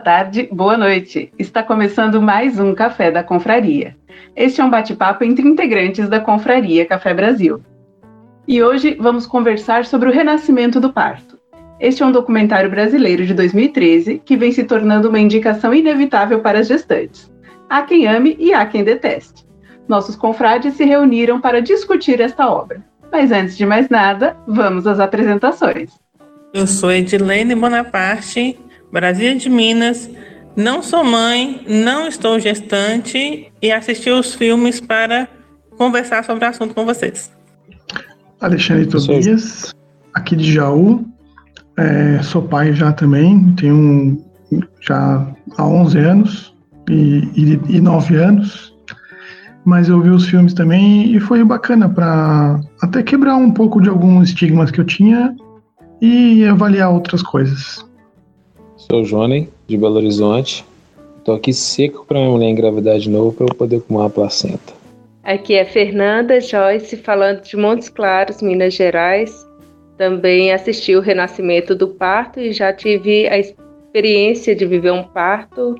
tarde, 0.00 0.48
boa 0.50 0.76
noite. 0.76 1.30
Está 1.38 1.62
começando 1.62 2.20
mais 2.22 2.58
um 2.58 2.74
Café 2.74 3.10
da 3.10 3.22
Confraria. 3.22 3.94
Este 4.34 4.60
é 4.60 4.64
um 4.64 4.70
bate-papo 4.70 5.22
entre 5.22 5.46
integrantes 5.46 6.08
da 6.08 6.18
Confraria 6.18 6.86
Café 6.86 7.12
Brasil. 7.12 7.60
E 8.48 8.62
hoje 8.62 8.96
vamos 8.98 9.26
conversar 9.26 9.84
sobre 9.84 10.08
o 10.08 10.12
renascimento 10.12 10.80
do 10.80 10.90
parto. 10.90 11.38
Este 11.78 12.02
é 12.02 12.06
um 12.06 12.12
documentário 12.12 12.70
brasileiro 12.70 13.26
de 13.26 13.34
2013 13.34 14.22
que 14.24 14.36
vem 14.36 14.50
se 14.50 14.64
tornando 14.64 15.08
uma 15.08 15.20
indicação 15.20 15.72
inevitável 15.74 16.40
para 16.40 16.60
as 16.60 16.66
gestantes. 16.66 17.30
Há 17.68 17.82
quem 17.82 18.06
ame 18.06 18.36
e 18.38 18.54
há 18.54 18.64
quem 18.64 18.82
deteste. 18.82 19.46
Nossos 19.86 20.16
confrades 20.16 20.74
se 20.74 20.84
reuniram 20.84 21.40
para 21.40 21.60
discutir 21.60 22.20
esta 22.20 22.50
obra. 22.50 22.82
Mas 23.12 23.30
antes 23.30 23.56
de 23.56 23.66
mais 23.66 23.88
nada, 23.90 24.36
vamos 24.46 24.86
às 24.86 24.98
apresentações. 24.98 25.90
Eu 26.54 26.66
sou 26.66 26.90
Edilene 26.90 27.54
Bonaparte, 27.54 28.58
Brasília 28.92 29.36
de 29.36 29.48
Minas. 29.48 30.10
Não 30.56 30.82
sou 30.82 31.04
mãe, 31.04 31.64
não 31.68 32.08
estou 32.08 32.38
gestante 32.40 33.50
e 33.62 33.72
assisti 33.72 34.10
os 34.10 34.34
filmes 34.34 34.80
para 34.80 35.28
conversar 35.76 36.24
sobre 36.24 36.44
o 36.44 36.48
assunto 36.48 36.74
com 36.74 36.84
vocês. 36.84 37.30
Alexandre 38.40 38.86
Tobias, 38.86 39.74
aqui 40.14 40.34
de 40.36 40.52
Jaú. 40.52 41.04
É, 41.76 42.22
sou 42.22 42.42
pai 42.42 42.72
já 42.72 42.92
também, 42.92 43.54
tenho 43.56 44.22
já 44.80 45.26
há 45.56 45.64
11 45.64 45.98
anos 45.98 46.54
e, 46.88 47.28
e, 47.36 47.76
e 47.76 47.80
9 47.80 48.16
anos. 48.16 48.74
Mas 49.64 49.88
eu 49.88 50.00
vi 50.00 50.10
os 50.10 50.26
filmes 50.26 50.52
também 50.52 51.14
e 51.14 51.20
foi 51.20 51.44
bacana 51.44 51.88
para 51.88 52.60
até 52.82 53.02
quebrar 53.02 53.36
um 53.36 53.50
pouco 53.50 53.80
de 53.80 53.88
alguns 53.88 54.30
estigmas 54.30 54.70
que 54.70 54.80
eu 54.80 54.84
tinha 54.84 55.34
e 56.00 56.44
avaliar 56.46 56.90
outras 56.90 57.22
coisas. 57.22 57.84
Sou 58.90 59.02
o 59.02 59.04
Johnny, 59.04 59.48
de 59.68 59.76
Belo 59.76 59.98
Horizonte. 59.98 60.64
Tô 61.24 61.30
aqui 61.30 61.52
seco 61.52 62.04
para 62.04 62.18
minha 62.18 62.32
mulher 62.32 62.48
engravidar 62.48 62.98
de 62.98 63.08
novo 63.08 63.32
para 63.32 63.46
eu 63.46 63.54
poder 63.54 63.80
comer 63.82 64.00
uma 64.00 64.10
placenta. 64.10 64.72
Aqui 65.22 65.54
é 65.54 65.64
Fernanda 65.64 66.40
Joyce, 66.40 66.96
falando 66.96 67.40
de 67.40 67.56
Montes 67.56 67.88
Claros, 67.88 68.42
Minas 68.42 68.74
Gerais. 68.74 69.46
Também 69.96 70.52
assisti 70.52 70.96
o 70.96 71.00
renascimento 71.00 71.72
do 71.72 71.86
parto 71.86 72.40
e 72.40 72.52
já 72.52 72.72
tive 72.72 73.28
a 73.28 73.38
experiência 73.38 74.56
de 74.56 74.66
viver 74.66 74.90
um 74.90 75.04
parto. 75.04 75.76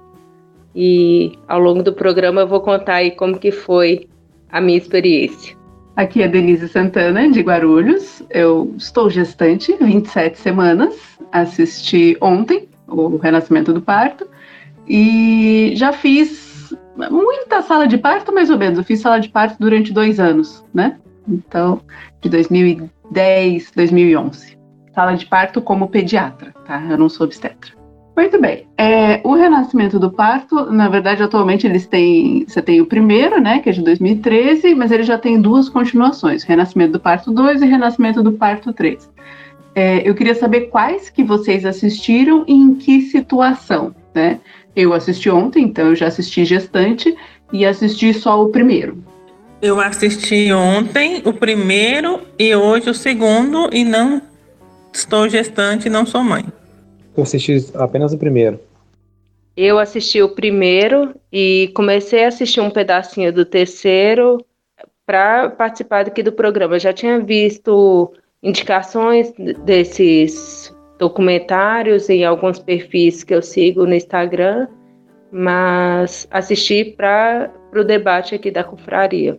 E 0.73 1.33
ao 1.49 1.59
longo 1.59 1.83
do 1.83 1.93
programa 1.93 2.43
eu 2.43 2.47
vou 2.47 2.61
contar 2.61 2.95
aí 2.95 3.11
como 3.11 3.41
que 3.41 3.51
foi 3.51 4.07
a 4.53 4.61
minha 4.61 4.79
experiência. 4.79 5.57
Aqui 5.97 6.23
é 6.23 6.29
Denise 6.29 6.69
Santana, 6.69 7.29
de 7.29 7.41
Guarulhos. 7.41 8.23
Eu 8.31 8.73
estou 8.79 9.11
gestante, 9.11 9.77
27 9.81 10.39
semanas. 10.39 10.95
Assisti 11.33 12.17
ontem 12.21 12.70
o 12.91 13.17
Renascimento 13.17 13.73
do 13.73 13.81
Parto 13.81 14.27
e 14.87 15.73
já 15.77 15.93
fiz 15.93 16.75
muita 17.11 17.63
sala 17.63 17.87
de 17.87 17.97
parto, 17.97 18.33
mais 18.33 18.51
ou 18.51 18.59
menos. 18.59 18.79
Eu 18.79 18.85
fiz 18.85 19.01
sala 19.01 19.21
de 19.21 19.29
parto 19.29 19.57
durante 19.59 19.93
dois 19.93 20.19
anos, 20.19 20.65
né? 20.75 20.99
Então, 21.29 21.81
de 22.21 22.29
2010, 22.29 23.73
2011. 23.75 24.59
Sala 24.95 25.15
de 25.15 25.27
parto 25.27 25.63
como 25.63 25.89
pediatra, 25.89 26.53
tá? 26.67 26.83
Eu 26.91 26.99
não 26.99 27.09
sou 27.09 27.27
obstetra. 27.27 27.81
Muito 28.17 28.41
bem. 28.41 28.67
É, 28.77 29.21
o 29.25 29.35
renascimento 29.35 29.99
do 29.99 30.11
parto, 30.11 30.67
na 30.71 30.89
verdade, 30.89 31.23
atualmente 31.23 31.67
eles 31.67 31.87
têm. 31.87 32.45
Você 32.47 32.61
tem 32.61 32.81
o 32.81 32.87
primeiro, 32.87 33.41
né, 33.41 33.61
que 33.61 33.71
é 33.71 33.73
de 33.73 33.83
2013, 33.83 34.75
mas 34.75 34.91
ele 34.91 35.05
já 35.05 35.17
tem 35.17 35.41
duas 35.41 35.69
continuações: 35.69 36.43
Renascimento 36.43 36.93
do 36.93 37.01
Parto 37.01 37.31
2 37.31 37.63
e 37.63 37.67
Renascimento 37.67 38.23
do 38.23 38.33
Parto 38.33 38.73
3. 38.73 39.09
É, 39.75 40.09
eu 40.09 40.15
queria 40.15 40.35
saber 40.35 40.63
quais 40.63 41.11
que 41.11 41.23
vocês 41.23 41.65
assistiram 41.65 42.45
e 42.47 42.53
em 42.53 42.75
que 42.75 43.03
situação, 43.03 43.95
né? 44.15 44.41
Eu 44.75 44.93
assisti 44.93 45.31
ontem, 45.31 45.65
então 45.65 45.89
eu 45.89 45.97
já 45.97 46.07
assisti 46.07 46.45
gestante 46.45 47.17
e 47.53 47.65
assisti 47.65 48.13
só 48.15 48.43
o 48.43 48.49
primeiro. 48.49 48.99
Eu 49.63 49.81
assisti 49.81 50.53
ontem 50.53 51.23
o 51.25 51.33
primeiro 51.33 52.23
e 52.39 52.55
hoje 52.55 52.89
o 52.89 52.95
segundo 52.95 53.69
e 53.73 53.85
não 53.85 54.23
estou 54.93 55.29
gestante 55.29 55.87
e 55.87 55.91
não 55.91 56.07
sou 56.07 56.25
mãe. 56.25 56.47
Eu 57.17 57.23
assisti 57.23 57.67
apenas 57.75 58.13
o 58.13 58.19
primeiro. 58.19 58.59
Eu 59.57 59.79
assisti 59.79 60.23
o 60.23 60.31
primeiro 60.31 61.15
e 61.31 61.71
comecei 61.75 62.25
a 62.25 62.29
assistir 62.29 62.61
um 62.61 62.71
pedacinho 62.71 63.33
do 63.33 63.45
terceiro 63.45 64.39
para 65.05 65.51
participar 65.51 66.07
aqui 66.07 66.23
do 66.23 66.33
programa. 66.33 66.77
Eu 66.77 66.81
já 66.81 66.93
tinha 66.93 67.21
visto 67.21 68.13
indicações 68.43 69.33
desses 69.65 70.75
documentários 70.99 72.09
em 72.09 72.25
alguns 72.25 72.59
perfis 72.59 73.25
que 73.25 73.35
eu 73.35 73.43
sigo 73.43 73.87
no 73.87 73.95
Instagram, 73.95 74.67
mas 75.33 76.27
assisti 76.31 76.85
para 76.97 77.51
o 77.75 77.85
debate 77.85 78.35
aqui 78.35 78.51
da 78.51 78.65
confraria. 78.65 79.39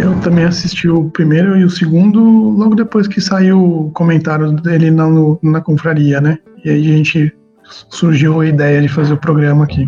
Eu 0.00 0.18
também 0.20 0.44
assisti 0.44 0.88
o 0.88 1.10
primeiro 1.10 1.56
e 1.56 1.64
o 1.64 1.70
segundo 1.70 2.22
logo 2.22 2.74
depois 2.74 3.08
que 3.08 3.20
saiu 3.20 3.86
o 3.86 3.90
comentário 3.92 4.52
dele 4.52 4.90
na, 4.90 5.08
no, 5.08 5.38
na 5.42 5.60
confraria, 5.60 6.20
né? 6.20 6.38
E 6.64 6.70
aí 6.70 6.92
a 6.92 6.96
gente 6.96 7.34
surgiu 7.90 8.40
a 8.40 8.46
ideia 8.46 8.82
de 8.82 8.88
fazer 8.88 9.14
o 9.14 9.18
programa 9.18 9.64
aqui. 9.64 9.86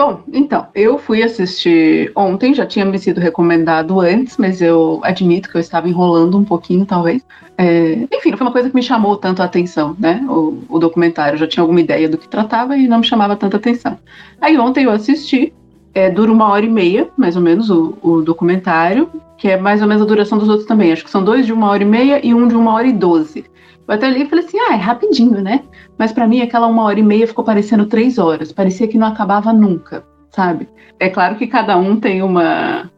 Bom, 0.00 0.22
então, 0.32 0.66
eu 0.74 0.96
fui 0.96 1.22
assistir 1.22 2.10
ontem, 2.16 2.54
já 2.54 2.64
tinha 2.64 2.86
me 2.86 2.98
sido 2.98 3.20
recomendado 3.20 4.00
antes, 4.00 4.38
mas 4.38 4.62
eu 4.62 4.98
admito 5.02 5.50
que 5.50 5.58
eu 5.58 5.60
estava 5.60 5.90
enrolando 5.90 6.38
um 6.38 6.42
pouquinho, 6.42 6.86
talvez. 6.86 7.22
É, 7.58 8.08
enfim, 8.10 8.34
foi 8.34 8.40
uma 8.40 8.50
coisa 8.50 8.70
que 8.70 8.74
me 8.74 8.82
chamou 8.82 9.18
tanto 9.18 9.42
a 9.42 9.44
atenção, 9.44 9.94
né? 9.98 10.24
O, 10.26 10.64
o 10.70 10.78
documentário, 10.78 11.34
eu 11.34 11.40
já 11.40 11.46
tinha 11.46 11.62
alguma 11.62 11.82
ideia 11.82 12.08
do 12.08 12.16
que 12.16 12.26
tratava 12.26 12.78
e 12.78 12.88
não 12.88 13.00
me 13.00 13.04
chamava 13.04 13.36
tanta 13.36 13.58
atenção. 13.58 13.98
Aí 14.40 14.56
ontem 14.56 14.84
eu 14.84 14.90
assisti, 14.90 15.52
é, 15.92 16.08
dura 16.08 16.32
uma 16.32 16.48
hora 16.48 16.64
e 16.64 16.70
meia, 16.70 17.10
mais 17.14 17.36
ou 17.36 17.42
menos, 17.42 17.68
o, 17.68 17.98
o, 18.00 18.22
documentário, 18.22 19.06
que 19.36 19.48
é 19.48 19.58
mais 19.58 19.82
ou 19.82 19.86
menos 19.86 20.02
a 20.02 20.06
duração 20.06 20.38
dos 20.38 20.48
outros 20.48 20.66
também. 20.66 20.92
Acho 20.92 21.04
que 21.04 21.10
são 21.10 21.22
dois 21.22 21.44
de 21.44 21.52
uma 21.52 21.68
hora 21.68 21.82
e 21.82 21.86
meia 21.86 22.26
e 22.26 22.32
um 22.32 22.48
de 22.48 22.56
uma 22.56 22.72
hora 22.72 22.86
e 22.86 22.92
doze. 22.94 23.44
Eu 23.90 23.96
até 23.96 24.08
li 24.08 24.22
e 24.22 24.26
falei 24.26 24.44
assim, 24.44 24.56
ah, 24.56 24.74
é 24.74 24.76
rapidinho, 24.76 25.42
né? 25.42 25.64
Mas 25.98 26.12
para 26.12 26.24
mim 26.24 26.40
aquela 26.40 26.68
uma 26.68 26.84
hora 26.84 27.00
e 27.00 27.02
meia 27.02 27.26
ficou 27.26 27.44
parecendo 27.44 27.86
três 27.86 28.18
horas. 28.18 28.52
Parecia 28.52 28.86
que 28.86 28.96
não 28.96 29.08
acabava 29.08 29.52
nunca, 29.52 30.04
sabe? 30.30 30.68
É 31.00 31.08
claro 31.08 31.34
que 31.34 31.48
cada 31.48 31.76
um 31.76 31.98
tem 31.98 32.22
uma... 32.22 32.88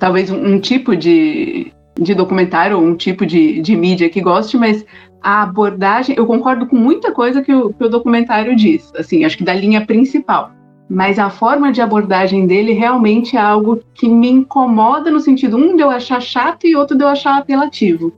Talvez 0.00 0.28
um, 0.28 0.54
um 0.54 0.58
tipo 0.58 0.96
de, 0.96 1.72
de 1.96 2.14
documentário 2.16 2.76
ou 2.76 2.82
um 2.82 2.96
tipo 2.96 3.24
de, 3.24 3.60
de 3.60 3.76
mídia 3.76 4.10
que 4.10 4.20
goste, 4.20 4.58
mas 4.58 4.84
a 5.22 5.44
abordagem... 5.44 6.16
Eu 6.18 6.26
concordo 6.26 6.66
com 6.66 6.74
muita 6.74 7.12
coisa 7.12 7.40
que 7.40 7.54
o, 7.54 7.72
que 7.72 7.84
o 7.84 7.88
documentário 7.88 8.56
diz. 8.56 8.92
Assim, 8.98 9.24
acho 9.24 9.38
que 9.38 9.44
da 9.44 9.54
linha 9.54 9.86
principal 9.86 10.50
mas 10.90 11.18
a 11.18 11.28
forma 11.28 11.70
de 11.70 11.82
abordagem 11.82 12.46
dele 12.46 12.72
realmente 12.72 13.36
é 13.36 13.40
algo 13.40 13.78
que 13.92 14.08
me 14.08 14.30
incomoda 14.30 15.10
no 15.10 15.20
sentido 15.20 15.58
um 15.58 15.76
de 15.76 15.82
eu 15.82 15.90
achar 15.90 16.18
chato 16.18 16.66
e 16.66 16.74
outro 16.74 16.96
de 16.96 17.04
eu 17.04 17.08
achar 17.08 17.36
apelativo. 17.36 18.10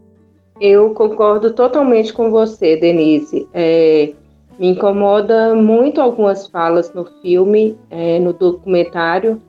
Eu 0.60 0.92
concordo 0.94 1.52
totalmente 1.52 2.12
com 2.12 2.30
você, 2.30 2.76
Denise. 2.76 3.48
É, 3.54 4.12
me 4.58 4.68
incomoda 4.68 5.54
muito 5.54 6.00
algumas 6.00 6.46
falas 6.46 6.92
no 6.92 7.04
filme, 7.22 7.78
é, 7.90 8.18
no 8.18 8.32
documentário. 8.32 9.40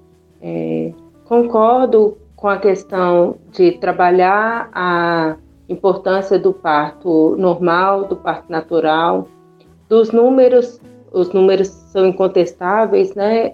É, 0.42 0.94
concordo 1.26 2.18
com 2.36 2.48
a 2.48 2.58
questão 2.58 3.36
de 3.52 3.74
trabalhar 3.74 4.70
a 4.74 5.36
importância 5.68 6.40
do 6.40 6.54
parto 6.54 7.36
normal, 7.38 8.06
do 8.06 8.16
parto 8.16 8.50
natural, 8.50 9.28
dos 9.88 10.12
números 10.12 10.80
os 11.12 11.34
números 11.34 11.68
são 11.68 12.08
incontestáveis, 12.08 13.14
né? 13.14 13.54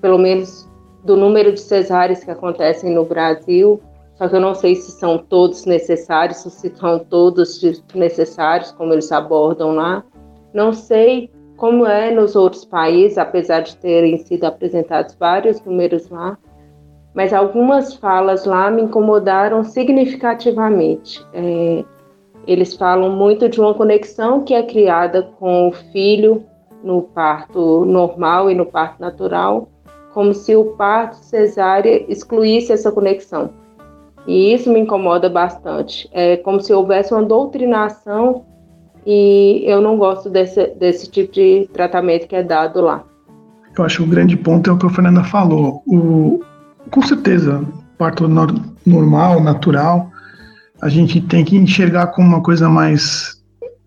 Pelo 0.00 0.18
menos 0.18 0.68
do 1.02 1.16
número 1.16 1.52
de 1.52 1.60
cesáreas 1.60 2.22
que 2.22 2.30
acontecem 2.30 2.92
no 2.92 3.04
Brasil. 3.04 3.80
Só 4.20 4.28
que 4.28 4.36
eu 4.36 4.40
não 4.40 4.54
sei 4.54 4.74
se 4.74 4.90
são 4.90 5.16
todos 5.16 5.64
necessários, 5.64 6.40
se 6.40 6.76
são 6.76 6.98
todos 6.98 7.58
necessários, 7.94 8.70
como 8.70 8.92
eles 8.92 9.10
abordam 9.10 9.74
lá. 9.74 10.04
Não 10.52 10.74
sei 10.74 11.30
como 11.56 11.86
é 11.86 12.10
nos 12.10 12.36
outros 12.36 12.66
países, 12.66 13.16
apesar 13.16 13.60
de 13.60 13.74
terem 13.78 14.18
sido 14.18 14.44
apresentados 14.44 15.16
vários 15.18 15.64
números 15.64 16.10
lá, 16.10 16.36
mas 17.14 17.32
algumas 17.32 17.94
falas 17.94 18.44
lá 18.44 18.70
me 18.70 18.82
incomodaram 18.82 19.64
significativamente. 19.64 21.26
É, 21.32 21.82
eles 22.46 22.76
falam 22.76 23.08
muito 23.08 23.48
de 23.48 23.58
uma 23.58 23.72
conexão 23.72 24.44
que 24.44 24.52
é 24.52 24.62
criada 24.62 25.22
com 25.38 25.68
o 25.68 25.72
filho 25.72 26.44
no 26.84 27.00
parto 27.00 27.86
normal 27.86 28.50
e 28.50 28.54
no 28.54 28.66
parto 28.66 29.00
natural, 29.00 29.70
como 30.12 30.34
se 30.34 30.54
o 30.54 30.76
parto 30.76 31.16
cesárea 31.16 32.04
excluísse 32.06 32.70
essa 32.70 32.92
conexão. 32.92 33.58
E 34.26 34.54
isso 34.54 34.72
me 34.72 34.80
incomoda 34.80 35.28
bastante. 35.28 36.08
É 36.12 36.36
como 36.36 36.60
se 36.60 36.72
houvesse 36.72 37.12
uma 37.12 37.22
doutrinação 37.22 38.44
e 39.06 39.62
eu 39.64 39.80
não 39.80 39.96
gosto 39.96 40.28
desse, 40.28 40.66
desse 40.74 41.10
tipo 41.10 41.32
de 41.32 41.68
tratamento 41.72 42.26
que 42.26 42.36
é 42.36 42.42
dado 42.42 42.80
lá. 42.80 43.04
Eu 43.76 43.84
acho 43.84 43.98
que 43.98 44.02
o 44.02 44.06
grande 44.06 44.36
ponto 44.36 44.68
é 44.68 44.72
o 44.72 44.78
que 44.78 44.86
a 44.86 44.90
Fernanda 44.90 45.24
falou. 45.24 45.82
O, 45.86 46.40
com 46.90 47.02
certeza, 47.02 47.64
parto 47.96 48.28
normal, 48.86 49.40
natural, 49.40 50.10
a 50.82 50.88
gente 50.88 51.20
tem 51.20 51.44
que 51.44 51.56
enxergar 51.56 52.08
como 52.08 52.28
uma 52.28 52.42
coisa 52.42 52.68
mais 52.68 53.40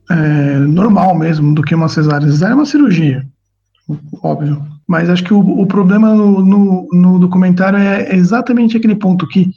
é, 0.09 0.57
normal 0.59 1.15
mesmo 1.15 1.53
do 1.53 1.61
que 1.61 1.75
uma 1.75 1.89
cesárea. 1.89 2.27
Cesárea 2.27 2.53
é 2.53 2.55
uma 2.55 2.65
cirurgia, 2.65 3.25
óbvio. 4.21 4.61
Mas 4.87 5.09
acho 5.09 5.23
que 5.23 5.33
o, 5.33 5.39
o 5.39 5.65
problema 5.65 6.13
no, 6.13 6.43
no, 6.43 6.87
no, 6.91 7.19
documentário 7.19 7.79
é 7.79 8.13
exatamente 8.15 8.75
aquele 8.77 8.95
ponto 8.95 9.27
que 9.27 9.51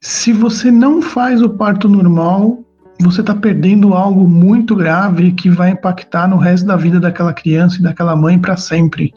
se 0.00 0.32
você 0.32 0.70
não 0.70 1.02
faz 1.02 1.42
o 1.42 1.50
parto 1.50 1.88
normal, 1.88 2.64
você 3.00 3.20
está 3.20 3.34
perdendo 3.34 3.94
algo 3.94 4.26
muito 4.26 4.74
grave 4.74 5.32
que 5.32 5.50
vai 5.50 5.70
impactar 5.70 6.26
no 6.28 6.36
resto 6.36 6.66
da 6.66 6.76
vida 6.76 6.98
daquela 6.98 7.34
criança 7.34 7.78
e 7.78 7.82
daquela 7.82 8.16
mãe 8.16 8.38
para 8.38 8.56
sempre. 8.56 9.12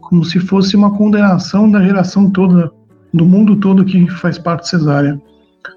Como 0.00 0.24
se 0.24 0.38
fosse 0.38 0.76
uma 0.76 0.94
condenação 0.96 1.70
da 1.70 1.82
geração 1.82 2.30
toda, 2.30 2.70
do 3.12 3.24
mundo 3.24 3.56
todo 3.56 3.84
que 3.84 4.08
faz 4.08 4.38
parte 4.38 4.68
cesárea. 4.68 5.20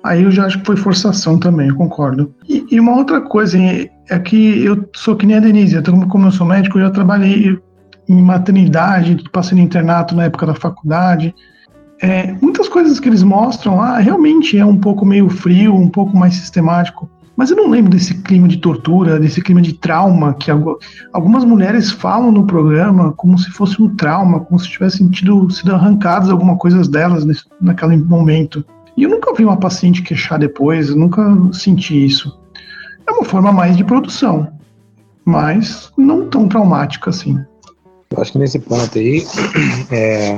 Aí 0.03 0.23
eu 0.23 0.31
já 0.31 0.45
acho 0.45 0.59
que 0.59 0.65
foi 0.65 0.75
forçação 0.75 1.37
também, 1.39 1.69
eu 1.69 1.75
concordo. 1.75 2.33
E, 2.47 2.65
e 2.69 2.79
uma 2.79 2.95
outra 2.95 3.21
coisa 3.21 3.57
é 3.57 4.19
que 4.19 4.63
eu 4.63 4.89
sou 4.95 5.15
que 5.15 5.25
nem 5.25 5.37
a 5.37 5.39
Denise, 5.39 5.81
como 6.09 6.27
eu 6.27 6.31
sou 6.31 6.45
médico, 6.45 6.77
eu 6.77 6.85
já 6.85 6.91
trabalhei 6.91 7.57
em 8.09 8.21
maternidade, 8.21 9.23
passei 9.31 9.57
no 9.57 9.63
internato 9.63 10.15
na 10.15 10.25
época 10.25 10.45
da 10.45 10.55
faculdade. 10.55 11.33
É, 12.03 12.35
muitas 12.41 12.67
coisas 12.67 12.99
que 12.99 13.07
eles 13.07 13.23
mostram 13.23 13.77
lá 13.77 13.97
realmente 13.97 14.57
é 14.57 14.65
um 14.65 14.77
pouco 14.77 15.05
meio 15.05 15.29
frio, 15.29 15.73
um 15.73 15.87
pouco 15.87 16.17
mais 16.17 16.35
sistemático. 16.35 17.09
Mas 17.33 17.49
eu 17.49 17.55
não 17.55 17.69
lembro 17.69 17.91
desse 17.91 18.13
clima 18.15 18.45
de 18.45 18.57
tortura, 18.57 19.17
desse 19.17 19.41
clima 19.41 19.61
de 19.61 19.71
trauma 19.71 20.33
que 20.33 20.51
algumas 21.13 21.45
mulheres 21.45 21.91
falam 21.91 22.29
no 22.29 22.45
programa 22.45 23.13
como 23.13 23.37
se 23.37 23.49
fosse 23.51 23.81
um 23.81 23.95
trauma, 23.95 24.41
como 24.41 24.59
se 24.59 24.69
tivessem 24.69 25.07
tido, 25.07 25.49
sido 25.49 25.73
arrancadas 25.73 26.29
algumas 26.29 26.57
coisas 26.57 26.89
delas 26.89 27.23
nesse, 27.23 27.45
naquele 27.61 27.95
momento. 27.95 28.65
E 28.97 29.03
eu 29.03 29.09
nunca 29.09 29.33
vi 29.33 29.45
uma 29.45 29.55
paciente 29.55 30.01
queixar 30.01 30.37
depois, 30.37 30.93
nunca 30.93 31.23
senti 31.53 32.05
isso. 32.05 32.37
É 33.07 33.11
uma 33.13 33.23
forma 33.23 33.53
mais 33.53 33.77
de 33.77 33.83
produção, 33.85 34.49
mas 35.23 35.89
não 35.97 36.27
tão 36.27 36.49
traumática 36.49 37.11
assim. 37.11 37.39
Eu 38.11 38.21
acho 38.21 38.33
que 38.33 38.39
nesse 38.39 38.59
ponto 38.59 38.99
aí 38.99 39.25
é, 39.89 40.37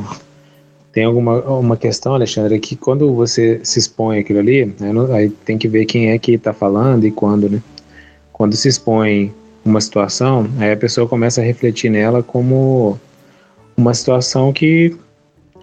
tem 0.95 1.03
alguma 1.03 1.42
uma 1.42 1.75
questão, 1.75 2.13
Alexandre, 2.13 2.57
que 2.57 2.74
quando 2.74 3.13
você 3.13 3.59
se 3.63 3.77
expõe 3.77 4.18
aquilo 4.18 4.39
ali, 4.39 4.65
né, 4.80 4.92
aí 5.12 5.30
tem 5.30 5.57
que 5.57 5.68
ver 5.68 5.83
quem 5.83 6.12
é 6.12 6.18
que 6.18 6.31
está 6.36 6.53
falando 6.53 7.06
e 7.06 7.12
quando, 7.12 7.50
né? 7.50 7.62
Quando 8.31 8.56
se 8.56 8.69
expõe 8.69 9.33
uma 9.65 9.81
situação, 9.81 10.47
aí 10.57 10.71
a 10.71 10.77
pessoa 10.77 11.06
começa 11.06 11.42
a 11.42 11.44
refletir 11.44 11.92
nela 11.92 12.24
como 12.24 12.97
uma 13.75 13.94
situação 13.94 14.53
que 14.53 14.95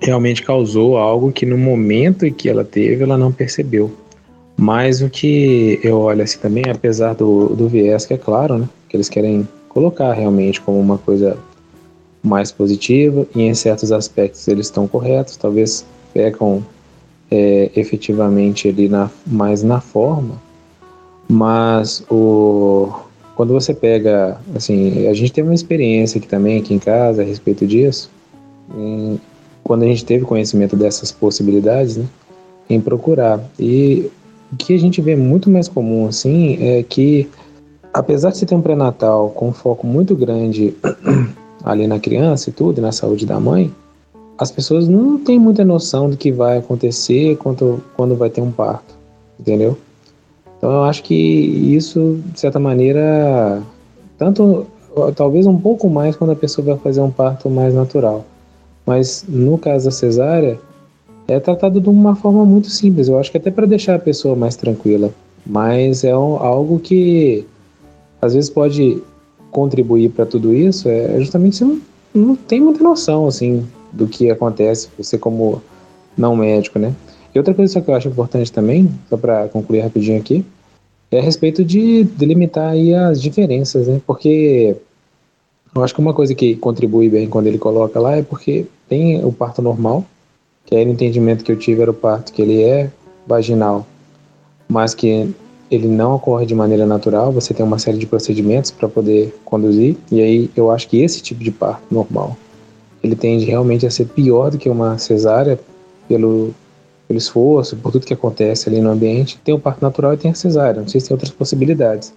realmente 0.02 0.42
causou 0.42 0.98
algo 0.98 1.32
que 1.32 1.46
no 1.46 1.56
momento 1.56 2.26
em 2.26 2.32
que 2.32 2.50
ela 2.50 2.62
teve, 2.62 3.02
ela 3.02 3.16
não 3.16 3.32
percebeu. 3.32 3.90
Mas 4.54 5.00
o 5.00 5.08
que 5.08 5.80
eu 5.82 5.98
olho 5.98 6.22
assim 6.22 6.38
também, 6.40 6.64
apesar 6.70 7.14
do, 7.14 7.56
do 7.56 7.68
viés 7.68 8.04
que 8.04 8.12
é 8.12 8.18
claro, 8.18 8.58
né? 8.58 8.68
Que 8.86 8.98
eles 8.98 9.08
querem 9.08 9.48
colocar 9.70 10.12
realmente 10.12 10.60
como 10.60 10.78
uma 10.78 10.98
coisa 10.98 11.38
mais 12.22 12.52
positiva 12.52 13.26
e 13.34 13.42
em 13.42 13.54
certos 13.54 13.90
aspectos 13.90 14.46
eles 14.46 14.66
estão 14.66 14.86
corretos, 14.86 15.36
talvez 15.36 15.84
pecam 16.14 16.64
é, 17.30 17.70
efetivamente 17.74 18.68
ali 18.68 18.88
na, 18.88 19.10
mais 19.26 19.62
na 19.62 19.80
forma, 19.80 20.40
mas 21.28 22.04
o, 22.10 22.92
quando 23.34 23.52
você 23.52 23.72
pega, 23.72 24.38
assim, 24.54 25.06
a 25.08 25.14
gente 25.14 25.32
teve 25.32 25.48
uma 25.48 25.54
experiência 25.54 26.18
aqui 26.18 26.28
também, 26.28 26.58
aqui 26.58 26.74
em 26.74 26.78
casa, 26.78 27.22
a 27.22 27.24
respeito 27.24 27.66
disso, 27.66 28.10
em, 28.76 29.18
quando 29.64 29.82
a 29.82 29.86
gente 29.86 30.04
teve 30.04 30.24
conhecimento 30.24 30.76
dessas 30.76 31.10
possibilidades, 31.10 31.96
né, 31.96 32.06
em 32.68 32.80
procurar. 32.80 33.40
E 33.58 34.10
o 34.52 34.56
que 34.56 34.74
a 34.74 34.78
gente 34.78 35.00
vê 35.00 35.16
muito 35.16 35.50
mais 35.50 35.68
comum, 35.68 36.06
assim, 36.06 36.58
é 36.60 36.82
que, 36.82 37.28
apesar 37.92 38.30
de 38.30 38.38
você 38.38 38.46
ter 38.46 38.54
um 38.54 38.60
pré-natal 38.60 39.30
com 39.30 39.48
um 39.48 39.52
foco 39.52 39.86
muito 39.86 40.14
grande 40.14 40.74
ali 41.64 41.86
na 41.86 41.98
criança 41.98 42.50
e 42.50 42.52
tudo, 42.52 42.80
na 42.80 42.92
saúde 42.92 43.26
da 43.26 43.38
mãe, 43.38 43.72
as 44.38 44.50
pessoas 44.50 44.88
não 44.88 45.18
têm 45.18 45.38
muita 45.38 45.64
noção 45.64 46.10
do 46.10 46.16
que 46.16 46.32
vai 46.32 46.58
acontecer 46.58 47.36
quando, 47.36 47.82
quando 47.96 48.16
vai 48.16 48.30
ter 48.30 48.40
um 48.40 48.50
parto, 48.50 48.94
entendeu? 49.38 49.76
Então 50.58 50.70
eu 50.70 50.84
acho 50.84 51.02
que 51.02 51.14
isso, 51.14 52.20
de 52.32 52.40
certa 52.40 52.58
maneira, 52.58 53.62
tanto, 54.16 54.66
talvez 55.14 55.46
um 55.46 55.58
pouco 55.58 55.88
mais 55.88 56.16
quando 56.16 56.30
a 56.30 56.36
pessoa 56.36 56.64
vai 56.64 56.76
fazer 56.78 57.00
um 57.00 57.10
parto 57.10 57.50
mais 57.50 57.74
natural. 57.74 58.24
Mas 58.86 59.24
no 59.28 59.58
caso 59.58 59.86
da 59.86 59.90
cesárea, 59.90 60.58
é 61.28 61.38
tratado 61.38 61.80
de 61.80 61.88
uma 61.88 62.14
forma 62.14 62.44
muito 62.44 62.68
simples. 62.68 63.08
Eu 63.08 63.18
acho 63.18 63.30
que 63.30 63.36
até 63.36 63.50
para 63.50 63.66
deixar 63.66 63.94
a 63.94 63.98
pessoa 63.98 64.34
mais 64.34 64.56
tranquila. 64.56 65.10
Mas 65.44 66.04
é 66.04 66.16
um, 66.16 66.36
algo 66.36 66.78
que 66.78 67.44
às 68.20 68.34
vezes 68.34 68.50
pode 68.50 69.02
contribuir 69.52 70.10
para 70.10 70.26
tudo 70.26 70.52
isso 70.52 70.88
é 70.88 71.20
justamente 71.20 71.56
você 71.56 71.64
não, 71.64 71.80
não 72.12 72.34
tem 72.34 72.60
muita 72.60 72.82
noção 72.82 73.28
assim 73.28 73.64
do 73.92 74.08
que 74.08 74.30
acontece, 74.30 74.88
você 74.98 75.18
como 75.18 75.62
não 76.16 76.34
médico, 76.34 76.78
né? 76.78 76.94
E 77.34 77.38
outra 77.38 77.54
coisa 77.54 77.80
que 77.80 77.90
eu 77.90 77.94
acho 77.94 78.08
importante 78.08 78.50
também, 78.50 78.90
só 79.08 79.16
para 79.16 79.48
concluir 79.48 79.80
rapidinho 79.80 80.18
aqui, 80.18 80.44
é 81.10 81.18
a 81.18 81.22
respeito 81.22 81.64
de 81.64 82.04
delimitar 82.04 82.70
aí 82.70 82.94
as 82.94 83.20
diferenças, 83.20 83.86
né? 83.86 84.00
Porque 84.06 84.74
eu 85.74 85.82
acho 85.82 85.94
que 85.94 86.00
uma 86.00 86.14
coisa 86.14 86.34
que 86.34 86.56
contribui 86.56 87.08
bem 87.08 87.28
quando 87.28 87.46
ele 87.46 87.58
coloca 87.58 88.00
lá 88.00 88.16
é 88.16 88.22
porque 88.22 88.66
tem 88.88 89.24
o 89.24 89.32
parto 89.32 89.62
normal, 89.62 90.04
que 90.66 90.74
aí 90.74 90.86
o 90.86 90.90
entendimento 90.90 91.44
que 91.44 91.52
eu 91.52 91.58
tive 91.58 91.82
era 91.82 91.90
o 91.90 91.94
parto 91.94 92.32
que 92.32 92.42
ele 92.42 92.62
é 92.62 92.90
vaginal, 93.26 93.86
mas 94.68 94.94
que 94.94 95.34
ele 95.74 95.88
não 95.88 96.14
ocorre 96.16 96.44
de 96.44 96.54
maneira 96.54 96.84
natural, 96.84 97.32
você 97.32 97.54
tem 97.54 97.64
uma 97.64 97.78
série 97.78 97.96
de 97.96 98.06
procedimentos 98.06 98.70
para 98.70 98.88
poder 98.88 99.34
conduzir, 99.44 99.96
e 100.10 100.20
aí 100.20 100.50
eu 100.54 100.70
acho 100.70 100.86
que 100.86 101.00
esse 101.00 101.22
tipo 101.22 101.42
de 101.42 101.50
parto 101.50 101.82
normal, 101.90 102.36
ele 103.02 103.16
tende 103.16 103.44
realmente 103.46 103.86
a 103.86 103.90
ser 103.90 104.06
pior 104.06 104.50
do 104.50 104.58
que 104.58 104.68
uma 104.68 104.98
cesárea 104.98 105.58
pelo, 106.06 106.54
pelo 107.08 107.18
esforço, 107.18 107.76
por 107.76 107.90
tudo 107.90 108.06
que 108.06 108.12
acontece 108.12 108.68
ali 108.68 108.80
no 108.80 108.90
ambiente. 108.90 109.40
Tem 109.42 109.54
o 109.54 109.58
parto 109.58 109.80
natural 109.80 110.14
e 110.14 110.16
tem 110.16 110.30
a 110.30 110.34
cesárea, 110.34 110.80
não 110.80 110.88
sei 110.88 111.00
se 111.00 111.08
tem 111.08 111.14
outras 111.14 111.32
possibilidades. 111.32 112.12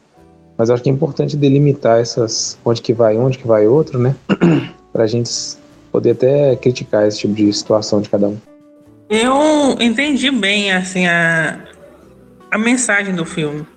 Mas 0.57 0.69
acho 0.69 0.83
que 0.83 0.89
é 0.89 0.93
importante 0.93 1.35
delimitar 1.35 1.99
essas, 1.99 2.57
onde 2.63 2.81
que 2.81 2.93
vai 2.93 3.17
onde 3.17 3.37
que 3.37 3.47
vai 3.47 3.67
outro, 3.67 3.99
né? 3.99 4.15
para 4.93 5.03
a 5.03 5.07
gente 5.07 5.31
poder 5.91 6.11
até 6.11 6.55
criticar 6.55 7.07
esse 7.07 7.19
tipo 7.19 7.33
de 7.33 7.51
situação 7.51 8.01
de 8.01 8.09
cada 8.09 8.27
um. 8.27 8.37
Eu 9.09 9.77
entendi 9.79 10.31
bem, 10.31 10.71
assim, 10.71 11.05
a, 11.05 11.59
a 12.55 12.57
mensagem 12.57 13.13
do 13.13 13.25
filme, 13.25 13.67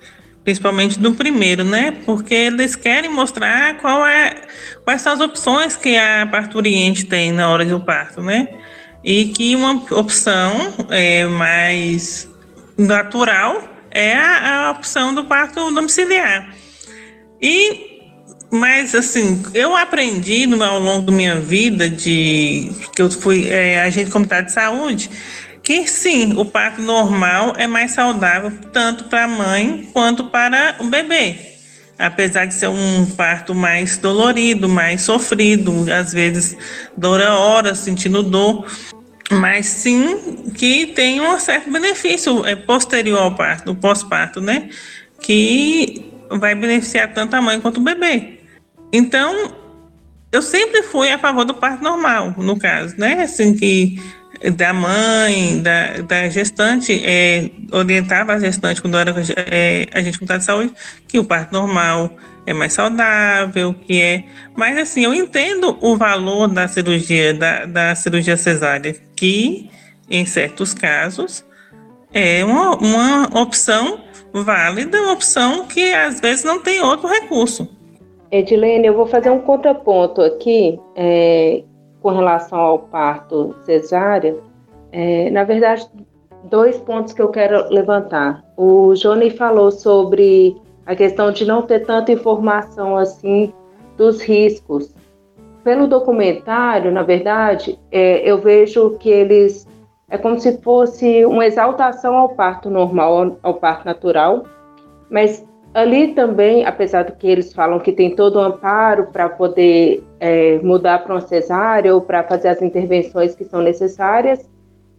principalmente 0.45 0.99
do 1.01 1.13
primeiro, 1.13 1.65
né? 1.65 1.97
Porque 2.07 2.33
eles 2.33 2.77
querem 2.77 3.11
mostrar 3.11 3.77
qual 3.79 4.07
é, 4.07 4.43
quais 4.85 5.03
são 5.03 5.13
as 5.13 5.21
opções 5.21 5.77
que 5.77 5.97
a 5.97 6.27
parturiente 6.31 7.05
tem 7.05 7.33
na 7.33 7.51
hora 7.51 7.65
do 7.65 7.81
parto, 7.81 8.23
né? 8.23 8.49
E 9.03 9.27
que 9.27 9.57
uma 9.57 9.73
opção 9.91 10.73
é, 10.91 11.27
mais 11.27 12.29
natural 12.77 13.69
é 13.91 14.15
a, 14.15 14.67
a 14.67 14.71
opção 14.71 15.13
do 15.13 15.25
parto 15.25 15.73
domiciliar. 15.73 16.55
E 17.43 17.99
mas 18.51 18.95
assim, 18.95 19.43
eu 19.53 19.77
aprendi 19.77 20.49
ao 20.63 20.79
longo 20.79 21.07
da 21.07 21.13
minha 21.13 21.39
vida 21.39 21.91
de 21.91 22.71
que 22.95 23.03
eu 23.03 23.11
fui 23.11 23.49
é, 23.49 23.83
agente 23.83 24.11
comunitário 24.11 24.47
de 24.47 24.53
saúde 24.53 25.11
que 25.69 25.87
sim, 25.87 26.33
o 26.35 26.47
parto 26.47 26.81
normal 26.81 27.53
é 27.59 27.67
mais 27.67 27.91
saudável 27.91 28.51
tanto 28.73 29.05
para 29.05 29.25
a 29.25 29.29
mãe 29.29 29.87
quanto 29.93 30.25
para 30.25 30.77
o 30.79 30.85
bebê. 30.85 31.37
Apesar 31.99 32.47
de 32.47 32.55
ser 32.55 32.69
um 32.69 33.05
parto 33.05 33.55
mais 33.55 33.99
dolorido, 33.99 34.67
mais 34.67 35.03
sofrido, 35.03 35.85
às 35.93 36.11
vezes 36.11 36.57
dura 36.97 37.35
horas 37.35 37.81
sentindo 37.81 38.23
dor, 38.23 38.65
mas 39.31 39.67
sim 39.67 40.51
que 40.57 40.87
tem 40.87 41.21
um 41.21 41.39
certo 41.39 41.71
benefício 41.71 42.47
é, 42.47 42.57
posterior 42.57 43.21
ao 43.21 43.35
parto, 43.35 43.75
pós-parto, 43.75 44.41
né? 44.41 44.71
Que 45.21 46.11
vai 46.31 46.55
beneficiar 46.55 47.13
tanto 47.13 47.37
a 47.37 47.43
mãe 47.43 47.61
quanto 47.61 47.77
o 47.77 47.85
bebê. 47.85 48.39
Então, 48.91 49.53
eu 50.33 50.41
sempre 50.41 50.83
fui 50.83 51.11
a 51.11 51.19
favor 51.19 51.45
do 51.45 51.53
parto 51.53 51.85
normal, 51.85 52.35
no 52.39 52.59
caso, 52.59 52.95
né? 52.97 53.25
Assim 53.25 53.55
que 53.55 54.01
da 54.57 54.73
mãe, 54.73 55.61
da, 55.61 56.01
da 56.03 56.29
gestante, 56.29 57.03
é, 57.05 57.51
orientava 57.73 58.35
a 58.35 58.39
gestante 58.39 58.81
quando 58.81 58.97
era 58.97 59.15
é, 59.51 59.87
agente 59.93 60.19
comunitário 60.19 60.41
de 60.41 60.45
saúde, 60.45 60.73
que 61.07 61.19
o 61.19 61.25
parto 61.25 61.53
normal 61.53 62.11
é 62.47 62.53
mais 62.53 62.73
saudável, 62.73 63.75
que 63.75 64.01
é. 64.01 64.25
Mas 64.57 64.79
assim, 64.79 65.05
eu 65.05 65.13
entendo 65.13 65.77
o 65.81 65.97
valor 65.97 66.49
da 66.49 66.69
cirurgia, 66.69 67.35
da, 67.35 67.67
da 67.67 67.95
cirurgia 67.95 68.37
cesárea, 68.37 68.97
que 69.17 69.71
em 70.11 70.25
certos 70.25 70.73
casos 70.73 71.45
é 72.13 72.45
uma, 72.45 72.77
uma 72.77 73.41
opção 73.41 74.01
válida, 74.33 75.01
uma 75.03 75.13
opção 75.13 75.67
que 75.67 75.93
às 75.93 76.21
vezes 76.21 76.45
não 76.45 76.63
tem 76.63 76.81
outro 76.81 77.09
recurso. 77.09 77.69
Edilene, 78.31 78.87
eu 78.87 78.95
vou 78.95 79.07
fazer 79.07 79.31
um 79.31 79.41
contraponto 79.41 80.21
aqui, 80.21 80.79
é, 80.95 81.63
com 82.09 82.15
relação 82.15 82.59
ao 82.59 82.79
parto 82.79 83.55
cesárea, 83.67 84.35
é, 84.91 85.29
na 85.29 85.45
verdade, 85.45 85.87
dois 86.45 86.79
pontos 86.79 87.13
que 87.13 87.21
eu 87.21 87.29
quero 87.29 87.69
levantar. 87.69 88.43
O 88.57 88.95
Johnny 88.95 89.29
falou 89.29 89.71
sobre 89.71 90.57
a 90.87 90.97
questão 90.97 91.31
de 91.31 91.45
não 91.45 91.61
ter 91.61 91.81
tanta 91.81 92.11
informação 92.11 92.97
assim 92.97 93.53
dos 93.99 94.23
riscos. 94.23 94.95
Pelo 95.63 95.87
documentário, 95.87 96.91
na 96.91 97.03
verdade, 97.03 97.79
é, 97.93 98.21
eu 98.27 98.39
vejo 98.39 98.97
que 98.99 99.11
eles 99.11 99.69
é 100.09 100.17
como 100.17 100.41
se 100.41 100.57
fosse 100.63 101.27
uma 101.27 101.45
exaltação 101.45 102.17
ao 102.17 102.31
parto 102.31 102.71
normal, 102.71 103.37
ao, 103.43 103.53
parto 103.53 103.85
natural, 103.85 104.45
mas 105.11 105.47
ali 105.75 106.15
também, 106.15 106.65
apesar 106.65 107.05
do 107.05 107.13
que 107.13 107.27
eles 107.27 107.53
falam 107.53 107.79
que 107.79 107.93
tem 107.93 108.15
todo 108.15 108.37
o 108.37 108.41
amparo 108.41 109.09
para 109.13 109.29
poder 109.29 110.03
é, 110.19 110.59
mudar 110.59 111.01
para 111.05 111.15
uma 111.15 111.21
cesárea 111.21 111.95
ou 111.95 112.01
para 112.01 112.23
fazer 112.25 112.49
as 112.49 112.63
intervenções 112.63 113.35
que 113.35 113.45
são 113.45 113.61
necessárias, 113.61 114.49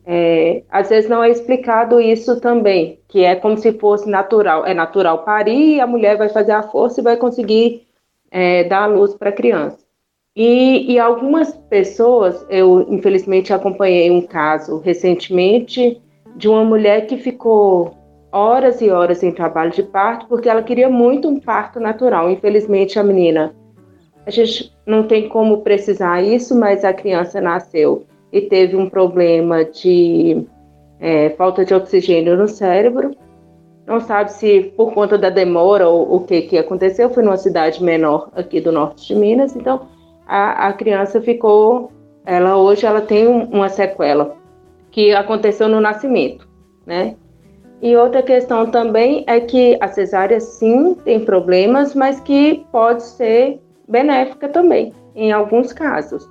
é, 0.06 0.64
às 0.70 0.90
vezes 0.90 1.10
não 1.10 1.24
é 1.24 1.30
explicado 1.30 2.02
isso 2.02 2.40
também, 2.42 3.00
que 3.08 3.24
é 3.24 3.36
como 3.36 3.58
se 3.58 3.74
fosse 3.74 4.10
natural. 4.10 4.66
É 4.66 4.74
natural 4.74 5.24
parir 5.24 5.80
a 5.80 5.88
mulher 5.88 6.18
vai 6.18 6.30
fazer 6.30 6.54
a 6.54 6.64
força 6.64 7.00
e 7.00 7.04
vai 7.04 7.18
conseguir 7.18 7.88
é, 8.32 8.64
dar 8.64 8.84
a 8.84 8.88
luz 8.88 9.14
para 9.14 9.30
a 9.30 9.34
criança. 9.34 9.78
E, 10.36 10.94
e, 10.94 10.98
algumas 11.00 11.52
pessoas, 11.70 12.46
eu 12.50 12.86
infelizmente 12.90 13.52
acompanhei 13.52 14.10
um 14.10 14.22
caso 14.22 14.80
recentemente 14.80 16.02
de 16.36 16.48
uma 16.48 16.64
mulher 16.64 17.08
que 17.08 17.18
ficou 17.18 17.94
horas 18.31 18.81
e 18.81 18.89
horas 18.89 19.24
em 19.24 19.31
trabalho 19.31 19.71
de 19.71 19.83
parto 19.83 20.27
porque 20.27 20.50
ela 20.50 20.63
queria 20.63 20.89
muito 20.89 21.27
um 21.27 21.39
parto 21.39 21.79
natural. 21.79 22.29
Infelizmente 22.29 23.00
a 23.00 23.03
menina, 23.03 23.55
a 24.25 24.31
gente 24.31 24.71
não 24.86 25.03
tem 25.03 25.27
como 25.27 25.62
precisar 25.62 26.21
isso, 26.21 26.57
mas 26.57 26.86
a 26.86 26.93
criança 26.93 27.41
nasceu 27.41 28.05
e 28.31 28.41
teve 28.41 28.75
um 28.75 28.89
problema 28.89 29.65
de 29.65 30.45
é, 31.00 31.31
falta 31.31 31.65
de 31.65 31.74
oxigênio 31.74 32.38
no 32.38 32.48
cérebro. 32.48 33.15
Não 33.88 34.00
sabe 34.00 34.31
se 34.31 34.71
por 34.77 34.93
conta 34.93 35.17
da 35.17 35.31
demora 35.31 35.88
ou 35.88 36.15
o 36.15 36.19
que, 36.21 36.43
que 36.43 36.57
aconteceu, 36.57 37.09
foi 37.09 37.24
numa 37.24 37.38
cidade 37.38 37.83
menor 37.83 38.29
aqui 38.36 38.62
do 38.62 38.71
norte 38.71 39.07
de 39.07 39.15
Minas, 39.15 39.55
então 39.55 39.88
a, 40.27 40.67
a 40.67 40.74
criança 40.74 41.19
ficou, 41.19 41.91
ela 42.24 42.55
hoje 42.55 42.86
ela 42.86 43.01
tem 43.01 43.27
um, 43.27 43.45
uma 43.45 43.67
sequela 43.67 44.36
que 44.91 45.12
aconteceu 45.12 45.67
no 45.67 45.81
nascimento, 45.81 46.48
né? 46.86 47.15
E 47.81 47.95
outra 47.95 48.21
questão 48.21 48.65
também 48.65 49.24
é 49.27 49.39
que 49.39 49.77
a 49.79 49.88
cesárea 49.88 50.39
sim 50.39 50.95
tem 51.05 51.24
problemas, 51.24 51.95
mas 51.95 52.19
que 52.19 52.65
pode 52.71 53.03
ser 53.03 53.59
benéfica 53.88 54.50
também, 54.50 54.93
em 55.15 55.31
alguns 55.31 55.71
casos 55.71 56.27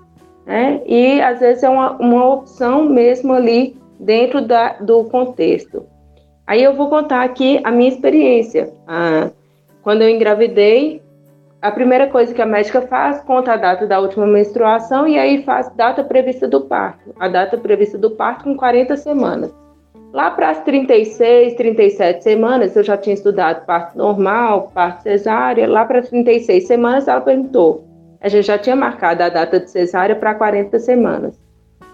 né? 0.49 0.81
E 0.87 1.21
às 1.21 1.41
vezes 1.41 1.63
é 1.63 1.69
uma, 1.69 1.93
uma 1.99 2.27
opção 2.33 2.87
mesmo 2.87 3.35
ali 3.35 3.77
dentro 4.01 4.41
da, 4.41 4.73
do 4.81 5.05
contexto. 5.05 5.85
Aí 6.47 6.65
eu 6.65 6.73
vou 6.73 6.89
contar 6.89 7.23
aqui 7.23 7.61
a 7.63 7.71
minha 7.71 7.91
experiência. 7.91 8.73
Ah, 8.87 9.29
quando 9.83 10.01
eu 10.01 10.09
engravidei, 10.09 11.03
a 11.61 11.71
primeira 11.71 12.07
coisa 12.07 12.33
que 12.33 12.41
a 12.41 12.47
médica 12.47 12.81
faz, 12.81 13.21
conta 13.21 13.53
a 13.53 13.57
data 13.59 13.87
da 13.87 14.01
última 14.01 14.27
menstruação 14.27 15.07
e 15.07 15.19
aí 15.19 15.43
faz 15.43 15.71
data 15.77 16.03
prevista 16.03 16.49
do 16.49 16.63
parto. 16.63 17.15
A 17.21 17.29
data 17.29 17.59
prevista 17.59 17.99
do 17.99 18.13
parto 18.13 18.45
com 18.45 18.57
40 18.57 18.97
semanas. 18.97 19.55
Lá 20.13 20.31
para 20.31 20.51
as 20.51 20.63
36, 20.63 21.55
37 21.55 22.23
semanas, 22.23 22.75
eu 22.75 22.83
já 22.83 22.97
tinha 22.97 23.15
estudado 23.15 23.67
parto 23.67 23.97
normal, 23.97 24.71
parto 24.75 25.03
cesárea. 25.03 25.69
Lá 25.69 25.85
para 25.85 25.99
as 25.99 26.09
36 26.09 26.67
semanas, 26.67 27.07
ela 27.07 27.21
perguntou: 27.21 27.85
a 28.21 28.29
gente 28.29 28.47
já 28.47 28.59
tinha 28.59 28.75
marcado 28.75 29.23
a 29.23 29.29
data 29.29 29.61
de 29.61 29.71
cesárea 29.71 30.17
para 30.17 30.35
40 30.35 30.79
semanas. 30.79 31.39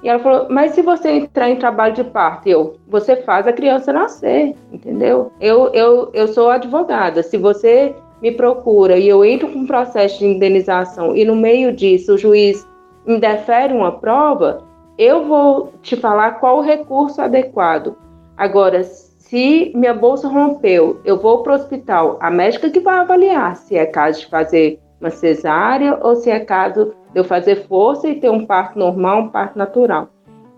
E 0.03 0.09
ela 0.09 0.19
falou: 0.19 0.47
Mas 0.49 0.73
se 0.73 0.83
você 0.83 1.11
entrar 1.11 1.51
em 1.51 1.57
trabalho 1.57 1.95
de 1.95 2.05
parto, 2.05 2.49
eu, 2.49 2.77
você 2.87 3.17
faz 3.17 3.47
a 3.47 3.53
criança 3.53 3.93
nascer, 3.93 4.55
entendeu? 4.73 5.33
Eu, 5.41 5.73
eu, 5.75 6.11
eu 6.15 6.29
sou 6.29 6.51
advogada. 6.51 7.23
Se 7.23 7.37
você 7.37 7.95
me 8.23 8.33
procura 8.33 8.97
e 8.97 9.09
eu 9.09 9.25
entro 9.25 9.49
com 9.49 9.61
um 9.61 9.67
processo 9.67 10.21
de 10.21 10.27
indenização 10.27 11.15
e 11.17 11.25
no 11.25 11.37
meio 11.37 11.73
disso 11.73 12.15
o 12.15 12.19
juiz 12.19 12.67
indefere 13.07 13.75
uma 13.75 13.93
prova, 13.93 14.63
eu 14.97 15.25
vou 15.27 15.73
te 15.83 15.97
falar 15.97 16.33
qual 16.33 16.59
o 16.59 16.63
recurso 16.63 17.21
adequado. 17.21 17.97
Agora, 18.37 18.83
se 18.83 19.73
minha 19.75 19.95
bolsa 19.95 20.29
rompeu, 20.29 21.01
eu 21.05 21.19
vou 21.19 21.43
para 21.43 21.53
o 21.53 21.57
hospital, 21.57 22.19
a 22.21 22.31
médica 22.31 22.71
que 22.71 22.81
vai 22.81 22.99
avaliar 22.99 23.57
se 23.57 23.77
é 23.77 23.87
caso 23.87 24.21
de 24.21 24.27
fazer 24.27 24.81
uma 25.01 25.11
cesárea 25.11 25.99
ou 26.03 26.17
se 26.17 26.31
é 26.31 26.41
caso 26.41 26.95
de 27.13 27.21
eu 27.21 27.25
fazer 27.25 27.67
força 27.67 28.09
e 28.09 28.15
ter 28.15 28.31
um 28.31 28.47
parto 28.47 28.79
normal, 28.79 29.23
um 29.23 29.29
parto 29.29 29.59
natural. 29.59 30.09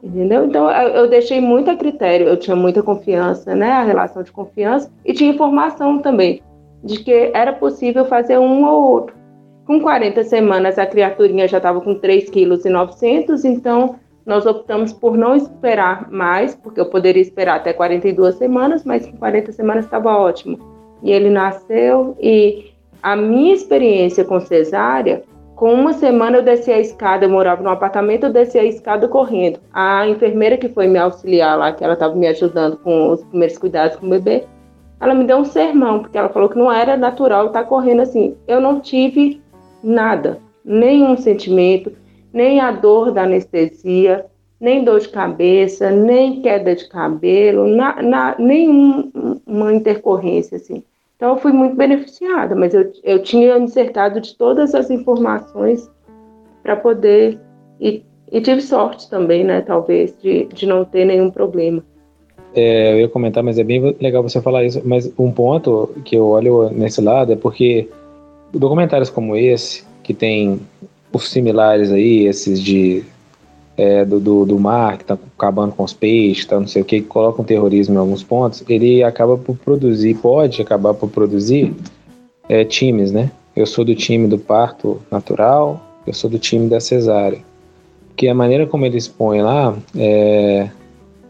Entendeu? 0.03 0.45
Então 0.45 0.71
eu 0.71 1.09
deixei 1.09 1.41
muito 1.41 1.71
a 1.71 1.77
critério, 1.77 2.29
eu 2.29 2.37
tinha 2.37 2.55
muita 2.55 2.83
confiança, 2.83 3.55
né? 3.55 3.73
A 3.73 3.83
relação 3.83 4.23
de 4.23 4.31
confiança 4.31 4.91
e 5.05 5.13
tinha 5.13 5.31
informação 5.31 5.99
também 5.99 6.43
de 6.85 7.01
que 7.01 7.31
era 7.35 7.53
possível 7.53 8.05
fazer 8.05 8.39
um 8.39 8.65
ou 8.65 8.91
outro. 8.91 9.17
Com 9.67 9.81
40 9.81 10.23
semanas 10.23 10.79
a 10.79 10.87
criaturinha 10.87 11.49
já 11.49 11.57
estava 11.57 11.81
com 11.81 11.97
3,9 11.97 12.31
kg, 12.31 13.49
então 13.49 13.97
nós 14.27 14.45
optamos 14.45 14.93
por 14.93 15.17
não 15.17 15.37
esperar 15.37 16.11
mais, 16.11 16.55
porque 16.57 16.81
eu 16.81 16.87
poderia 16.87 17.23
esperar 17.23 17.57
até 17.57 17.73
42 17.73 18.35
semanas, 18.35 18.85
mas 18.85 19.07
com 19.07 19.17
40 19.17 19.53
semanas 19.53 19.85
estava 19.85 20.11
ótimo. 20.19 20.59
E 21.03 21.13
ele 21.13 21.31
nasceu 21.31 22.17
e 22.21 22.73
a 23.01 23.15
minha 23.15 23.55
experiência 23.55 24.25
com 24.25 24.41
cesárea, 24.41 25.23
com 25.55 25.73
uma 25.73 25.93
semana 25.93 26.39
eu 26.39 26.43
desci 26.43 26.73
a 26.73 26.81
escada, 26.81 27.25
eu 27.25 27.31
morava 27.31 27.63
num 27.63 27.71
apartamento, 27.71 28.25
eu 28.25 28.33
desci 28.33 28.59
a 28.59 28.65
escada 28.65 29.07
correndo. 29.07 29.61
A 29.73 30.07
enfermeira 30.09 30.57
que 30.57 30.69
foi 30.69 30.89
me 30.89 30.99
auxiliar 30.99 31.57
lá, 31.57 31.73
que 31.73 31.85
ela 31.85 31.95
estava 31.95 32.15
me 32.15 32.27
ajudando 32.27 32.77
com 32.79 33.13
os 33.13 33.23
primeiros 33.25 33.57
cuidados 33.57 33.97
com 33.97 34.07
o 34.07 34.11
bebê, 34.11 34.45
ela 35.01 35.15
me 35.15 35.25
deu 35.25 35.39
um 35.39 35.45
sermão, 35.45 36.01
porque 36.01 36.19
ela 36.19 36.29
falou 36.29 36.49
que 36.49 36.59
não 36.59 36.73
era 36.73 36.97
natural 36.97 37.47
estar 37.47 37.65
correndo 37.65 38.03
assim. 38.03 38.37
Eu 38.49 38.61
não 38.61 38.81
tive 38.81 39.41
nada, 39.83 40.41
nenhum 40.65 41.17
sentimento, 41.17 41.93
nem 42.37 42.61
a 42.61 42.71
dor 42.71 43.13
da 43.13 43.23
anestesia, 43.23 44.27
nem 44.61 44.85
dor 44.85 45.01
de 45.01 45.09
cabeça, 45.09 45.91
nem 45.91 46.43
queda 46.43 46.77
de 46.77 46.87
cabelo, 46.87 47.67
na, 47.67 48.03
na, 48.03 48.37
nenhuma 48.39 49.73
intercorrência 49.73 50.57
assim. 50.59 50.85
Então, 51.17 51.31
eu 51.31 51.39
fui 51.39 51.51
muito 51.51 51.75
beneficiada, 51.75 52.55
mas 52.55 52.75
eu, 52.75 52.93
eu 53.03 53.23
tinha 53.23 53.59
me 53.59 53.69
cercado 53.69 54.21
de 54.21 54.37
todas 54.37 54.75
as 54.75 54.91
informações 54.91 55.91
para 56.63 56.77
poder. 56.77 57.39
E, 57.81 58.03
e, 58.31 58.41
tive 58.43 58.61
sorte 58.61 59.09
também, 59.09 59.43
né, 59.43 59.63
talvez, 59.63 60.15
de, 60.21 60.45
de 60.45 60.67
não 60.67 60.85
ter 60.85 61.07
nenhum 61.07 61.31
problema. 61.31 61.83
É, 62.55 62.93
eu 62.93 63.01
ia 63.01 63.09
comentar, 63.09 63.43
mas 63.43 63.59
é 63.59 63.65
bem 63.65 63.97
legal 63.99 64.23
você 64.23 64.43
falar 64.43 64.63
isso. 64.65 64.83
Mas 64.85 65.11
um 65.19 65.33
ponto 65.33 65.89
que 66.05 66.17
eu 66.17 66.27
olho 66.27 66.69
nesse 66.69 67.01
lado 67.01 67.33
é 67.33 67.37
porque 67.37 67.89
documentários 68.53 69.09
como 69.09 69.35
esse, 69.35 69.85
que 70.03 70.13
tem 70.13 70.61
os 71.17 71.31
similares 71.31 71.91
aí, 71.91 72.27
esses 72.27 72.61
de 72.63 73.05
é, 73.77 74.05
do, 74.05 74.19
do, 74.19 74.47
do, 74.47 74.59
mar, 74.59 74.97
que 74.97 75.05
está 75.05 75.19
acabando 75.37 75.73
com 75.73 75.85
os 75.85 75.93
peixes, 75.93 76.47
tá, 76.47 76.59
não 76.59 76.67
sei 76.67 76.81
o 76.81 76.85
que, 76.85 77.01
que 77.01 77.07
coloca 77.07 77.43
um 77.43 77.45
terrorismo 77.45 77.95
em 77.95 77.99
alguns 77.99 78.23
pontos, 78.23 78.65
ele 78.69 79.03
acaba 79.03 79.37
por 79.37 79.57
produzir, 79.57 80.15
pode 80.15 80.63
acabar 80.63 80.95
por 80.95 81.11
produzir 81.11 81.75
é, 82.49 82.65
times, 82.65 83.13
né? 83.13 83.31
Eu 83.55 83.67
sou 83.67 83.85
do 83.85 83.95
time 83.95 84.27
do 84.29 84.39
parto 84.39 85.01
natural, 85.11 85.81
eu 86.07 86.15
sou 86.15 86.31
do 86.31 86.39
time 86.39 86.69
da 86.69 86.81
cesárea. 86.81 87.41
Porque 88.09 88.29
a 88.29 88.35
maneira 88.35 88.67
como 88.67 88.87
eles 88.87 89.07
põem 89.09 89.43
lá 89.43 89.77
é, 89.95 90.71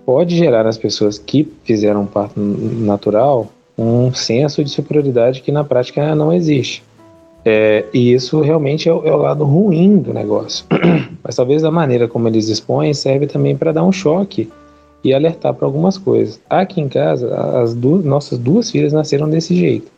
pode 0.04 0.36
gerar 0.36 0.62
nas 0.62 0.78
pessoas 0.78 1.18
que 1.18 1.52
fizeram 1.64 2.02
um 2.02 2.06
parto 2.06 2.38
natural 2.38 3.50
um 3.78 4.12
senso 4.14 4.64
de 4.64 4.70
superioridade 4.70 5.42
que 5.42 5.52
na 5.52 5.62
prática 5.62 6.14
não 6.14 6.32
existe. 6.32 6.82
É, 7.48 7.84
e 7.94 8.12
isso 8.12 8.40
realmente 8.40 8.88
é 8.88 8.92
o, 8.92 9.06
é 9.06 9.14
o, 9.14 9.18
lado 9.18 9.44
ruim 9.44 9.98
do 9.98 10.12
negócio. 10.12 10.66
Mas 11.22 11.36
talvez 11.36 11.62
a 11.62 11.70
maneira 11.70 12.08
como 12.08 12.26
eles 12.26 12.48
expõem 12.48 12.92
serve 12.92 13.28
também 13.28 13.56
para 13.56 13.70
dar 13.70 13.84
um 13.84 13.92
choque 13.92 14.50
e 15.04 15.14
alertar 15.14 15.54
para 15.54 15.64
algumas 15.64 15.96
coisas. 15.96 16.40
Aqui 16.50 16.80
em 16.80 16.88
casa, 16.88 17.32
as 17.62 17.72
duas, 17.72 18.04
nossas 18.04 18.36
duas 18.36 18.68
filhas 18.68 18.92
nasceram 18.92 19.30
desse 19.30 19.54
jeito. 19.54 19.92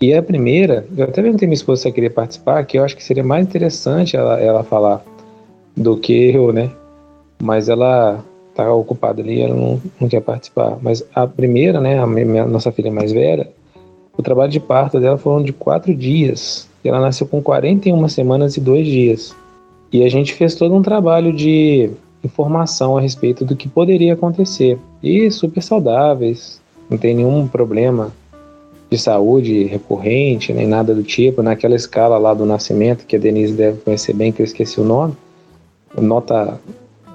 E 0.00 0.12
a 0.12 0.20
primeira, 0.20 0.84
eu 0.96 1.04
até 1.04 1.22
perguntei 1.22 1.46
minha 1.46 1.54
esposa 1.54 1.82
se 1.82 1.86
ela 1.86 1.94
queria 1.94 2.10
participar, 2.10 2.64
que 2.64 2.76
eu 2.76 2.84
acho 2.84 2.96
que 2.96 3.04
seria 3.04 3.22
mais 3.22 3.46
interessante 3.46 4.16
ela, 4.16 4.40
ela 4.40 4.64
falar 4.64 5.04
do 5.76 5.96
que 5.96 6.34
eu, 6.34 6.52
né? 6.52 6.68
Mas 7.40 7.68
ela 7.68 8.24
tá 8.56 8.72
ocupada 8.74 9.22
ali, 9.22 9.40
ela 9.40 9.54
não, 9.54 9.80
não 10.00 10.08
quer 10.08 10.20
participar. 10.20 10.76
Mas 10.82 11.04
a 11.14 11.28
primeira, 11.28 11.80
né, 11.80 12.00
a 12.00 12.06
minha, 12.08 12.44
nossa 12.44 12.72
filha 12.72 12.90
mais 12.90 13.12
velha, 13.12 13.48
o 14.16 14.22
trabalho 14.22 14.50
de 14.50 14.58
parto 14.58 14.98
dela 14.98 15.16
foram 15.16 15.44
de 15.44 15.52
quatro 15.52 15.94
dias. 15.94 16.67
E 16.84 16.88
ela 16.88 17.00
nasceu 17.00 17.26
com 17.26 17.42
41 17.42 18.08
semanas 18.08 18.56
e 18.56 18.60
dois 18.60 18.86
dias. 18.86 19.34
E 19.92 20.04
a 20.04 20.08
gente 20.08 20.34
fez 20.34 20.54
todo 20.54 20.74
um 20.74 20.82
trabalho 20.82 21.32
de 21.32 21.90
informação 22.22 22.96
a 22.96 23.00
respeito 23.00 23.44
do 23.44 23.56
que 23.56 23.68
poderia 23.68 24.14
acontecer. 24.14 24.78
E 25.02 25.30
super 25.30 25.62
saudáveis, 25.62 26.60
não 26.90 26.98
tem 26.98 27.14
nenhum 27.14 27.46
problema 27.46 28.12
de 28.90 28.98
saúde 28.98 29.64
recorrente, 29.64 30.52
nem 30.52 30.66
nada 30.66 30.94
do 30.94 31.02
tipo. 31.02 31.42
Naquela 31.42 31.74
escala 31.74 32.18
lá 32.18 32.34
do 32.34 32.46
nascimento, 32.46 33.06
que 33.06 33.16
a 33.16 33.18
Denise 33.18 33.52
deve 33.52 33.80
conhecer 33.80 34.14
bem, 34.14 34.32
que 34.32 34.40
eu 34.40 34.44
esqueci 34.44 34.80
o 34.80 34.84
nome, 34.84 35.14
nota 35.96 36.58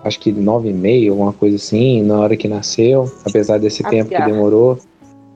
acho 0.03 0.20
que 0.20 0.32
9,5, 0.32 1.10
alguma 1.10 1.34
coisa 1.34 1.55
assim, 1.55 2.03
na 2.03 2.20
hora 2.20 2.36
que 2.36 2.48
nasceu, 2.48 3.10
apesar 3.25 3.58
desse 3.58 3.84
tempo 3.84 4.10
que 4.10 4.22
demorou. 4.22 4.77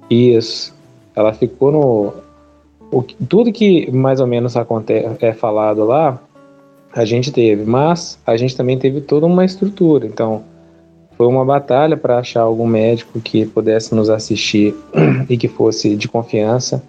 Isso. 0.09 0.75
Ela 1.15 1.33
ficou 1.33 1.71
no 1.71 2.13
o, 2.91 3.01
tudo 3.01 3.51
que 3.51 3.91
mais 3.91 4.19
ou 4.19 4.27
menos 4.27 4.53
é 5.21 5.33
falado 5.33 5.83
lá, 5.83 6.19
a 6.93 7.05
gente 7.05 7.31
teve, 7.31 7.63
mas 7.63 8.17
a 8.25 8.35
gente 8.37 8.55
também 8.55 8.77
teve 8.77 9.01
toda 9.01 9.25
uma 9.25 9.45
estrutura. 9.45 10.05
Então, 10.05 10.43
foi 11.17 11.27
uma 11.27 11.43
batalha 11.43 11.97
para 11.97 12.19
achar 12.19 12.41
algum 12.41 12.67
médico 12.67 13.19
que 13.19 13.45
pudesse 13.45 13.93
nos 13.93 14.09
assistir 14.09 14.75
e 15.29 15.37
que 15.37 15.47
fosse 15.47 15.95
de 15.95 16.07
confiança. 16.07 16.81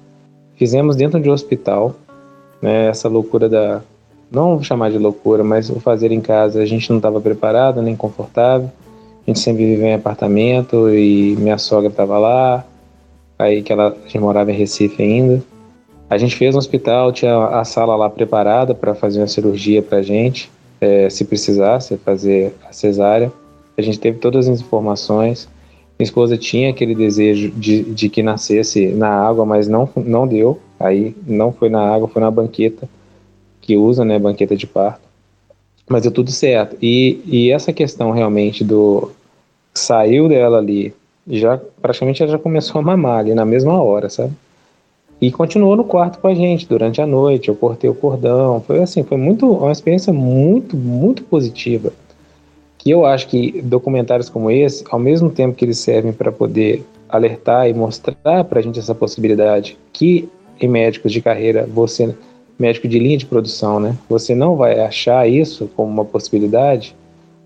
Fizemos 0.54 0.96
dentro 0.96 1.20
de 1.20 1.28
um 1.30 1.32
hospital, 1.32 1.94
né, 2.60 2.88
essa 2.88 3.08
loucura 3.08 3.48
da. 3.48 3.82
Não 4.30 4.56
vou 4.56 4.62
chamar 4.62 4.90
de 4.90 4.98
loucura, 4.98 5.42
mas 5.42 5.70
o 5.70 5.80
fazer 5.80 6.12
em 6.12 6.20
casa 6.20 6.60
a 6.60 6.66
gente 6.66 6.90
não 6.90 6.98
estava 6.98 7.20
preparado 7.20 7.80
nem 7.80 7.96
confortável. 7.96 8.70
A 9.26 9.30
gente 9.30 9.40
sempre 9.40 9.64
vivia 9.64 9.88
em 9.88 9.94
apartamento 9.94 10.90
e 10.90 11.34
minha 11.38 11.58
sogra 11.58 11.88
estava 11.88 12.18
lá, 12.18 12.64
aí 13.38 13.62
que 13.62 13.72
ela 13.72 13.88
a 13.88 14.06
gente 14.06 14.18
morava 14.18 14.50
em 14.50 14.54
Recife 14.54 15.02
ainda. 15.02 15.42
A 16.10 16.16
gente 16.16 16.36
fez 16.36 16.54
um 16.54 16.58
hospital, 16.58 17.12
tinha 17.12 17.36
a 17.48 17.64
sala 17.64 17.94
lá 17.94 18.08
preparada 18.08 18.74
para 18.74 18.94
fazer 18.94 19.20
uma 19.20 19.26
cirurgia 19.26 19.82
para 19.82 19.98
a 19.98 20.02
gente, 20.02 20.50
é, 20.80 21.10
se 21.10 21.24
precisasse 21.24 21.96
fazer 21.98 22.54
a 22.68 22.72
cesárea. 22.72 23.30
A 23.76 23.82
gente 23.82 24.00
teve 24.00 24.18
todas 24.18 24.48
as 24.48 24.60
informações. 24.60 25.48
Minha 25.98 26.06
esposa 26.06 26.38
tinha 26.38 26.70
aquele 26.70 26.94
desejo 26.94 27.50
de, 27.50 27.82
de 27.82 28.08
que 28.08 28.22
nascesse 28.22 28.88
na 28.88 29.08
água, 29.08 29.44
mas 29.44 29.68
não, 29.68 29.88
não 29.96 30.26
deu. 30.26 30.58
Aí 30.80 31.14
não 31.26 31.52
foi 31.52 31.68
na 31.68 31.82
água, 31.82 32.08
foi 32.08 32.22
na 32.22 32.30
banqueta 32.30 32.88
que 33.60 33.76
usa, 33.76 34.04
né, 34.04 34.18
banqueta 34.18 34.56
de 34.56 34.66
parto. 34.66 35.06
Mas 35.88 36.02
deu 36.02 36.12
tudo 36.12 36.30
certo. 36.30 36.76
E, 36.80 37.20
e 37.26 37.50
essa 37.50 37.72
questão 37.72 38.12
realmente 38.12 38.64
do 38.64 39.10
saiu 39.74 40.28
dela 40.28 40.58
ali, 40.58 40.94
já 41.26 41.60
praticamente 41.80 42.22
ela 42.22 42.32
já 42.32 42.38
começou 42.38 42.80
a 42.80 42.82
mamar 42.82 43.20
ali 43.20 43.34
na 43.34 43.44
mesma 43.44 43.80
hora, 43.82 44.08
sabe? 44.08 44.32
E 45.20 45.32
continuou 45.32 45.74
no 45.74 45.84
quarto 45.84 46.20
com 46.20 46.28
a 46.28 46.34
gente 46.34 46.68
durante 46.68 47.00
a 47.00 47.06
noite. 47.06 47.48
Eu 47.48 47.56
cortei 47.56 47.90
o 47.90 47.94
cordão. 47.94 48.60
Foi 48.60 48.80
assim, 48.80 49.02
foi 49.02 49.16
muito 49.16 49.50
uma 49.50 49.72
experiência 49.72 50.12
muito, 50.12 50.76
muito 50.76 51.24
positiva. 51.24 51.92
Que 52.76 52.90
eu 52.90 53.04
acho 53.04 53.26
que 53.26 53.60
documentários 53.62 54.28
como 54.28 54.50
esse, 54.50 54.84
ao 54.88 54.98
mesmo 54.98 55.28
tempo 55.28 55.56
que 55.56 55.64
eles 55.64 55.78
servem 55.78 56.12
para 56.12 56.30
poder 56.30 56.84
alertar 57.08 57.68
e 57.68 57.74
mostrar 57.74 58.44
para 58.44 58.60
a 58.60 58.62
gente 58.62 58.78
essa 58.78 58.94
possibilidade 58.94 59.76
que 59.92 60.28
em 60.60 60.68
médicos 60.68 61.12
de 61.12 61.22
carreira, 61.22 61.66
você, 61.66 62.14
médico 62.58 62.86
de 62.86 62.98
linha 62.98 63.16
de 63.16 63.26
produção, 63.26 63.80
né, 63.80 63.96
você 64.08 64.34
não 64.34 64.56
vai 64.56 64.80
achar 64.80 65.28
isso 65.28 65.70
como 65.74 65.90
uma 65.90 66.04
possibilidade, 66.04 66.94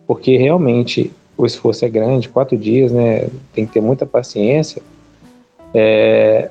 porque 0.06 0.36
realmente 0.36 1.12
o 1.36 1.46
esforço 1.46 1.84
é 1.84 1.88
grande, 1.88 2.28
quatro 2.28 2.56
dias, 2.56 2.90
né, 2.90 3.28
tem 3.54 3.66
que 3.66 3.72
ter 3.72 3.80
muita 3.80 4.06
paciência. 4.06 4.82
É, 5.74 6.50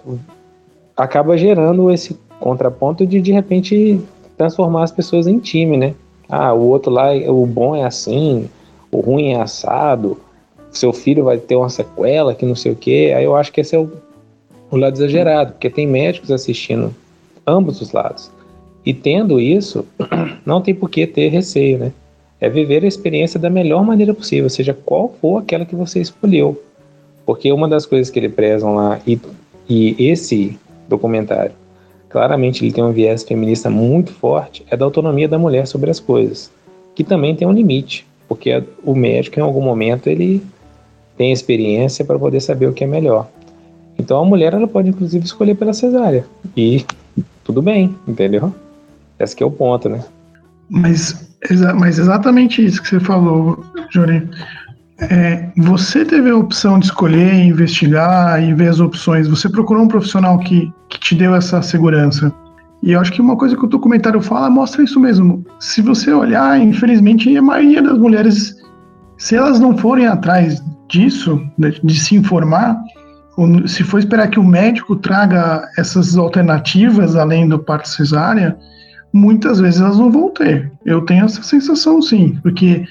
acaba 0.95 1.37
gerando 1.37 1.91
esse 1.91 2.17
contraponto 2.39 3.05
de 3.05 3.21
de 3.21 3.31
repente 3.31 3.99
transformar 4.37 4.83
as 4.83 4.91
pessoas 4.91 5.27
em 5.27 5.39
time, 5.39 5.77
né? 5.77 5.93
Ah, 6.27 6.53
o 6.53 6.67
outro 6.67 6.91
lá, 6.91 7.13
o 7.13 7.45
bom 7.45 7.75
é 7.75 7.83
assim, 7.83 8.49
o 8.91 8.99
ruim 8.99 9.33
é 9.33 9.41
assado, 9.41 10.17
seu 10.71 10.93
filho 10.93 11.25
vai 11.25 11.37
ter 11.37 11.55
uma 11.55 11.69
sequela 11.69 12.33
que 12.33 12.45
não 12.45 12.55
sei 12.55 12.71
o 12.71 12.75
quê. 12.75 13.13
Aí 13.15 13.25
eu 13.25 13.35
acho 13.35 13.51
que 13.51 13.61
esse 13.61 13.75
é 13.75 13.79
o, 13.79 13.91
o 14.71 14.77
lado 14.77 14.95
exagerado, 14.95 15.53
porque 15.53 15.69
tem 15.69 15.85
médicos 15.85 16.31
assistindo 16.31 16.95
ambos 17.45 17.81
os 17.81 17.91
lados. 17.91 18.31
E 18.85 18.93
tendo 18.93 19.39
isso, 19.39 19.85
não 20.45 20.61
tem 20.61 20.73
por 20.73 20.89
que 20.89 21.05
ter 21.05 21.29
receio, 21.29 21.77
né? 21.77 21.91
É 22.39 22.49
viver 22.49 22.83
a 22.83 22.87
experiência 22.87 23.39
da 23.39 23.49
melhor 23.49 23.85
maneira 23.85 24.13
possível, 24.13 24.49
seja 24.49 24.73
qual 24.73 25.13
for 25.21 25.37
aquela 25.39 25.65
que 25.65 25.75
você 25.75 25.99
escolheu. 25.99 26.59
Porque 27.25 27.51
uma 27.51 27.67
das 27.67 27.85
coisas 27.85 28.09
que 28.09 28.17
ele 28.17 28.29
prezam 28.29 28.73
lá, 28.73 28.99
e, 29.05 29.19
e 29.69 29.95
esse 30.09 30.57
documentário. 30.91 31.53
Claramente 32.09 32.63
ele 32.63 32.73
tem 32.73 32.83
um 32.83 32.91
viés 32.91 33.23
feminista 33.23 33.69
muito 33.69 34.11
forte, 34.11 34.65
é 34.69 34.77
da 34.77 34.85
autonomia 34.85 35.27
da 35.27 35.39
mulher 35.39 35.65
sobre 35.65 35.89
as 35.89 35.99
coisas, 35.99 36.51
que 36.93 37.03
também 37.03 37.35
tem 37.35 37.47
um 37.47 37.53
limite, 37.53 38.05
porque 38.27 38.63
o 38.83 38.93
médico 38.93 39.39
em 39.39 39.41
algum 39.41 39.61
momento 39.61 40.07
ele 40.07 40.43
tem 41.17 41.31
experiência 41.31 42.03
para 42.03 42.19
poder 42.19 42.41
saber 42.41 42.67
o 42.67 42.73
que 42.73 42.83
é 42.83 42.87
melhor. 42.87 43.27
Então 43.97 44.21
a 44.21 44.25
mulher 44.25 44.53
ela 44.53 44.67
pode 44.67 44.89
inclusive 44.89 45.25
escolher 45.25 45.55
pela 45.55 45.73
cesárea 45.73 46.25
e 46.55 46.85
tudo 47.43 47.61
bem, 47.61 47.95
entendeu? 48.07 48.53
Esse 49.19 49.35
que 49.35 49.43
é 49.43 49.45
o 49.45 49.51
ponto, 49.51 49.87
né? 49.87 50.03
Mas, 50.69 51.29
mas 51.77 51.99
exatamente 51.99 52.63
isso 52.65 52.81
que 52.81 52.89
você 52.89 52.99
falou, 52.99 53.63
Jory. 53.89 54.27
É, 54.99 55.49
você 55.57 56.05
teve 56.05 56.29
a 56.29 56.37
opção 56.37 56.77
de 56.77 56.85
escolher, 56.85 57.33
investigar 57.33 58.41
e 58.43 58.53
ver 58.53 58.69
as 58.69 58.79
opções. 58.79 59.27
Você 59.27 59.49
procurou 59.49 59.83
um 59.83 59.87
profissional 59.87 60.37
que 60.39 60.71
te 61.01 61.15
deu 61.15 61.35
essa 61.35 61.61
segurança. 61.61 62.33
E 62.81 62.93
eu 62.93 62.99
acho 62.99 63.11
que 63.11 63.21
uma 63.21 63.35
coisa 63.35 63.55
que 63.55 63.65
o 63.65 63.67
documentário 63.67 64.21
fala 64.21 64.49
mostra 64.49 64.83
isso 64.83 64.99
mesmo. 64.99 65.45
Se 65.59 65.81
você 65.81 66.11
olhar, 66.11 66.59
infelizmente, 66.59 67.35
a 67.35 67.41
maioria 67.41 67.81
das 67.81 67.97
mulheres, 67.97 68.55
se 69.17 69.35
elas 69.35 69.59
não 69.59 69.77
forem 69.77 70.07
atrás 70.07 70.63
disso, 70.87 71.41
de, 71.57 71.79
de 71.83 71.99
se 71.99 72.15
informar, 72.15 72.81
se 73.67 73.83
for 73.83 73.99
esperar 73.99 74.29
que 74.29 74.39
o 74.39 74.43
médico 74.43 74.95
traga 74.95 75.67
essas 75.77 76.17
alternativas 76.17 77.15
além 77.15 77.47
do 77.47 77.59
parto 77.59 77.87
cesárea, 77.87 78.57
muitas 79.13 79.59
vezes 79.59 79.81
elas 79.81 79.97
não 79.97 80.11
vão 80.11 80.29
ter. 80.29 80.71
Eu 80.85 81.01
tenho 81.05 81.25
essa 81.25 81.41
sensação, 81.43 82.01
sim, 82.01 82.37
porque 82.41 82.85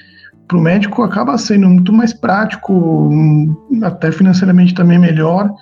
para 0.46 0.56
o 0.56 0.60
médico 0.60 1.02
acaba 1.02 1.38
sendo 1.38 1.68
muito 1.68 1.92
mais 1.92 2.12
prático, 2.12 3.10
até 3.82 4.10
financeiramente 4.10 4.74
também 4.74 4.98
melhor. 4.98 5.52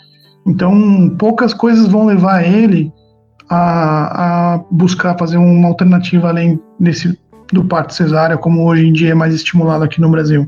Então, 0.49 1.15
poucas 1.19 1.53
coisas 1.53 1.87
vão 1.89 2.07
levar 2.07 2.43
ele 2.43 2.91
a, 3.51 4.55
a 4.55 4.59
buscar 4.71 5.17
fazer 5.19 5.37
uma 5.37 5.69
alternativa 5.69 6.29
além 6.29 6.59
desse 6.81 7.19
do 7.53 7.65
parto 7.65 7.95
cesárea, 7.95 8.37
como 8.37 8.67
hoje 8.67 8.87
em 8.87 8.93
dia 8.93 9.13
é 9.13 9.15
mais 9.15 9.35
estimulado 9.35 9.85
aqui 9.85 10.01
no 10.01 10.11
Brasil. 10.11 10.47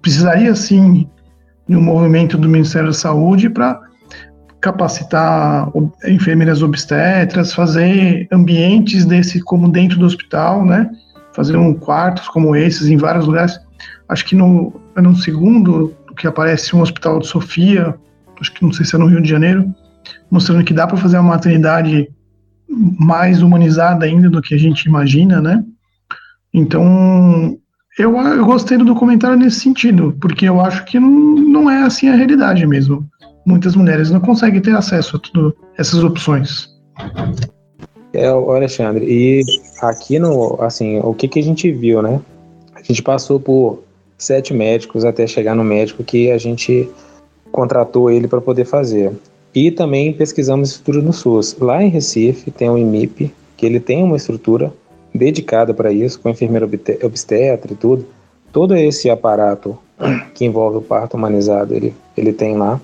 Precisaria 0.00 0.54
sim 0.54 1.08
de 1.68 1.76
um 1.76 1.82
movimento 1.82 2.38
do 2.38 2.48
Ministério 2.48 2.88
da 2.88 2.94
Saúde 2.94 3.50
para 3.50 3.80
capacitar 4.60 5.70
enfermeiras 6.06 6.62
obstetras, 6.62 7.52
fazer 7.52 8.28
ambientes 8.32 9.04
desse 9.04 9.40
como 9.40 9.68
dentro 9.68 9.98
do 9.98 10.06
hospital, 10.06 10.64
né? 10.64 10.90
fazer 11.34 11.56
um 11.56 11.74
quartos 11.74 12.28
como 12.28 12.54
esses 12.54 12.88
em 12.88 12.96
vários 12.96 13.26
lugares. 13.26 13.58
Acho 14.08 14.24
que 14.24 14.36
no, 14.36 14.72
no 14.96 15.16
segundo 15.16 15.94
que 16.16 16.26
aparece 16.26 16.76
um 16.76 16.82
hospital 16.82 17.18
de 17.18 17.26
Sofia, 17.26 17.94
acho 18.42 18.52
que 18.52 18.62
não 18.62 18.72
sei 18.72 18.84
se 18.84 18.94
é 18.94 18.98
no 18.98 19.06
Rio 19.06 19.22
de 19.22 19.28
Janeiro, 19.28 19.72
mostrando 20.30 20.64
que 20.64 20.74
dá 20.74 20.86
para 20.86 20.98
fazer 20.98 21.16
uma 21.18 21.30
maternidade 21.30 22.10
mais 22.68 23.40
humanizada 23.40 24.04
ainda 24.04 24.28
do 24.28 24.42
que 24.42 24.54
a 24.54 24.58
gente 24.58 24.84
imagina, 24.84 25.40
né? 25.40 25.64
Então, 26.52 27.58
eu, 27.98 28.16
eu 28.16 28.44
gostei 28.44 28.76
do 28.76 28.84
documentário 28.84 29.36
nesse 29.36 29.60
sentido, 29.60 30.16
porque 30.20 30.48
eu 30.48 30.60
acho 30.60 30.84
que 30.84 30.98
não, 30.98 31.10
não 31.10 31.70
é 31.70 31.82
assim 31.82 32.08
a 32.08 32.14
realidade 32.14 32.66
mesmo. 32.66 33.06
Muitas 33.46 33.74
mulheres 33.74 34.10
não 34.10 34.20
conseguem 34.20 34.60
ter 34.60 34.74
acesso 34.74 35.16
a 35.16 35.18
tudo 35.18 35.56
essas 35.78 36.02
opções. 36.02 36.68
É, 38.12 38.26
Alexandre, 38.28 39.04
e 39.06 39.42
aqui 39.80 40.18
no, 40.18 40.60
assim, 40.60 41.00
o 41.00 41.14
que, 41.14 41.28
que 41.28 41.38
a 41.38 41.42
gente 41.42 41.70
viu, 41.70 42.02
né? 42.02 42.20
A 42.74 42.82
gente 42.82 43.02
passou 43.02 43.40
por 43.40 43.82
sete 44.18 44.52
médicos 44.52 45.04
até 45.04 45.26
chegar 45.26 45.54
no 45.54 45.64
médico 45.64 46.04
que 46.04 46.30
a 46.30 46.38
gente 46.38 46.88
contratou 47.52 48.10
ele 48.10 48.26
para 48.26 48.40
poder 48.40 48.64
fazer. 48.64 49.12
E 49.54 49.70
também 49.70 50.12
pesquisamos 50.14 50.70
estrutura 50.70 51.04
no 51.04 51.12
SUS. 51.12 51.54
Lá 51.60 51.82
em 51.82 51.88
Recife 51.88 52.50
tem 52.50 52.70
o 52.70 52.78
IMIP, 52.78 53.32
que 53.56 53.66
ele 53.66 53.78
tem 53.78 54.02
uma 54.02 54.16
estrutura 54.16 54.72
dedicada 55.14 55.74
para 55.74 55.92
isso, 55.92 56.18
com 56.18 56.30
enfermeira 56.30 56.68
obstetra 57.04 57.72
e 57.72 57.76
tudo. 57.76 58.06
Todo 58.50 58.74
esse 58.74 59.10
aparato 59.10 59.78
que 60.34 60.46
envolve 60.46 60.78
o 60.78 60.82
parto 60.82 61.16
humanizado, 61.16 61.74
ele, 61.74 61.94
ele 62.16 62.32
tem 62.32 62.56
lá. 62.56 62.80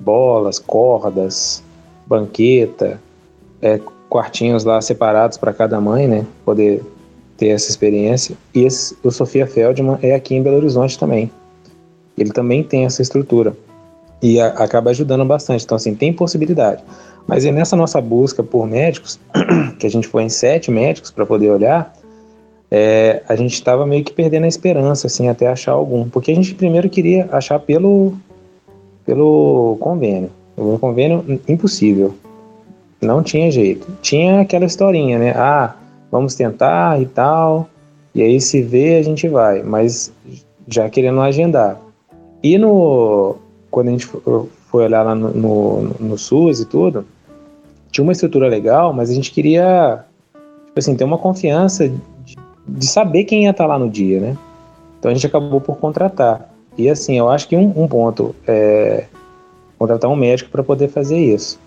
Bolas, 0.00 0.58
cordas, 0.58 1.62
banqueta, 2.06 3.00
é, 3.62 3.80
quartinhos 4.08 4.64
lá 4.64 4.80
separados 4.80 5.38
para 5.38 5.52
cada 5.52 5.80
mãe, 5.80 6.08
né? 6.08 6.26
Poder 6.44 6.82
ter 7.36 7.48
essa 7.48 7.70
experiência. 7.70 8.36
E 8.54 8.64
esse, 8.64 8.96
o 9.02 9.10
Sofia 9.10 9.46
Feldman 9.46 9.98
é 10.02 10.14
aqui 10.14 10.34
em 10.34 10.42
Belo 10.42 10.56
Horizonte 10.56 10.98
também. 10.98 11.30
Ele 12.16 12.30
também 12.30 12.64
tem 12.64 12.84
essa 12.84 13.02
estrutura 13.02 13.56
e 14.22 14.40
a, 14.40 14.48
acaba 14.48 14.90
ajudando 14.90 15.24
bastante. 15.24 15.64
Então, 15.64 15.76
assim, 15.76 15.94
tem 15.94 16.12
possibilidade. 16.12 16.82
Mas 17.26 17.44
é 17.44 17.52
nessa 17.52 17.76
nossa 17.76 18.00
busca 18.00 18.42
por 18.42 18.66
médicos, 18.66 19.18
que 19.78 19.86
a 19.86 19.90
gente 19.90 20.08
foi 20.08 20.22
em 20.22 20.28
sete 20.28 20.70
médicos 20.70 21.10
para 21.10 21.26
poder 21.26 21.50
olhar, 21.50 21.92
é, 22.70 23.22
a 23.28 23.34
gente 23.36 23.54
estava 23.54 23.86
meio 23.86 24.04
que 24.04 24.12
perdendo 24.12 24.44
a 24.44 24.48
esperança, 24.48 25.06
assim, 25.06 25.28
até 25.28 25.46
achar 25.46 25.72
algum. 25.72 26.08
Porque 26.08 26.30
a 26.30 26.34
gente 26.34 26.54
primeiro 26.54 26.88
queria 26.88 27.28
achar 27.32 27.58
pelo, 27.58 28.14
pelo 29.04 29.76
convênio. 29.80 30.30
O 30.56 30.78
convênio, 30.78 31.40
impossível. 31.46 32.14
Não 33.00 33.22
tinha 33.22 33.50
jeito. 33.50 33.86
Tinha 34.02 34.40
aquela 34.40 34.64
historinha, 34.64 35.18
né? 35.18 35.32
Ah, 35.36 35.76
vamos 36.10 36.34
tentar 36.34 37.00
e 37.00 37.06
tal. 37.06 37.68
E 38.14 38.22
aí 38.22 38.40
se 38.40 38.60
vê, 38.62 38.96
a 38.96 39.02
gente 39.02 39.28
vai. 39.28 39.62
Mas 39.62 40.12
já 40.66 40.88
querendo 40.90 41.20
agendar. 41.20 41.80
E 42.42 42.58
no 42.58 43.36
quando 43.70 43.88
a 43.88 43.90
gente 43.90 44.06
foi 44.06 44.84
olhar 44.84 45.02
lá 45.02 45.14
no, 45.14 45.30
no, 45.30 45.82
no 46.00 46.18
SUS 46.18 46.60
e 46.60 46.64
tudo, 46.64 47.06
tinha 47.90 48.02
uma 48.02 48.12
estrutura 48.12 48.48
legal, 48.48 48.92
mas 48.92 49.10
a 49.10 49.14
gente 49.14 49.30
queria, 49.30 50.04
tipo 50.66 50.78
assim, 50.78 50.94
ter 50.94 51.04
uma 51.04 51.18
confiança 51.18 51.88
de, 51.88 52.36
de 52.66 52.86
saber 52.86 53.24
quem 53.24 53.44
ia 53.44 53.50
estar 53.50 53.66
lá 53.66 53.78
no 53.78 53.88
dia, 53.88 54.20
né? 54.20 54.36
Então 54.98 55.10
a 55.10 55.14
gente 55.14 55.26
acabou 55.26 55.60
por 55.60 55.76
contratar. 55.76 56.52
E 56.76 56.88
assim, 56.88 57.18
eu 57.18 57.28
acho 57.28 57.48
que 57.48 57.56
um, 57.56 57.72
um 57.76 57.88
ponto 57.88 58.34
é 58.46 59.04
contratar 59.78 60.10
um 60.10 60.16
médico 60.16 60.50
para 60.50 60.62
poder 60.62 60.88
fazer 60.88 61.18
isso. 61.18 61.58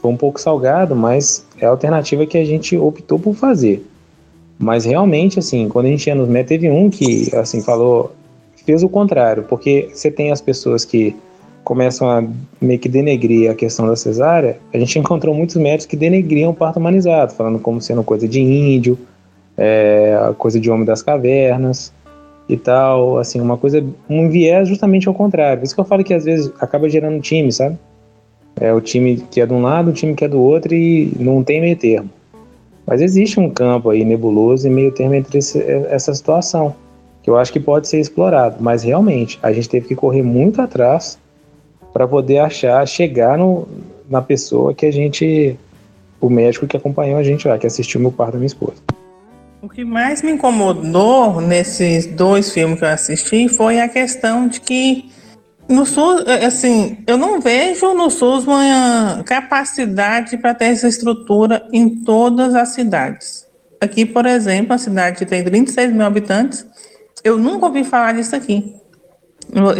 Foi 0.00 0.10
um 0.10 0.16
pouco 0.16 0.40
salgado, 0.40 0.96
mas 0.96 1.44
é 1.58 1.66
a 1.66 1.70
alternativa 1.70 2.24
que 2.24 2.38
a 2.38 2.44
gente 2.44 2.76
optou 2.76 3.18
por 3.18 3.34
fazer. 3.34 3.84
Mas 4.58 4.84
realmente, 4.84 5.38
assim, 5.38 5.68
quando 5.68 5.86
a 5.86 5.88
gente 5.88 6.06
ia 6.06 6.14
nos 6.14 6.28
médicos, 6.28 6.48
teve 6.48 6.70
um 6.70 6.90
que, 6.90 7.34
assim, 7.34 7.60
falou, 7.60 8.12
fez 8.64 8.82
o 8.82 8.88
contrário, 8.88 9.44
porque 9.44 9.90
você 9.92 10.10
tem 10.10 10.30
as 10.30 10.40
pessoas 10.40 10.84
que 10.84 11.16
começam 11.64 12.08
a 12.08 12.24
meio 12.60 12.78
que 12.78 12.88
denegrir 12.88 13.50
a 13.50 13.54
questão 13.54 13.86
da 13.86 13.96
cesárea, 13.96 14.58
a 14.72 14.78
gente 14.78 14.98
encontrou 14.98 15.34
muitos 15.34 15.56
médicos 15.56 15.86
que 15.86 15.96
denegriam 15.96 16.50
o 16.50 16.54
parto 16.54 16.78
humanizado, 16.78 17.32
falando 17.32 17.58
como 17.58 17.80
sendo 17.80 18.02
coisa 18.02 18.26
de 18.26 18.40
índio, 18.40 18.98
é, 19.56 20.32
coisa 20.38 20.58
de 20.58 20.70
homem 20.70 20.84
das 20.84 21.02
cavernas 21.02 21.92
e 22.48 22.56
tal, 22.56 23.18
assim, 23.18 23.40
uma 23.40 23.56
coisa, 23.56 23.84
um 24.08 24.28
viés 24.28 24.68
justamente 24.68 25.06
ao 25.06 25.14
contrário. 25.14 25.58
Por 25.58 25.66
isso 25.66 25.74
que 25.74 25.80
eu 25.80 25.84
falo 25.84 26.02
que 26.02 26.14
às 26.14 26.24
vezes 26.24 26.50
acaba 26.58 26.88
gerando 26.88 27.20
time, 27.20 27.52
sabe? 27.52 27.78
É 28.58 28.72
o 28.72 28.80
time 28.80 29.22
que 29.30 29.40
é 29.40 29.46
de 29.46 29.52
um 29.52 29.62
lado, 29.62 29.90
o 29.90 29.92
time 29.92 30.14
que 30.14 30.24
é 30.24 30.28
do 30.28 30.40
outro 30.40 30.74
e 30.74 31.12
não 31.18 31.44
tem 31.44 31.60
meio 31.60 31.76
termo. 31.76 32.10
Mas 32.84 33.00
existe 33.00 33.38
um 33.38 33.48
campo 33.48 33.90
aí 33.90 34.04
nebuloso 34.04 34.66
e 34.66 34.70
meio 34.70 34.90
termo 34.90 35.14
entre 35.14 35.38
esse, 35.38 35.62
essa 35.88 36.12
situação, 36.12 36.74
que 37.22 37.30
eu 37.30 37.38
acho 37.38 37.52
que 37.52 37.60
pode 37.60 37.86
ser 37.86 38.00
explorado. 38.00 38.56
Mas 38.58 38.82
realmente, 38.82 39.38
a 39.42 39.52
gente 39.52 39.68
teve 39.68 39.86
que 39.86 39.94
correr 39.94 40.22
muito 40.22 40.60
atrás 40.60 41.19
para 41.92 42.06
poder 42.06 42.38
achar, 42.38 42.86
chegar 42.86 43.36
no, 43.38 43.68
na 44.08 44.22
pessoa 44.22 44.74
que 44.74 44.86
a 44.86 44.92
gente, 44.92 45.56
o 46.20 46.28
médico 46.28 46.66
que 46.66 46.76
acompanhou 46.76 47.18
a 47.18 47.22
gente 47.22 47.46
lá, 47.46 47.58
que 47.58 47.66
assistiu 47.66 48.00
meu 48.00 48.12
parto 48.12 48.32
da 48.32 48.38
minha 48.38 48.46
esposa. 48.46 48.76
O 49.62 49.68
que 49.68 49.84
mais 49.84 50.22
me 50.22 50.32
incomodou 50.32 51.40
nesses 51.40 52.06
dois 52.06 52.52
filmes 52.52 52.78
que 52.78 52.84
eu 52.84 52.88
assisti 52.88 53.48
foi 53.48 53.78
a 53.78 53.88
questão 53.88 54.48
de 54.48 54.60
que 54.60 55.10
no 55.68 55.86
SUS, 55.86 56.24
assim, 56.44 56.98
eu 57.06 57.16
não 57.16 57.40
vejo 57.40 57.94
no 57.94 58.10
SUS 58.10 58.44
uma 58.44 59.22
capacidade 59.24 60.36
para 60.38 60.54
ter 60.54 60.64
essa 60.66 60.88
estrutura 60.88 61.64
em 61.72 62.02
todas 62.02 62.54
as 62.54 62.70
cidades. 62.70 63.46
Aqui, 63.80 64.04
por 64.04 64.26
exemplo, 64.26 64.72
a 64.72 64.78
cidade 64.78 65.24
tem 65.24 65.44
36 65.44 65.92
mil 65.92 66.04
habitantes, 66.04 66.66
eu 67.22 67.38
nunca 67.38 67.66
ouvi 67.66 67.84
falar 67.84 68.14
disso 68.14 68.34
aqui. 68.34 68.74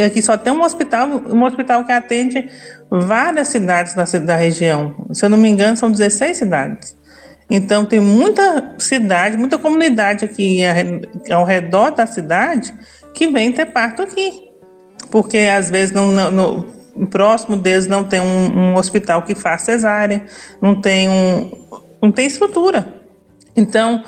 Aqui 0.05 0.21
só 0.23 0.37
tem 0.37 0.53
um 0.53 0.63
hospital, 0.63 1.09
um 1.09 1.45
hospital 1.45 1.85
que 1.85 1.93
atende 1.93 2.49
várias 2.91 3.49
cidades 3.49 3.95
da, 3.95 4.05
da 4.19 4.37
região. 4.37 4.95
Se 5.13 5.25
eu 5.25 5.31
não 5.31 5.39
me 5.39 5.49
engano, 5.49 5.77
são 5.77 5.91
16 5.91 6.37
cidades. 6.37 6.97
Então, 7.49 7.85
tem 7.85 8.01
muita 8.01 8.75
cidade, 8.79 9.37
muita 9.37 9.59
comunidade 9.59 10.25
aqui 10.25 10.61
ao 11.31 11.45
redor 11.45 11.91
da 11.91 12.07
cidade 12.07 12.73
que 13.13 13.29
vem 13.29 13.53
ter 13.53 13.67
parto 13.67 14.03
aqui. 14.03 14.49
Porque 15.11 15.39
às 15.39 15.69
vezes 15.69 15.93
não, 15.93 16.13
não, 16.13 16.31
no, 16.95 17.07
próximo 17.09 17.57
deles 17.57 17.89
não 17.89 18.05
tem 18.05 18.21
um, 18.21 18.59
um, 18.59 18.75
hospital 18.77 19.23
que 19.23 19.35
faça 19.35 19.73
cesárea, 19.73 20.25
não 20.63 20.81
tem, 20.81 21.09
um, 21.09 21.51
não 22.01 22.13
tem 22.13 22.27
estrutura. 22.27 22.87
Então, 23.57 24.05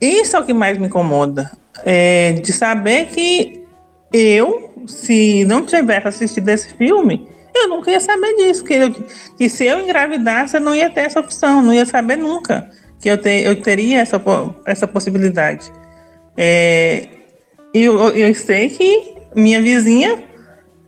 isso 0.00 0.36
é 0.36 0.40
o 0.40 0.44
que 0.44 0.54
mais 0.54 0.78
me 0.78 0.86
incomoda. 0.86 1.50
É 1.84 2.34
de 2.34 2.52
saber 2.52 3.06
que 3.06 3.65
eu, 4.16 4.72
se 4.86 5.44
não 5.44 5.64
tivesse 5.64 6.08
assistido 6.08 6.48
esse 6.48 6.74
filme, 6.74 7.28
eu 7.54 7.68
nunca 7.68 7.90
ia 7.90 8.00
saber 8.00 8.34
disso. 8.36 8.64
Que, 8.64 8.74
eu, 8.74 8.92
que 9.36 9.48
se 9.48 9.64
eu 9.64 9.80
engravidasse, 9.80 10.56
eu 10.56 10.60
não 10.60 10.74
ia 10.74 10.90
ter 10.90 11.02
essa 11.02 11.20
opção, 11.20 11.62
não 11.62 11.72
ia 11.74 11.86
saber 11.86 12.16
nunca 12.16 12.70
que 13.00 13.08
eu, 13.08 13.18
te, 13.18 13.42
eu 13.42 13.60
teria 13.60 14.00
essa, 14.00 14.20
essa 14.64 14.86
possibilidade. 14.88 15.70
É, 16.36 17.08
eu, 17.72 18.10
eu 18.10 18.34
sei 18.34 18.68
que 18.68 19.14
minha 19.34 19.60
vizinha, 19.60 20.24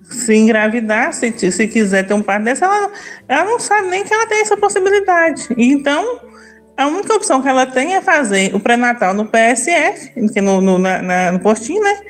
se 0.03 0.35
engravidar, 0.35 1.13
se, 1.13 1.33
se 1.51 1.69
quiser 1.69 2.07
ter 2.07 2.15
um 2.15 2.23
parto 2.23 2.45
dessa, 2.45 2.65
ela, 2.65 2.91
ela 3.29 3.45
não 3.45 3.59
sabe 3.59 3.89
nem 3.89 4.05
que 4.05 4.13
ela 4.13 4.27
tem 4.27 4.41
essa 4.41 4.57
possibilidade. 4.57 5.49
Então, 5.57 6.21
a 6.77 6.87
única 6.87 7.15
opção 7.15 7.43
que 7.43 7.49
ela 7.49 7.67
tem 7.67 7.95
é 7.95 8.01
fazer 8.01 8.55
o 8.55 8.61
pré-natal 8.61 9.13
no 9.13 9.27
PSF, 9.27 10.13
no, 10.41 10.61
no, 10.61 10.79
na, 10.79 11.03
na, 11.03 11.33
no 11.33 11.41
postinho, 11.41 11.83
né? 11.83 12.01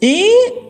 E 0.00 0.66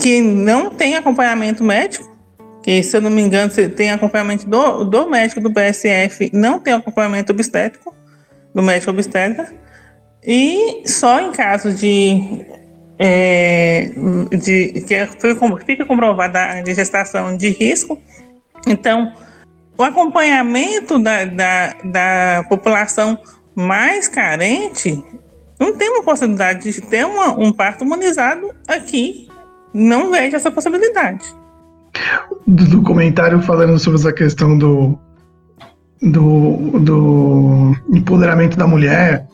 que 0.00 0.20
não 0.20 0.70
tem 0.70 0.96
acompanhamento 0.96 1.62
médico, 1.62 2.14
que 2.62 2.82
se 2.82 2.96
eu 2.96 3.00
não 3.00 3.10
me 3.10 3.22
engano, 3.22 3.52
tem 3.70 3.90
acompanhamento 3.90 4.48
do, 4.48 4.84
do 4.84 5.08
médico 5.08 5.40
do 5.40 5.52
PSF, 5.52 6.30
não 6.32 6.58
tem 6.58 6.72
acompanhamento 6.72 7.32
obstétrico, 7.32 7.94
do 8.54 8.62
médico 8.62 8.90
obstétrica, 8.90 9.52
e 10.26 10.82
só 10.86 11.20
em 11.20 11.32
caso 11.32 11.72
de, 11.72 12.46
é, 12.98 13.90
de 14.30 14.80
que 14.82 15.06
fica 15.66 15.84
comprovada 15.84 16.42
a 16.42 16.64
gestação 16.64 17.36
de 17.36 17.50
risco, 17.50 18.00
então 18.66 19.12
o 19.76 19.82
acompanhamento 19.82 20.98
da, 20.98 21.24
da, 21.24 21.74
da 21.84 22.44
população 22.48 23.18
mais 23.54 24.08
carente 24.08 25.04
não 25.58 25.76
tem 25.76 25.88
uma 25.90 26.02
possibilidade 26.02 26.70
de 26.70 26.80
ter 26.80 27.04
uma, 27.04 27.32
um 27.38 27.52
parto 27.52 27.84
imunizado 27.84 28.50
aqui. 28.66 29.28
Não 29.72 30.10
vejo 30.10 30.36
essa 30.36 30.50
possibilidade. 30.50 31.24
Do 32.46 32.64
documentário 32.66 33.40
falando 33.42 33.78
sobre 33.78 34.00
essa 34.00 34.12
questão 34.12 34.58
do, 34.58 34.98
do, 36.02 36.78
do 36.80 37.76
empoderamento 37.92 38.56
da 38.56 38.66
mulher 38.66 39.26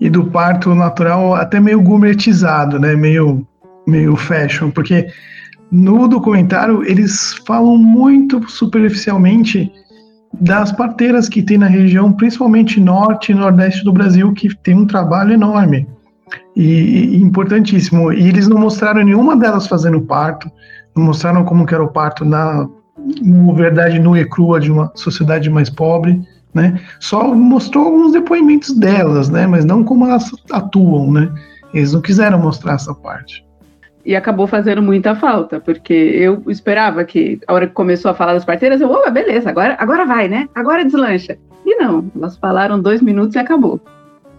e 0.00 0.10
do 0.10 0.24
parto 0.24 0.74
natural 0.74 1.34
até 1.34 1.60
meio 1.60 1.80
gourmetizado, 1.80 2.78
né? 2.78 2.94
Meio, 2.94 3.46
meio 3.86 4.16
fashion, 4.16 4.70
porque 4.70 5.08
no 5.70 6.06
documentário 6.06 6.84
eles 6.84 7.34
falam 7.46 7.78
muito 7.78 8.48
superficialmente 8.48 9.72
das 10.40 10.72
parteiras 10.72 11.28
que 11.28 11.42
tem 11.42 11.58
na 11.58 11.66
região, 11.66 12.12
principalmente 12.12 12.80
norte 12.80 13.32
e 13.32 13.34
nordeste 13.34 13.84
do 13.84 13.92
Brasil, 13.92 14.32
que 14.32 14.54
tem 14.56 14.74
um 14.74 14.86
trabalho 14.86 15.32
enorme 15.32 15.86
e, 16.56 17.16
e, 17.16 17.16
importantíssimo. 17.16 18.12
E 18.12 18.28
eles 18.28 18.48
não 18.48 18.58
mostraram 18.58 19.04
nenhuma 19.04 19.36
delas 19.36 19.66
fazendo 19.66 20.00
parto, 20.00 20.50
não 20.96 21.04
mostraram 21.04 21.44
como 21.44 21.66
era 21.68 21.82
o 21.82 21.88
parto 21.88 22.24
na 22.24 22.68
verdade 23.54 23.98
nua 23.98 24.20
e 24.20 24.24
crua 24.24 24.60
de 24.60 24.70
uma 24.70 24.90
sociedade 24.94 25.48
mais 25.50 25.68
pobre, 25.68 26.20
né? 26.54 26.78
Só 27.00 27.34
mostrou 27.34 27.86
alguns 27.86 28.12
depoimentos 28.12 28.72
delas, 28.74 29.28
né? 29.28 29.46
Mas 29.46 29.64
não 29.64 29.82
como 29.82 30.06
elas 30.06 30.30
atuam, 30.50 31.10
né? 31.10 31.32
Eles 31.72 31.92
não 31.92 32.00
quiseram 32.00 32.38
mostrar 32.38 32.74
essa 32.74 32.94
parte 32.94 33.44
e 34.04 34.16
acabou 34.16 34.46
fazendo 34.46 34.82
muita 34.82 35.14
falta, 35.14 35.60
porque 35.60 35.92
eu 35.92 36.42
esperava 36.48 37.04
que 37.04 37.40
a 37.46 37.54
hora 37.54 37.66
que 37.66 37.72
começou 37.72 38.10
a 38.10 38.14
falar 38.14 38.34
das 38.34 38.44
parteiras, 38.44 38.80
eu, 38.80 38.90
oh, 38.90 39.10
beleza, 39.10 39.48
agora, 39.48 39.76
agora 39.78 40.04
vai, 40.04 40.28
né? 40.28 40.48
Agora 40.54 40.84
deslancha. 40.84 41.38
E 41.64 41.76
não, 41.76 42.10
elas 42.16 42.36
falaram 42.36 42.80
dois 42.80 43.00
minutos 43.00 43.36
e 43.36 43.38
acabou. 43.38 43.80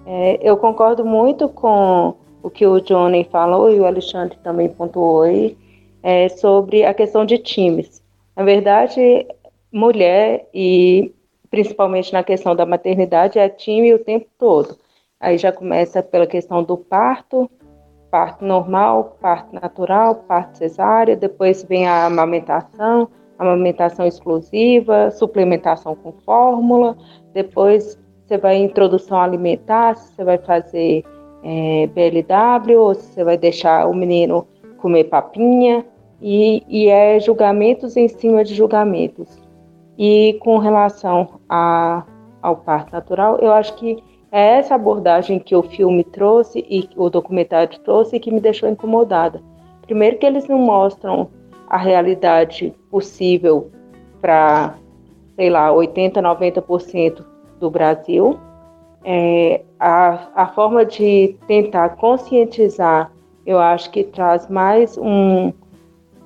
É, 0.05 0.39
eu 0.41 0.57
concordo 0.57 1.05
muito 1.05 1.47
com 1.47 2.15
o 2.41 2.49
que 2.49 2.67
o 2.67 2.81
Johnny 2.81 3.23
falou 3.31 3.73
e 3.73 3.79
o 3.79 3.85
Alexandre 3.85 4.37
também 4.43 4.67
pontuou 4.67 5.21
aí, 5.21 5.57
é, 6.01 6.27
sobre 6.27 6.83
a 6.83 6.93
questão 6.93 7.25
de 7.25 7.37
times. 7.37 8.03
Na 8.35 8.43
verdade, 8.43 9.25
mulher 9.71 10.47
e 10.53 11.13
principalmente 11.49 12.11
na 12.11 12.23
questão 12.23 12.55
da 12.55 12.65
maternidade 12.65 13.39
é 13.39 13.47
time 13.47 13.93
o 13.93 13.99
tempo 13.99 14.27
todo. 14.37 14.77
Aí 15.19 15.37
já 15.37 15.51
começa 15.51 16.03
pela 16.03 16.27
questão 16.27 16.63
do 16.63 16.75
parto, 16.75 17.49
parto 18.13 18.45
normal, 18.45 19.17
parto 19.19 19.55
natural, 19.55 20.13
parto 20.27 20.59
cesárea, 20.59 21.15
depois 21.15 21.63
vem 21.63 21.87
a 21.87 22.05
amamentação, 22.05 23.09
amamentação 23.39 24.05
exclusiva, 24.05 25.09
suplementação 25.09 25.95
com 25.95 26.11
fórmula, 26.23 26.95
depois 27.33 27.99
você 28.23 28.37
vai 28.37 28.57
introdução 28.57 29.19
alimentar, 29.19 29.95
se 29.95 30.13
você 30.13 30.23
vai 30.23 30.37
fazer 30.37 31.03
é, 31.43 31.87
BLW 31.87 32.79
ou 32.79 32.93
se 32.93 33.15
você 33.15 33.23
vai 33.23 33.35
deixar 33.35 33.87
o 33.87 33.95
menino 33.95 34.47
comer 34.77 35.05
papinha, 35.05 35.83
e, 36.21 36.63
e 36.67 36.89
é 36.89 37.19
julgamentos 37.19 37.97
em 37.97 38.07
cima 38.07 38.43
de 38.43 38.53
julgamentos. 38.53 39.41
E 39.97 40.37
com 40.39 40.59
relação 40.59 41.39
a, 41.49 42.03
ao 42.43 42.57
parto 42.57 42.91
natural, 42.93 43.39
eu 43.39 43.51
acho 43.51 43.73
que 43.73 44.03
é 44.33 44.57
essa 44.57 44.73
abordagem 44.73 45.37
que 45.37 45.55
o 45.55 45.61
filme 45.61 46.03
trouxe 46.03 46.65
e 46.67 46.89
o 46.97 47.07
documentário 47.07 47.79
trouxe 47.81 48.19
que 48.19 48.31
me 48.31 48.41
deixou 48.41 48.67
incomodada. 48.67 49.39
Primeiro 49.83 50.17
que 50.17 50.25
eles 50.25 50.47
não 50.47 50.57
mostram 50.57 51.29
a 51.67 51.77
realidade 51.77 52.73
possível 52.89 53.69
para, 54.19 54.73
sei 55.35 55.51
lá, 55.51 55.71
80, 55.71 56.19
90% 56.19 57.23
do 57.59 57.69
Brasil. 57.69 58.39
É, 59.05 59.61
a, 59.79 60.27
a 60.33 60.47
forma 60.47 60.83
de 60.83 61.37
tentar 61.45 61.89
conscientizar, 61.97 63.11
eu 63.45 63.59
acho 63.59 63.91
que 63.91 64.03
traz 64.03 64.49
mais 64.49 64.97
um, 64.97 65.53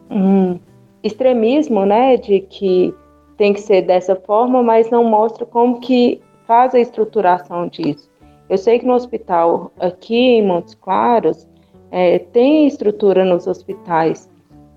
um 0.10 0.58
extremismo, 1.04 1.86
né, 1.86 2.16
de 2.16 2.40
que 2.40 2.96
tem 3.36 3.52
que 3.52 3.60
ser 3.60 3.82
dessa 3.82 4.16
forma, 4.16 4.64
mas 4.64 4.90
não 4.90 5.04
mostra 5.04 5.46
como 5.46 5.82
que 5.82 6.22
faz 6.48 6.74
a 6.74 6.80
estruturação 6.80 7.68
disso. 7.68 8.10
Eu 8.50 8.58
sei 8.58 8.80
que 8.80 8.86
no 8.86 8.94
hospital 8.94 9.72
aqui 9.80 10.16
em 10.16 10.48
Montes 10.48 10.74
Claros 10.76 11.48
é, 11.92 12.20
tem 12.20 12.66
estrutura 12.66 13.26
nos 13.26 13.46
hospitais, 13.46 14.30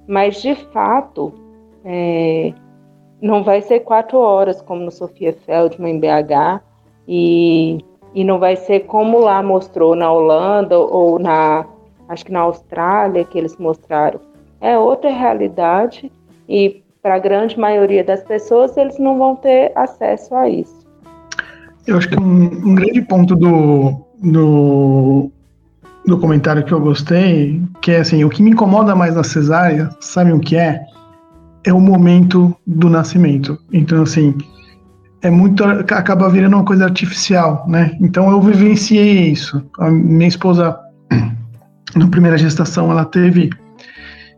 mas 0.06 0.42
de 0.42 0.54
fato 0.56 1.32
é, 1.84 2.52
não 3.22 3.44
vai 3.44 3.62
ser 3.62 3.80
quatro 3.80 4.18
horas 4.18 4.60
como 4.60 4.82
no 4.82 4.90
Sofia 4.90 5.32
Feldman 5.32 5.96
em 5.96 6.00
BH 6.00 6.60
e, 7.06 7.84
e 8.14 8.24
não 8.24 8.38
vai 8.38 8.56
ser 8.56 8.80
como 8.80 9.20
lá 9.20 9.42
mostrou 9.42 9.94
na 9.94 10.12
Holanda 10.12 10.78
ou 10.78 11.18
na 11.18 11.64
acho 12.08 12.24
que 12.24 12.32
na 12.32 12.40
Austrália 12.40 13.24
que 13.24 13.38
eles 13.38 13.56
mostraram. 13.56 14.20
É 14.60 14.76
outra 14.76 15.10
realidade 15.10 16.10
e 16.48 16.82
para 17.00 17.14
a 17.14 17.18
grande 17.18 17.58
maioria 17.58 18.02
das 18.02 18.22
pessoas 18.24 18.76
eles 18.76 18.98
não 18.98 19.16
vão 19.16 19.36
ter 19.36 19.70
acesso 19.76 20.34
a 20.34 20.48
isso. 20.48 20.79
Eu 21.86 21.96
acho 21.96 22.08
que 22.08 22.18
um, 22.18 22.70
um 22.70 22.74
grande 22.74 23.02
ponto 23.02 23.34
do, 23.34 24.04
do, 24.22 25.30
do 26.06 26.18
comentário 26.18 26.64
que 26.64 26.72
eu 26.72 26.80
gostei, 26.80 27.62
que 27.80 27.92
é 27.92 28.00
assim, 28.00 28.24
o 28.24 28.28
que 28.28 28.42
me 28.42 28.50
incomoda 28.50 28.94
mais 28.94 29.14
na 29.14 29.24
cesárea, 29.24 29.90
sabe 30.00 30.32
o 30.32 30.40
que 30.40 30.56
é? 30.56 30.80
É 31.64 31.72
o 31.72 31.80
momento 31.80 32.54
do 32.66 32.88
nascimento. 32.88 33.58
Então, 33.72 34.02
assim, 34.02 34.34
é 35.22 35.30
muito 35.30 35.62
acaba 35.64 36.28
virando 36.28 36.56
uma 36.56 36.64
coisa 36.64 36.84
artificial, 36.84 37.64
né? 37.68 37.96
Então 38.00 38.30
eu 38.30 38.40
vivenciei 38.40 39.30
isso. 39.30 39.62
A 39.78 39.90
minha 39.90 40.28
esposa 40.28 40.78
na 41.94 42.06
primeira 42.08 42.38
gestação 42.38 42.90
ela 42.90 43.04
teve 43.04 43.50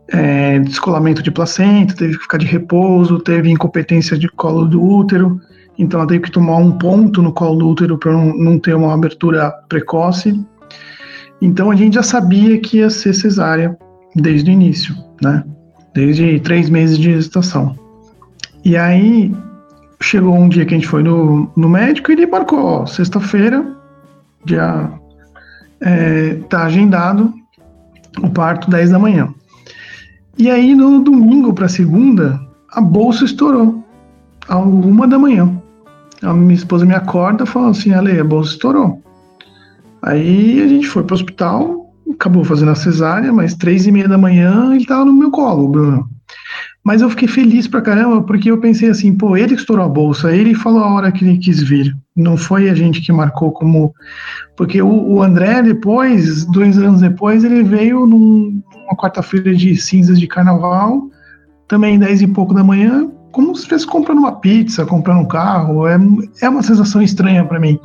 é, 0.09 0.59
descolamento 0.59 1.23
de 1.23 1.31
placenta, 1.31 1.95
teve 1.95 2.17
que 2.17 2.23
ficar 2.23 2.37
de 2.37 2.45
repouso, 2.45 3.19
teve 3.19 3.49
incompetência 3.49 4.17
de 4.17 4.27
colo 4.27 4.65
do 4.65 4.83
útero, 4.83 5.39
então 5.77 5.99
ela 5.99 6.07
teve 6.07 6.23
que 6.23 6.31
tomar 6.31 6.57
um 6.57 6.71
ponto 6.71 7.21
no 7.21 7.31
colo 7.31 7.57
do 7.57 7.69
útero 7.69 7.97
para 7.97 8.11
não, 8.11 8.35
não 8.37 8.59
ter 8.59 8.75
uma 8.75 8.93
abertura 8.93 9.51
precoce. 9.67 10.39
Então 11.41 11.71
a 11.71 11.75
gente 11.75 11.95
já 11.95 12.03
sabia 12.03 12.59
que 12.59 12.77
ia 12.77 12.89
ser 12.89 13.13
cesárea 13.13 13.77
desde 14.15 14.51
o 14.51 14.53
início, 14.53 14.95
né? 15.21 15.43
Desde 15.93 16.39
três 16.39 16.69
meses 16.69 16.97
de 16.97 17.13
gestação. 17.13 17.75
E 18.63 18.77
aí 18.77 19.33
chegou 20.01 20.35
um 20.35 20.47
dia 20.47 20.65
que 20.65 20.73
a 20.73 20.77
gente 20.77 20.87
foi 20.87 21.03
no, 21.03 21.51
no 21.55 21.69
médico 21.69 22.11
e 22.11 22.13
ele 22.13 22.27
marcou, 22.27 22.85
sexta-feira, 22.85 23.65
dia 24.45 24.91
é, 25.81 26.35
tá 26.49 26.63
agendado 26.63 27.33
o 28.21 28.29
parto 28.29 28.69
10 28.69 28.91
da 28.91 28.99
manhã. 28.99 29.33
E 30.37 30.49
aí 30.49 30.73
no 30.75 31.03
domingo 31.03 31.53
para 31.53 31.67
segunda, 31.67 32.39
a 32.71 32.81
bolsa 32.81 33.25
estourou. 33.25 33.83
A 34.47 34.57
uma 34.57 35.07
da 35.07 35.17
manhã. 35.17 35.62
A 36.23 36.33
minha 36.33 36.53
esposa 36.53 36.85
me 36.85 36.95
acorda 36.95 37.45
fala 37.45 37.69
assim, 37.69 37.93
Ale, 37.93 38.19
a 38.19 38.23
bolsa 38.23 38.51
estourou. 38.51 39.01
Aí 40.01 40.61
a 40.61 40.67
gente 40.67 40.87
foi 40.87 41.03
pro 41.03 41.15
hospital, 41.15 41.93
acabou 42.11 42.43
fazendo 42.43 42.71
a 42.71 42.75
cesárea, 42.75 43.31
mas 43.31 43.53
três 43.53 43.85
e 43.85 43.91
meia 43.91 44.07
da 44.07 44.17
manhã 44.17 44.73
ele 44.75 44.85
tava 44.85 45.05
no 45.05 45.13
meu 45.13 45.31
colo, 45.31 45.67
Bruno. 45.67 46.09
Mas 46.83 47.01
eu 47.01 47.09
fiquei 47.09 47.27
feliz 47.27 47.67
pra 47.67 47.81
caramba, 47.81 48.21
porque 48.23 48.51
eu 48.51 48.57
pensei 48.59 48.89
assim, 48.89 49.15
pô, 49.15 49.37
ele 49.37 49.55
estourou 49.55 49.85
a 49.85 49.89
bolsa, 49.89 50.35
ele 50.35 50.53
falou 50.53 50.83
a 50.83 50.93
hora 50.93 51.11
que 51.11 51.23
ele 51.23 51.37
quis 51.37 51.63
vir. 51.63 51.95
Não 52.13 52.35
foi 52.35 52.69
a 52.69 52.75
gente 52.75 53.01
que 53.01 53.11
marcou 53.11 53.51
como. 53.51 53.93
Porque 54.57 54.81
o, 54.81 54.89
o 54.89 55.23
André, 55.23 55.61
depois, 55.61 56.43
dois 56.45 56.77
anos 56.77 56.99
depois, 56.99 57.45
ele 57.45 57.63
veio 57.63 58.05
num, 58.05 58.61
numa 58.75 58.97
quarta-feira 58.97 59.55
de 59.55 59.75
cinzas 59.77 60.19
de 60.19 60.27
carnaval, 60.27 61.09
também 61.69 61.97
dez 61.97 62.21
e 62.21 62.27
pouco 62.27 62.53
da 62.53 62.63
manhã, 62.63 63.09
como 63.33 63.53
se 63.55 63.63
estivesse 63.63 63.85
comprando 63.85 64.19
uma 64.19 64.39
pizza, 64.39 64.85
comprando 64.85 65.19
um 65.19 65.27
carro. 65.27 65.87
É, 65.87 65.97
é 66.41 66.47
uma 66.47 66.63
sensação 66.63 67.01
estranha 67.01 67.43
para 67.43 67.59
mim. 67.59 67.77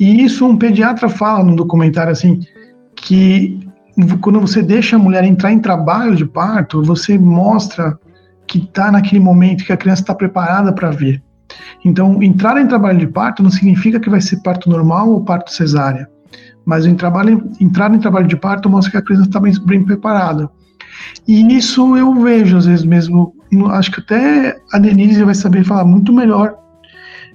E 0.00 0.24
isso 0.24 0.46
um 0.46 0.56
pediatra 0.56 1.08
fala 1.08 1.44
no 1.44 1.54
documentário 1.54 2.12
assim, 2.12 2.40
que 2.94 3.60
quando 4.20 4.40
você 4.40 4.62
deixa 4.62 4.96
a 4.96 4.98
mulher 4.98 5.24
entrar 5.24 5.52
em 5.52 5.58
trabalho 5.58 6.14
de 6.14 6.24
parto, 6.24 6.82
você 6.82 7.18
mostra 7.18 7.98
que 8.46 8.58
está 8.58 8.92
naquele 8.92 9.20
momento 9.20 9.64
que 9.64 9.72
a 9.72 9.76
criança 9.76 10.02
está 10.02 10.14
preparada 10.14 10.72
para 10.72 10.90
vir. 10.90 11.22
Então, 11.84 12.22
entrar 12.22 12.60
em 12.60 12.66
trabalho 12.66 12.98
de 12.98 13.06
parto 13.06 13.42
não 13.42 13.50
significa 13.50 13.98
que 13.98 14.10
vai 14.10 14.20
ser 14.20 14.36
parto 14.42 14.70
normal 14.70 15.08
ou 15.10 15.24
parto 15.24 15.50
cesárea, 15.50 16.08
mas 16.64 16.86
em 16.86 16.94
trabalho, 16.94 17.50
entrar 17.60 17.92
em 17.92 17.98
trabalho 17.98 18.26
de 18.26 18.36
parto 18.36 18.68
mostra 18.68 18.92
que 18.92 18.96
a 18.98 19.02
criança 19.02 19.26
está 19.26 19.40
bem, 19.40 19.52
bem 19.64 19.84
preparada. 19.84 20.48
E 21.26 21.56
isso 21.56 21.96
eu 21.96 22.14
vejo 22.14 22.56
às 22.56 22.66
vezes 22.66 22.84
mesmo, 22.84 23.34
acho 23.70 23.92
que 23.92 24.00
até 24.00 24.56
a 24.72 24.78
Denise 24.78 25.22
vai 25.22 25.34
saber 25.34 25.64
falar 25.64 25.84
muito 25.84 26.12
melhor, 26.12 26.56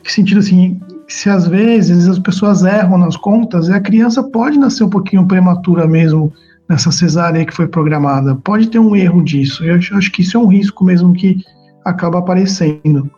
que 0.04 0.12
sentido 0.12 0.40
assim, 0.40 0.80
se 1.08 1.30
às 1.30 1.48
vezes 1.48 2.08
as 2.08 2.20
pessoas 2.20 2.64
erram 2.64 2.98
nas 2.98 3.16
contas, 3.16 3.70
a 3.70 3.80
criança 3.80 4.24
pode 4.24 4.58
nascer 4.58 4.84
um 4.84 4.90
pouquinho 4.90 5.28
prematura 5.28 5.88
mesmo, 5.88 6.34
nessa 6.72 6.92
cesárea 6.92 7.46
que 7.46 7.54
foi 7.54 7.68
programada. 7.68 8.34
Pode 8.34 8.70
ter 8.70 8.80
um 8.80 8.96
erro 8.96 9.22
disso. 9.22 9.64
Eu 9.66 9.76
acho, 9.76 9.96
acho 9.96 10.12
que 10.12 10.22
isso 10.22 10.38
é 10.38 10.40
um 10.40 10.48
risco 10.48 10.86
mesmo 10.86 11.14
que 11.14 11.44
acaba 11.84 12.20
aparecendo. 12.20 13.12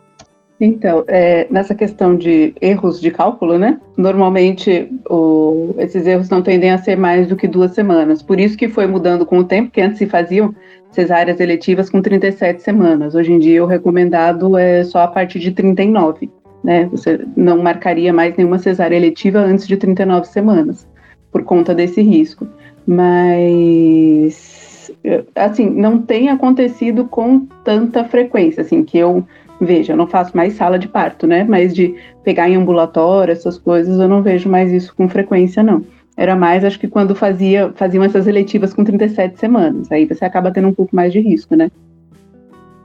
Então, 0.60 1.04
é, 1.06 1.46
nessa 1.50 1.74
questão 1.74 2.16
de 2.16 2.54
erros 2.60 3.00
de 3.00 3.10
cálculo, 3.10 3.58
né? 3.58 3.78
Normalmente 3.96 4.88
o, 5.08 5.74
esses 5.78 6.06
erros 6.06 6.28
não 6.28 6.42
tendem 6.42 6.70
a 6.70 6.78
ser 6.78 6.96
mais 6.96 7.28
do 7.28 7.36
que 7.36 7.46
duas 7.46 7.72
semanas. 7.72 8.22
Por 8.22 8.40
isso 8.40 8.56
que 8.56 8.68
foi 8.68 8.86
mudando 8.86 9.26
com 9.26 9.38
o 9.38 9.44
tempo, 9.44 9.70
que 9.70 9.80
antes 9.80 9.98
se 9.98 10.06
faziam 10.06 10.54
cesáreas 10.94 11.40
eletivas 11.40 11.90
com 11.90 12.00
37 12.00 12.62
semanas. 12.62 13.14
Hoje 13.14 13.32
em 13.32 13.38
dia 13.38 13.62
o 13.62 13.66
recomendado 13.66 14.56
é 14.56 14.82
só 14.84 15.00
a 15.00 15.08
partir 15.08 15.38
de 15.38 15.50
39, 15.50 16.30
né? 16.62 16.88
Você 16.90 17.20
não 17.36 17.62
marcaria 17.62 18.12
mais 18.12 18.36
nenhuma 18.36 18.58
cesárea 18.58 18.96
eletiva 18.96 19.40
antes 19.40 19.66
de 19.66 19.76
39 19.76 20.26
semanas, 20.26 20.88
por 21.30 21.44
conta 21.44 21.74
desse 21.74 22.00
risco 22.00 22.46
mas 22.86 24.90
assim, 25.34 25.68
não 25.68 26.00
tem 26.00 26.28
acontecido 26.28 27.06
com 27.06 27.46
tanta 27.62 28.04
frequência, 28.04 28.62
assim, 28.62 28.84
que 28.84 28.98
eu 28.98 29.24
veja, 29.60 29.92
eu 29.92 29.96
não 29.96 30.06
faço 30.06 30.36
mais 30.36 30.54
sala 30.54 30.78
de 30.78 30.88
parto, 30.88 31.26
né? 31.26 31.44
Mas 31.44 31.74
de 31.74 31.94
pegar 32.22 32.48
em 32.48 32.56
ambulatório, 32.56 33.32
essas 33.32 33.58
coisas, 33.58 33.98
eu 33.98 34.08
não 34.08 34.22
vejo 34.22 34.48
mais 34.48 34.72
isso 34.72 34.94
com 34.94 35.08
frequência, 35.08 35.62
não. 35.62 35.84
Era 36.16 36.36
mais, 36.36 36.64
acho 36.64 36.78
que 36.78 36.86
quando 36.86 37.14
fazia, 37.14 37.72
faziam 37.74 38.04
essas 38.04 38.26
eletivas 38.26 38.72
com 38.72 38.84
37 38.84 39.38
semanas. 39.38 39.90
Aí 39.90 40.06
você 40.06 40.24
acaba 40.24 40.50
tendo 40.50 40.68
um 40.68 40.74
pouco 40.74 40.94
mais 40.94 41.12
de 41.12 41.20
risco, 41.20 41.56
né? 41.56 41.70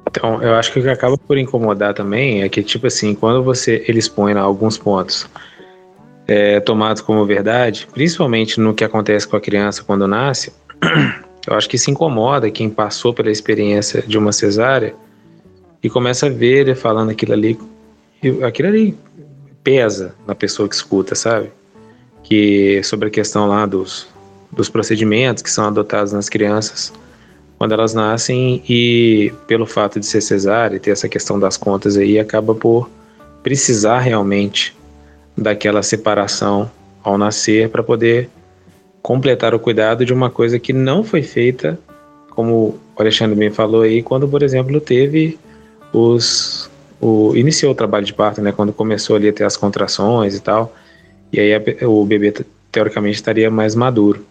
Então, 0.09 0.41
eu 0.41 0.55
acho 0.55 0.73
que 0.73 0.79
o 0.79 0.81
que 0.81 0.89
acaba 0.89 1.15
por 1.17 1.37
incomodar 1.37 1.93
também 1.93 2.41
é 2.41 2.49
que, 2.49 2.63
tipo 2.63 2.87
assim, 2.87 3.13
quando 3.13 3.43
você 3.43 3.85
eles 3.87 4.07
põem 4.07 4.33
alguns 4.33 4.75
pontos 4.75 5.29
é, 6.27 6.59
tomados 6.59 7.01
como 7.01 7.23
verdade, 7.25 7.87
principalmente 7.93 8.59
no 8.59 8.73
que 8.73 8.83
acontece 8.83 9.27
com 9.27 9.35
a 9.35 9.41
criança 9.41 9.83
quando 9.83 10.07
nasce, 10.07 10.51
eu 11.47 11.55
acho 11.55 11.69
que 11.69 11.77
se 11.77 11.91
incomoda 11.91 12.49
quem 12.49 12.69
passou 12.71 13.13
pela 13.13 13.29
experiência 13.29 14.01
de 14.01 14.17
uma 14.17 14.31
cesárea 14.31 14.95
e 15.81 15.89
começa 15.89 16.25
a 16.25 16.29
ver 16.29 16.61
ele 16.61 16.75
falando 16.75 17.11
aquilo 17.11 17.33
ali, 17.33 17.59
aquilo 18.45 18.67
ali 18.67 18.97
pesa 19.63 20.15
na 20.25 20.33
pessoa 20.33 20.67
que 20.67 20.73
escuta, 20.73 21.13
sabe? 21.13 21.51
Que 22.29 22.81
sobre 22.83 23.07
a 23.07 23.11
questão 23.11 23.47
lá 23.47 23.65
dos, 23.65 24.07
dos 24.51 24.69
procedimentos 24.69 25.41
que 25.41 25.49
são 25.49 25.65
adotados 25.65 26.13
nas 26.13 26.29
crianças 26.29 26.93
quando 27.59 27.73
elas 27.73 27.93
nascem 27.93 28.63
e 28.69 29.33
pelo 29.45 29.65
fato 29.65 29.99
de 29.99 30.05
ser 30.05 30.21
cesárea 30.21 30.77
e 30.77 30.79
ter 30.79 30.91
essa 30.91 31.09
questão 31.09 31.37
das 31.37 31.57
contas 31.57 31.97
aí 31.97 32.17
acaba 32.17 32.55
por 32.55 32.89
precisar 33.43 33.99
realmente 33.99 34.73
daquela 35.37 35.83
separação 35.83 36.71
ao 37.03 37.17
nascer 37.17 37.69
para 37.69 37.83
poder 37.83 38.29
completar 39.01 39.53
o 39.53 39.59
cuidado 39.59 40.05
de 40.05 40.13
uma 40.13 40.29
coisa 40.29 40.57
que 40.57 40.71
não 40.71 41.03
foi 41.03 41.21
feita, 41.21 41.77
como 42.29 42.79
o 42.95 43.01
Alexandre 43.01 43.35
bem 43.35 43.49
falou 43.49 43.81
aí, 43.81 44.01
quando, 44.01 44.27
por 44.27 44.41
exemplo, 44.41 44.79
teve 44.79 45.37
os 45.91 46.69
o, 47.01 47.35
iniciou 47.35 47.71
o 47.71 47.75
trabalho 47.75 48.05
de 48.05 48.13
parto, 48.13 48.41
né, 48.41 48.51
quando 48.51 48.71
começou 48.71 49.15
ali 49.15 49.29
a 49.29 49.33
ter 49.33 49.43
as 49.43 49.57
contrações 49.57 50.35
e 50.35 50.41
tal, 50.41 50.73
e 51.31 51.39
aí 51.39 51.53
a, 51.53 51.87
o 51.87 52.05
bebê 52.05 52.33
teoricamente 52.71 53.15
estaria 53.15 53.49
mais 53.49 53.75
maduro. 53.75 54.25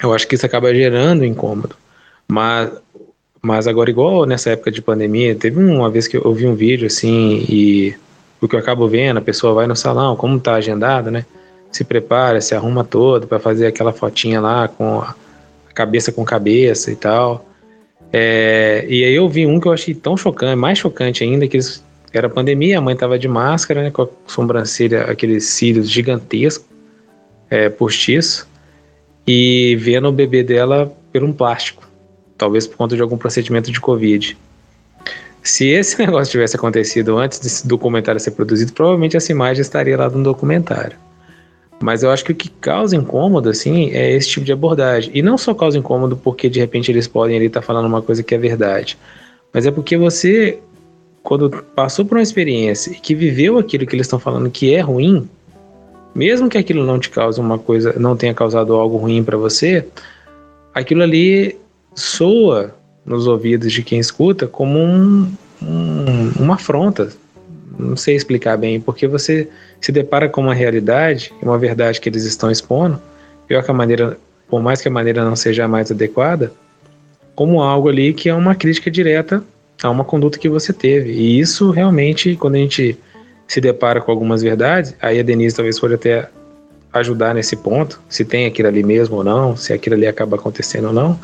Eu 0.00 0.12
acho 0.12 0.26
que 0.26 0.34
isso 0.34 0.46
acaba 0.46 0.74
gerando 0.74 1.24
incômodo, 1.24 1.76
mas 2.26 2.70
mas 3.40 3.68
agora 3.68 3.88
igual 3.88 4.26
nessa 4.26 4.50
época 4.50 4.70
de 4.70 4.82
pandemia, 4.82 5.34
teve 5.34 5.62
uma 5.62 5.88
vez 5.88 6.08
que 6.08 6.16
eu 6.16 6.34
vi 6.34 6.46
um 6.46 6.56
vídeo 6.56 6.86
assim 6.86 7.46
e 7.48 7.94
o 8.40 8.48
que 8.48 8.56
eu 8.56 8.60
acabo 8.60 8.88
vendo, 8.88 9.18
a 9.18 9.22
pessoa 9.22 9.54
vai 9.54 9.66
no 9.66 9.76
salão, 9.76 10.16
como 10.16 10.38
tá 10.40 10.54
agendado, 10.54 11.10
né? 11.10 11.24
Se 11.70 11.84
prepara, 11.84 12.40
se 12.40 12.54
arruma 12.54 12.84
todo 12.84 13.26
para 13.26 13.38
fazer 13.38 13.66
aquela 13.66 13.92
fotinha 13.92 14.40
lá 14.40 14.68
com 14.68 15.00
a 15.00 15.14
cabeça 15.74 16.10
com 16.12 16.24
cabeça 16.24 16.90
e 16.90 16.96
tal. 16.96 17.44
É, 18.12 18.86
e 18.88 19.04
aí 19.04 19.14
eu 19.14 19.28
vi 19.28 19.46
um 19.46 19.60
que 19.60 19.68
eu 19.68 19.72
achei 19.72 19.94
tão 19.94 20.16
chocante, 20.16 20.56
mais 20.56 20.78
chocante 20.78 21.22
ainda, 21.22 21.46
que 21.46 21.56
eles, 21.56 21.82
era 22.12 22.28
pandemia, 22.28 22.78
a 22.78 22.80
mãe 22.80 22.96
tava 22.96 23.18
de 23.18 23.28
máscara, 23.28 23.82
né? 23.82 23.90
Com 23.90 24.02
a 24.02 24.08
sobrancelha, 24.26 25.02
aqueles 25.02 25.44
cílios 25.44 25.90
gigantescos, 25.90 26.66
é, 27.50 27.68
postiço, 27.68 28.48
e 29.26 29.76
vendo 29.76 30.08
o 30.08 30.12
bebê 30.12 30.42
dela 30.42 30.92
por 31.12 31.22
um 31.22 31.32
plástico, 31.32 31.86
talvez 32.36 32.66
por 32.66 32.76
conta 32.76 32.96
de 32.96 33.02
algum 33.02 33.18
procedimento 33.18 33.70
de 33.70 33.80
Covid. 33.80 34.36
Se 35.42 35.66
esse 35.66 35.98
negócio 36.04 36.30
tivesse 36.30 36.56
acontecido 36.56 37.16
antes 37.18 37.38
desse 37.38 37.66
documentário 37.66 38.20
ser 38.20 38.32
produzido, 38.32 38.72
provavelmente 38.72 39.16
essa 39.16 39.32
imagem 39.32 39.60
estaria 39.60 39.96
lá 39.96 40.08
no 40.08 40.22
documentário. 40.22 40.96
Mas 41.80 42.02
eu 42.02 42.10
acho 42.10 42.24
que 42.24 42.32
o 42.32 42.34
que 42.34 42.48
causa 42.48 42.96
incômodo, 42.96 43.48
assim, 43.48 43.90
é 43.92 44.10
esse 44.10 44.28
tipo 44.30 44.44
de 44.44 44.52
abordagem. 44.52 45.12
E 45.14 45.22
não 45.22 45.38
só 45.38 45.54
causa 45.54 45.78
incômodo 45.78 46.16
porque 46.16 46.48
de 46.48 46.58
repente 46.58 46.90
eles 46.90 47.06
podem 47.06 47.40
estar 47.44 47.60
tá 47.60 47.66
falando 47.66 47.86
uma 47.86 48.02
coisa 48.02 48.22
que 48.22 48.34
é 48.34 48.38
verdade, 48.38 48.98
mas 49.52 49.64
é 49.64 49.70
porque 49.70 49.96
você, 49.96 50.58
quando 51.22 51.50
passou 51.74 52.04
por 52.04 52.16
uma 52.16 52.22
experiência 52.22 52.90
e 52.90 52.94
que 52.94 53.14
viveu 53.14 53.58
aquilo 53.58 53.86
que 53.86 53.94
eles 53.94 54.06
estão 54.06 54.18
falando 54.18 54.50
que 54.50 54.74
é 54.74 54.80
ruim, 54.80 55.28
mesmo 56.14 56.48
que 56.48 56.58
aquilo 56.58 56.84
não 56.84 56.98
te 56.98 57.10
cause 57.10 57.40
uma 57.40 57.58
coisa, 57.58 57.94
não 57.98 58.16
tenha 58.16 58.34
causado 58.34 58.74
algo 58.74 58.96
ruim 58.96 59.22
para 59.22 59.36
você, 59.36 59.84
aquilo 60.74 61.02
ali 61.02 61.56
soa 61.94 62.74
nos 63.04 63.26
ouvidos 63.26 63.72
de 63.72 63.82
quem 63.82 63.98
escuta 63.98 64.46
como 64.46 64.78
um, 64.78 65.32
um, 65.62 66.32
uma 66.40 66.54
afronta. 66.54 67.10
Não 67.78 67.96
sei 67.96 68.16
explicar 68.16 68.56
bem, 68.56 68.80
porque 68.80 69.06
você 69.06 69.48
se 69.80 69.92
depara 69.92 70.28
com 70.28 70.40
uma 70.40 70.54
realidade, 70.54 71.32
uma 71.40 71.58
verdade 71.58 72.00
que 72.00 72.08
eles 72.08 72.24
estão 72.24 72.50
expondo, 72.50 73.00
pior 73.46 73.62
que 73.62 73.70
a 73.70 73.74
maneira, 73.74 74.18
por 74.48 74.60
mais 74.60 74.80
que 74.80 74.88
a 74.88 74.90
maneira 74.90 75.24
não 75.24 75.36
seja 75.36 75.64
a 75.64 75.68
mais 75.68 75.90
adequada, 75.90 76.52
como 77.34 77.62
algo 77.62 77.88
ali 77.88 78.12
que 78.12 78.28
é 78.28 78.34
uma 78.34 78.54
crítica 78.54 78.90
direta 78.90 79.44
a 79.82 79.90
uma 79.90 80.04
conduta 80.04 80.38
que 80.38 80.48
você 80.48 80.72
teve. 80.72 81.12
E 81.12 81.38
isso 81.38 81.70
realmente, 81.70 82.36
quando 82.36 82.56
a 82.56 82.58
gente 82.58 82.98
se 83.46 83.60
depara 83.60 84.00
com 84.00 84.10
algumas 84.10 84.42
verdades, 84.42 84.94
aí 85.00 85.18
a 85.18 85.22
Denise 85.22 85.56
talvez 85.56 85.78
pode 85.78 85.94
até 85.94 86.28
ajudar 86.92 87.34
nesse 87.34 87.56
ponto, 87.56 88.00
se 88.08 88.24
tem 88.24 88.46
aquilo 88.46 88.68
ali 88.68 88.82
mesmo 88.82 89.16
ou 89.16 89.24
não, 89.24 89.56
se 89.56 89.72
aquilo 89.72 89.94
ali 89.94 90.06
acaba 90.06 90.36
acontecendo 90.36 90.88
ou 90.88 90.92
não. 90.92 91.18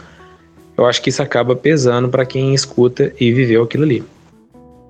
Eu 0.77 0.87
acho 0.87 1.01
que 1.03 1.11
isso 1.11 1.23
acaba 1.23 1.55
pesando 1.55 2.09
para 2.09 2.27
quem 2.27 2.55
escuta 2.55 3.13
e 3.21 3.33
viveu 3.33 3.63
aquilo 3.63 3.85
ali. 3.85 4.05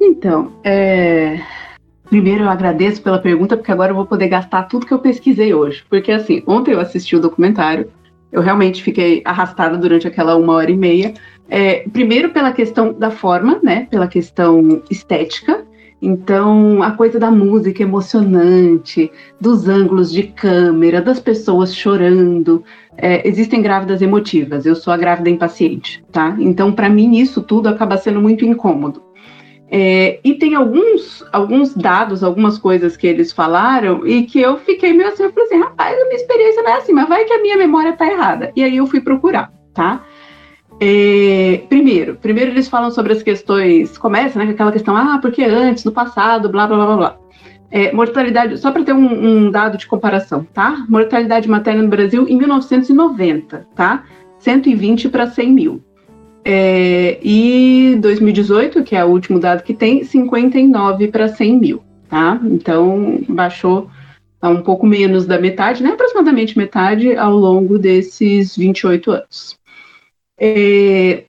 Então, 0.00 0.52
é... 0.64 1.40
primeiro 2.08 2.44
eu 2.44 2.48
agradeço 2.48 3.02
pela 3.02 3.18
pergunta, 3.18 3.56
porque 3.56 3.72
agora 3.72 3.92
eu 3.92 3.96
vou 3.96 4.06
poder 4.06 4.28
gastar 4.28 4.64
tudo 4.64 4.86
que 4.86 4.92
eu 4.92 4.98
pesquisei 4.98 5.54
hoje. 5.54 5.84
Porque 5.88 6.12
assim, 6.12 6.42
ontem 6.46 6.72
eu 6.72 6.80
assisti 6.80 7.16
o 7.16 7.20
documentário, 7.20 7.90
eu 8.34 8.42
realmente 8.42 8.82
fiquei 8.82 9.22
arrastada 9.24 9.78
durante 9.78 10.08
aquela 10.08 10.34
uma 10.36 10.54
hora 10.54 10.70
e 10.70 10.76
meia. 10.76 11.14
É, 11.48 11.88
primeiro 11.92 12.30
pela 12.30 12.50
questão 12.50 12.92
da 12.92 13.08
forma, 13.08 13.60
né? 13.62 13.86
Pela 13.88 14.08
questão 14.08 14.82
estética. 14.90 15.64
Então, 16.02 16.82
a 16.82 16.90
coisa 16.90 17.18
da 17.18 17.30
música 17.30 17.84
emocionante, 17.84 19.10
dos 19.40 19.68
ângulos 19.68 20.10
de 20.10 20.24
câmera, 20.24 21.00
das 21.00 21.20
pessoas 21.20 21.74
chorando. 21.74 22.64
É, 22.96 23.26
existem 23.26 23.62
grávidas 23.62 24.02
emotivas, 24.02 24.66
eu 24.66 24.74
sou 24.74 24.92
a 24.92 24.96
grávida 24.96 25.30
impaciente, 25.30 26.04
tá? 26.10 26.36
Então, 26.38 26.72
para 26.72 26.90
mim, 26.90 27.16
isso 27.16 27.40
tudo 27.40 27.68
acaba 27.68 27.96
sendo 27.96 28.20
muito 28.20 28.44
incômodo. 28.44 29.00
É, 29.70 30.20
e 30.22 30.34
tem 30.34 30.54
alguns, 30.54 31.24
alguns 31.32 31.74
dados, 31.74 32.22
algumas 32.22 32.58
coisas 32.58 32.96
que 32.96 33.06
eles 33.06 33.32
falaram 33.32 34.06
e 34.06 34.24
que 34.24 34.40
eu 34.40 34.58
fiquei 34.58 34.92
meio 34.92 35.08
assim, 35.08 35.24
eu 35.24 35.32
falei 35.32 35.46
assim, 35.46 35.58
rapaz, 35.58 36.00
a 36.00 36.04
minha 36.04 36.16
experiência 36.16 36.62
não 36.62 36.70
é 36.70 36.76
assim, 36.76 36.92
mas 36.92 37.08
vai 37.08 37.24
que 37.24 37.32
a 37.32 37.42
minha 37.42 37.56
memória 37.56 37.92
tá 37.94 38.06
errada. 38.06 38.52
E 38.54 38.62
aí 38.62 38.76
eu 38.76 38.86
fui 38.86 39.00
procurar, 39.00 39.52
tá? 39.72 40.04
É, 40.80 41.62
primeiro, 41.68 42.16
primeiro 42.16 42.50
eles 42.50 42.68
falam 42.68 42.90
sobre 42.90 43.12
as 43.12 43.22
questões, 43.22 43.96
começa, 43.96 44.38
né, 44.38 44.46
com 44.46 44.52
aquela 44.52 44.72
questão, 44.72 44.96
ah, 44.96 45.18
porque 45.20 45.42
antes, 45.42 45.84
no 45.84 45.92
passado, 45.92 46.48
blá, 46.48 46.66
blá, 46.66 46.84
blá, 46.84 46.96
blá. 46.96 47.18
É, 47.70 47.92
mortalidade, 47.92 48.56
só 48.58 48.70
para 48.70 48.84
ter 48.84 48.92
um, 48.92 49.46
um, 49.46 49.50
dado 49.50 49.76
de 49.76 49.86
comparação, 49.86 50.46
tá? 50.52 50.84
Mortalidade 50.88 51.48
materna 51.48 51.82
no 51.82 51.88
Brasil 51.88 52.26
em 52.28 52.36
1990, 52.36 53.66
tá? 53.74 54.04
120 54.38 55.08
para 55.08 55.26
100 55.26 55.52
mil. 55.52 55.83
É, 56.44 57.18
e 57.22 57.96
2018, 58.00 58.84
que 58.84 58.94
é 58.94 59.02
o 59.04 59.08
último 59.08 59.38
dado 59.38 59.62
que 59.62 59.72
tem, 59.72 60.04
59 60.04 61.08
para 61.08 61.28
100 61.28 61.58
mil, 61.58 61.82
tá? 62.08 62.38
Então, 62.44 63.20
baixou 63.28 63.88
a 64.42 64.50
um 64.50 64.60
pouco 64.62 64.86
menos 64.86 65.24
da 65.24 65.40
metade, 65.40 65.82
né? 65.82 65.90
Aproximadamente 65.90 66.58
metade 66.58 67.16
ao 67.16 67.34
longo 67.34 67.78
desses 67.78 68.54
28 68.56 69.10
anos. 69.10 69.58
É, 70.38 71.24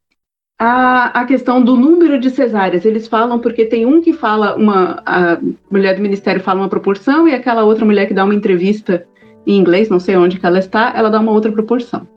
a, 0.60 1.21
a, 1.21 1.25
questão 1.25 1.63
do 1.63 1.78
número 1.78 2.19
de 2.19 2.30
cesáreas, 2.30 2.84
eles 2.84 3.08
falam 3.08 3.39
porque 3.39 3.65
tem 3.65 3.86
um 3.86 4.01
que 4.01 4.12
fala 4.12 4.56
uma 4.56 5.01
a 5.06 5.38
mulher 5.71 5.95
do 5.95 6.01
ministério 6.01 6.41
fala 6.41 6.62
uma 6.62 6.69
proporção 6.69 7.28
e 7.28 7.34
aquela 7.34 7.63
outra 7.63 7.86
mulher 7.86 8.08
que 8.08 8.13
dá 8.13 8.25
uma 8.25 8.36
entrevista 8.36 9.06
em 9.47 9.58
inglês, 9.58 9.89
não 9.89 9.99
sei 9.99 10.17
onde 10.17 10.39
que 10.39 10.45
ela 10.45 10.60
está, 10.60 10.91
ela 10.95 11.10
dá 11.10 11.19
uma 11.19 11.32
outra 11.32 11.51
proporção. 11.51 12.08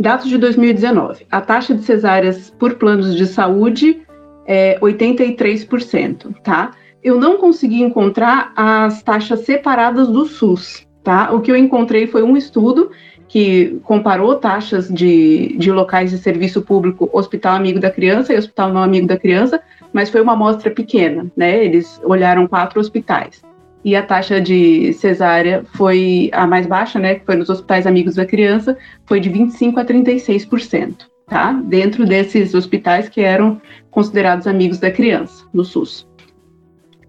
Dados 0.00 0.30
de 0.30 0.38
2019. 0.38 1.26
A 1.30 1.42
taxa 1.42 1.74
de 1.74 1.82
cesáreas 1.82 2.48
por 2.58 2.76
planos 2.76 3.14
de 3.14 3.26
saúde 3.26 4.00
é 4.46 4.78
83%, 4.80 6.34
tá? 6.42 6.70
Eu 7.04 7.20
não 7.20 7.36
consegui 7.36 7.82
encontrar 7.82 8.50
as 8.56 9.02
taxas 9.02 9.40
separadas 9.40 10.08
do 10.08 10.24
SUS, 10.24 10.86
tá? 11.04 11.30
O 11.34 11.42
que 11.42 11.50
eu 11.50 11.56
encontrei 11.56 12.06
foi 12.06 12.22
um 12.22 12.34
estudo 12.34 12.90
que 13.28 13.78
comparou 13.84 14.36
taxas 14.36 14.88
de, 14.88 15.54
de 15.58 15.70
locais 15.70 16.10
de 16.10 16.16
serviço 16.16 16.62
público, 16.62 17.10
Hospital 17.12 17.56
Amigo 17.56 17.78
da 17.78 17.90
Criança 17.90 18.32
e 18.32 18.38
Hospital 18.38 18.72
Não 18.72 18.82
Amigo 18.82 19.06
da 19.06 19.18
Criança, 19.18 19.60
mas 19.92 20.08
foi 20.08 20.22
uma 20.22 20.32
amostra 20.32 20.70
pequena, 20.70 21.30
né? 21.36 21.62
Eles 21.62 22.00
olharam 22.02 22.46
quatro 22.46 22.80
hospitais 22.80 23.42
e 23.84 23.96
a 23.96 24.02
taxa 24.02 24.40
de 24.40 24.92
cesárea 24.92 25.64
foi 25.74 26.30
a 26.32 26.46
mais 26.46 26.66
baixa, 26.66 26.98
né, 26.98 27.14
que 27.14 27.24
foi 27.24 27.36
nos 27.36 27.48
hospitais 27.48 27.86
amigos 27.86 28.14
da 28.14 28.26
criança, 28.26 28.76
foi 29.06 29.20
de 29.20 29.28
25 29.28 29.80
a 29.80 29.84
36%, 29.84 31.06
tá? 31.26 31.52
Dentro 31.52 32.04
desses 32.04 32.54
hospitais 32.54 33.08
que 33.08 33.22
eram 33.22 33.60
considerados 33.90 34.46
amigos 34.46 34.78
da 34.78 34.90
criança, 34.90 35.44
no 35.52 35.64
SUS. 35.64 36.06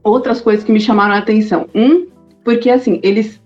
Outras 0.04 0.42
coisas 0.42 0.64
que 0.64 0.72
me 0.72 0.80
chamaram 0.80 1.14
a 1.14 1.20
atenção. 1.20 1.68
Um, 1.76 2.08
porque 2.44 2.70
assim, 2.70 3.00
eles 3.04 3.42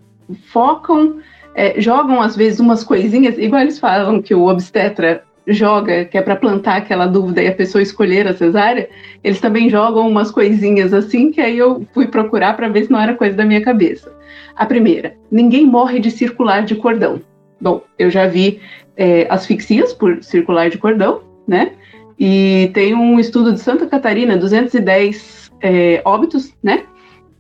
focam, 0.52 1.20
é, 1.54 1.80
jogam 1.82 2.22
às 2.22 2.36
vezes 2.36 2.60
umas 2.60 2.84
coisinhas, 2.84 3.38
igual 3.38 3.62
eles 3.62 3.80
falam 3.80 4.22
que 4.22 4.34
o 4.34 4.48
obstetra 4.48 5.24
joga, 5.48 6.06
que 6.06 6.18
é 6.18 6.22
para 6.22 6.36
plantar 6.36 6.78
aquela 6.78 7.06
dúvida 7.06 7.42
e 7.42 7.48
a 7.48 7.54
pessoa 7.54 7.82
escolher 7.82 8.28
a 8.28 8.36
cesárea, 8.36 8.90
eles 9.24 9.40
também 9.40 9.70
jogam 9.70 10.08
umas 10.08 10.32
coisinhas 10.32 10.94
assim 10.94 11.32
que 11.32 11.40
aí 11.40 11.58
eu 11.58 11.86
fui 11.94 12.08
procurar 12.08 12.56
para 12.56 12.68
ver 12.68 12.86
se 12.86 12.92
não 12.92 13.00
era 13.00 13.16
coisa 13.16 13.36
da 13.36 13.46
minha 13.46 13.62
cabeça. 13.62 14.12
A 14.56 14.66
primeira, 14.66 15.16
ninguém 15.30 15.66
morre 15.66 16.00
de 16.00 16.10
circular 16.10 16.66
de 16.66 16.76
cordão. 16.76 17.22
Bom, 17.62 17.82
eu 17.98 18.10
já 18.10 18.28
vi 18.28 18.60
é, 18.98 19.28
asfixias 19.30 19.94
por 19.94 20.24
circular 20.24 20.70
de 20.70 20.78
cordão, 20.78 21.22
né? 21.48 21.72
E 22.18 22.72
tem 22.74 22.94
um 22.94 23.20
estudo 23.20 23.54
de 23.54 23.60
Santa 23.60 23.86
Catarina, 23.86 24.38
210 24.38 25.52
é, 25.62 26.02
óbitos, 26.06 26.54
né? 26.64 26.84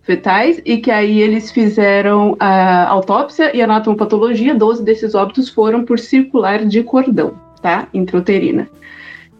Fetais, 0.04 0.62
e 0.64 0.78
que 0.78 0.92
aí 0.92 1.20
eles 1.20 1.52
fizeram 1.52 2.36
a 2.40 2.88
autópsia 2.90 3.56
e 3.56 3.62
anatomopatologia, 3.62 4.54
12 4.54 4.84
desses 4.84 5.16
óbitos 5.16 5.50
foram 5.50 5.84
por 5.84 5.98
circular 5.98 6.64
de 6.64 6.84
cordão 6.84 7.45
tá? 7.66 7.88
Intrauterina. 7.92 8.70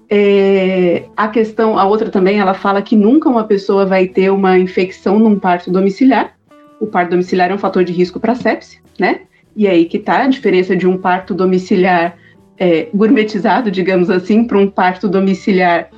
É, 0.10 1.04
a 1.16 1.28
questão, 1.28 1.78
a 1.78 1.86
outra 1.86 2.10
também, 2.10 2.40
ela 2.40 2.56
fala 2.56 2.82
que 2.82 2.96
nunca 2.96 3.30
uma 3.30 3.44
pessoa 3.44 3.86
vai 3.86 4.08
ter 4.08 4.32
uma 4.32 4.58
infecção 4.58 5.20
num 5.20 5.38
parto 5.38 5.70
domiciliar. 5.70 6.36
O 6.80 6.88
parto 6.88 7.12
domiciliar 7.12 7.52
é 7.52 7.54
um 7.54 7.60
fator 7.60 7.84
de 7.84 7.94
risco 7.94 8.20
para 8.20 8.34
sepse, 8.34 8.80
né? 8.98 9.22
E 9.56 9.68
aí 9.68 9.86
que 9.86 10.00
tá 10.00 10.24
a 10.24 10.28
diferença 10.28 10.76
de 10.76 10.88
um 10.88 10.98
parto 10.98 11.36
domiciliar 11.36 12.18
é, 12.58 12.88
gourmetizado, 12.96 13.70
digamos 13.70 14.10
assim, 14.10 14.44
para 14.44 14.58
um 14.58 14.68
parto 14.72 15.08
domiciliar 15.08 15.92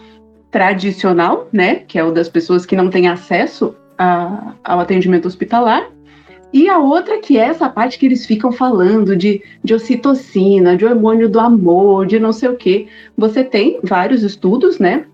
tradicional, 0.52 1.48
né? 1.54 1.76
Que 1.76 1.98
é 1.98 2.04
o 2.04 2.12
das 2.12 2.28
pessoas 2.28 2.66
que 2.66 2.76
não 2.76 2.90
têm 2.90 3.08
acesso 3.08 3.74
a, 3.98 4.54
ao 4.66 4.82
atendimento 4.82 5.30
hospitalar. 5.30 5.90
E 6.54 6.70
a 6.70 6.80
outra 6.80 7.20
que 7.20 7.38
é 7.38 7.46
essa 7.46 7.68
parte 7.70 8.00
que 8.00 8.06
eles 8.06 8.26
ficam 8.26 8.52
falando 8.52 9.16
de, 9.16 9.42
de 9.64 9.74
ocitocina, 9.74 10.78
de 10.78 10.86
hormônio 10.86 11.28
do 11.28 11.40
amor, 11.40 12.06
de 12.06 12.20
não 12.20 12.32
sei 12.32 12.50
o 12.50 12.56
quê. 12.56 12.88
Você 13.18 13.44
tem 13.44 13.80
vários 13.84 14.24
estudos, 14.24 14.80
né, 14.80 15.06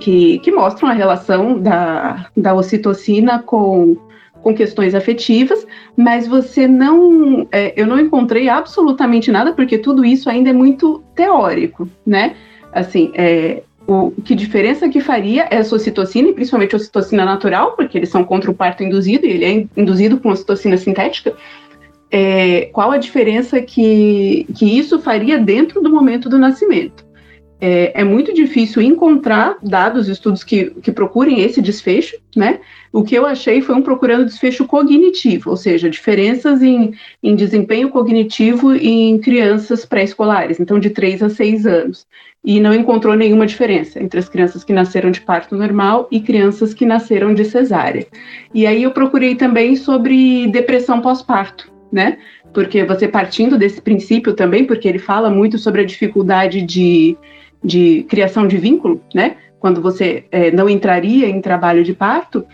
que, 0.00 0.38
que 0.40 0.50
mostram 0.50 0.88
a 0.88 0.92
relação 0.92 1.58
da, 1.58 2.28
da 2.36 2.54
ocitocina 2.54 3.38
com, 3.40 3.96
com 4.42 4.54
questões 4.54 4.94
afetivas, 4.94 5.66
mas 5.96 6.26
você 6.26 6.66
não, 6.66 7.46
é, 7.52 7.72
eu 7.80 7.86
não 7.86 7.98
encontrei 7.98 8.48
absolutamente 8.48 9.30
nada, 9.30 9.52
porque 9.52 9.78
tudo 9.78 10.04
isso 10.04 10.28
ainda 10.28 10.50
é 10.50 10.52
muito 10.52 11.02
teórico, 11.14 11.88
né? 12.04 12.34
Assim, 12.72 13.12
é, 13.14 13.62
o 13.86 14.10
que 14.24 14.34
diferença 14.34 14.88
que 14.88 15.00
faria 15.00 15.46
é 15.50 15.58
a 15.58 15.60
ocitocina, 15.60 16.28
e 16.28 16.32
principalmente 16.32 16.74
a 16.74 16.78
ocitocina 16.78 17.24
natural, 17.24 17.72
porque 17.72 17.98
eles 17.98 18.08
são 18.08 18.24
contra 18.24 18.50
o 18.50 18.54
parto 18.54 18.82
induzido, 18.82 19.26
e 19.26 19.30
ele 19.30 19.44
é 19.44 19.80
induzido 19.80 20.18
com 20.18 20.30
ocitocina 20.30 20.76
sintética. 20.76 21.34
É, 22.10 22.66
qual 22.66 22.90
a 22.92 22.98
diferença 22.98 23.60
que, 23.60 24.46
que 24.54 24.78
isso 24.78 24.98
faria 25.00 25.38
dentro 25.38 25.82
do 25.82 25.90
momento 25.90 26.28
do 26.28 26.38
nascimento? 26.38 27.03
É, 27.66 28.02
é, 28.02 28.04
muito 28.04 28.34
difícil 28.34 28.82
encontrar 28.82 29.56
dados, 29.62 30.06
estudos 30.06 30.44
que, 30.44 30.66
que 30.82 30.92
procurem 30.92 31.40
esse 31.40 31.62
desfecho, 31.62 32.14
né? 32.36 32.60
O 32.92 33.02
que 33.02 33.14
eu 33.14 33.24
achei 33.24 33.62
foi 33.62 33.74
um 33.74 33.80
procurando 33.80 34.26
desfecho 34.26 34.66
cognitivo, 34.66 35.48
ou 35.48 35.56
seja, 35.56 35.88
diferenças 35.88 36.62
em, 36.62 36.92
em 37.22 37.34
desempenho 37.34 37.88
cognitivo 37.88 38.74
em 38.74 39.18
crianças 39.18 39.86
pré-escolares, 39.86 40.60
então 40.60 40.78
de 40.78 40.90
3 40.90 41.22
a 41.22 41.30
6 41.30 41.66
anos. 41.66 42.06
E 42.44 42.60
não 42.60 42.74
encontrou 42.74 43.16
nenhuma 43.16 43.46
diferença 43.46 43.98
entre 43.98 44.20
as 44.20 44.28
crianças 44.28 44.62
que 44.62 44.74
nasceram 44.74 45.10
de 45.10 45.22
parto 45.22 45.56
normal 45.56 46.06
e 46.10 46.20
crianças 46.20 46.74
que 46.74 46.84
nasceram 46.84 47.32
de 47.32 47.46
cesárea. 47.46 48.06
E 48.52 48.66
aí 48.66 48.82
eu 48.82 48.90
procurei 48.90 49.36
também 49.36 49.74
sobre 49.74 50.48
depressão 50.48 51.00
pós-parto, 51.00 51.72
né? 51.90 52.18
Porque 52.52 52.84
você 52.84 53.08
partindo 53.08 53.56
desse 53.56 53.80
princípio 53.80 54.34
também, 54.34 54.66
porque 54.66 54.86
ele 54.86 54.98
fala 54.98 55.30
muito 55.30 55.56
sobre 55.56 55.80
a 55.80 55.86
dificuldade 55.86 56.60
de 56.60 57.16
de 57.64 58.04
criação 58.04 58.46
de 58.46 58.58
vínculo, 58.58 59.00
né? 59.14 59.36
Quando 59.58 59.80
você 59.80 60.24
é, 60.30 60.50
não 60.50 60.68
entraria 60.68 61.26
em 61.26 61.40
trabalho 61.40 61.82
de 61.82 61.94
parto, 61.94 62.44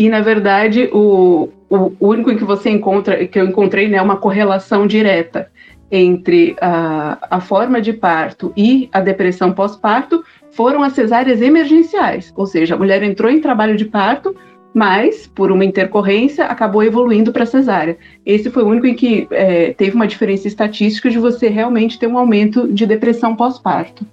e 0.00 0.08
na 0.08 0.20
verdade 0.20 0.88
o, 0.92 1.48
o, 1.68 1.92
único 2.00 2.30
em 2.30 2.36
que 2.36 2.44
você 2.44 2.70
encontra, 2.70 3.26
que 3.26 3.38
eu 3.38 3.46
encontrei, 3.46 3.88
né, 3.88 4.00
uma 4.00 4.16
correlação 4.16 4.86
direta 4.86 5.50
entre 5.90 6.56
a, 6.60 7.18
a 7.36 7.40
forma 7.40 7.80
de 7.80 7.92
parto 7.92 8.52
e 8.56 8.88
a 8.92 9.00
depressão 9.00 9.52
pós-parto 9.52 10.24
foram 10.52 10.82
as 10.82 10.94
cesáreas 10.94 11.42
emergenciais, 11.42 12.32
ou 12.36 12.46
seja, 12.46 12.74
a 12.74 12.78
mulher 12.78 13.02
entrou 13.02 13.30
em 13.30 13.40
trabalho 13.40 13.76
de 13.76 13.84
parto, 13.84 14.34
mas 14.72 15.26
por 15.26 15.50
uma 15.50 15.64
intercorrência 15.64 16.46
acabou 16.46 16.82
evoluindo 16.82 17.32
para 17.32 17.44
cesárea. 17.44 17.98
Esse 18.24 18.50
foi 18.50 18.62
o 18.62 18.68
único 18.68 18.86
em 18.86 18.94
que 18.94 19.26
é, 19.30 19.72
teve 19.72 19.96
uma 19.96 20.06
diferença 20.06 20.46
estatística 20.46 21.10
de 21.10 21.18
você 21.18 21.48
realmente 21.48 21.98
ter 21.98 22.06
um 22.06 22.16
aumento 22.16 22.72
de 22.72 22.86
depressão 22.86 23.34
pós-parto. 23.34 24.06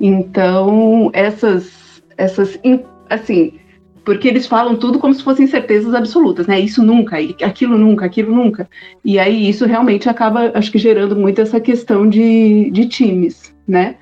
Então, 0.00 1.10
essas, 1.12 2.02
essas, 2.16 2.58
assim, 3.10 3.52
porque 4.04 4.26
eles 4.28 4.46
falam 4.46 4.76
tudo 4.76 4.98
como 4.98 5.12
se 5.12 5.22
fossem 5.22 5.46
certezas 5.46 5.94
absolutas, 5.94 6.46
né? 6.46 6.58
Isso 6.58 6.82
nunca, 6.82 7.18
aquilo 7.44 7.76
nunca, 7.76 8.06
aquilo 8.06 8.34
nunca. 8.34 8.68
E 9.04 9.18
aí 9.18 9.48
isso 9.48 9.66
realmente 9.66 10.08
acaba, 10.08 10.50
acho 10.54 10.72
que, 10.72 10.78
gerando 10.78 11.14
muito 11.14 11.40
essa 11.40 11.60
questão 11.60 12.08
de, 12.08 12.70
de 12.70 12.86
times, 12.86 13.54
né? 13.68 13.96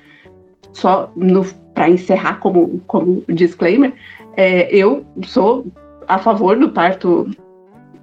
Só 0.71 1.11
para 1.73 1.89
encerrar 1.89 2.39
como, 2.39 2.81
como 2.87 3.23
disclaimer, 3.27 3.93
é, 4.37 4.73
eu 4.73 5.05
sou 5.23 5.67
a 6.07 6.17
favor 6.17 6.57
do 6.57 6.69
parto 6.69 7.29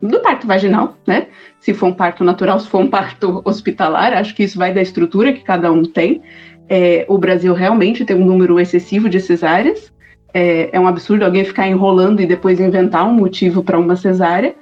do 0.03 0.21
parto 0.21 0.47
vaginal, 0.47 0.97
né? 1.07 1.29
Se 1.59 1.73
for 1.73 1.87
um 1.87 1.95
parto 1.95 2.23
natural, 2.23 2.61
se 2.61 2.69
for 2.69 2.83
um 2.83 2.89
parto 2.89 3.41
hospitalar, 3.45 4.13
acho 4.13 4.35
que 4.35 4.45
isso 4.45 4.59
vai 4.59 4.73
da 4.73 4.83
estrutura 4.83 5.33
que 5.33 5.43
cada 5.43 5.73
um 5.73 5.85
tem 5.85 6.23
é, 6.69 7.05
o 7.09 7.19
Brasil 7.19 7.55
realmente 7.55 8.05
tem 8.05 8.17
um 8.17 8.25
número 8.25 8.59
excessivo 8.59 9.09
de 9.09 9.21
cesáreas. 9.21 9.93
É, 10.35 10.71
é, 10.73 10.81
um 10.81 10.87
absurdo 10.87 11.25
alguém 11.25 11.45
ficar 11.45 11.67
enrolando 11.69 12.21
e 12.21 12.27
depois 12.27 12.61
inventar 12.61 13.07
um 13.07 13.15
motivo 13.15 13.63
para 13.63 13.79
uma 13.79 13.97
cesárea. 13.97 14.55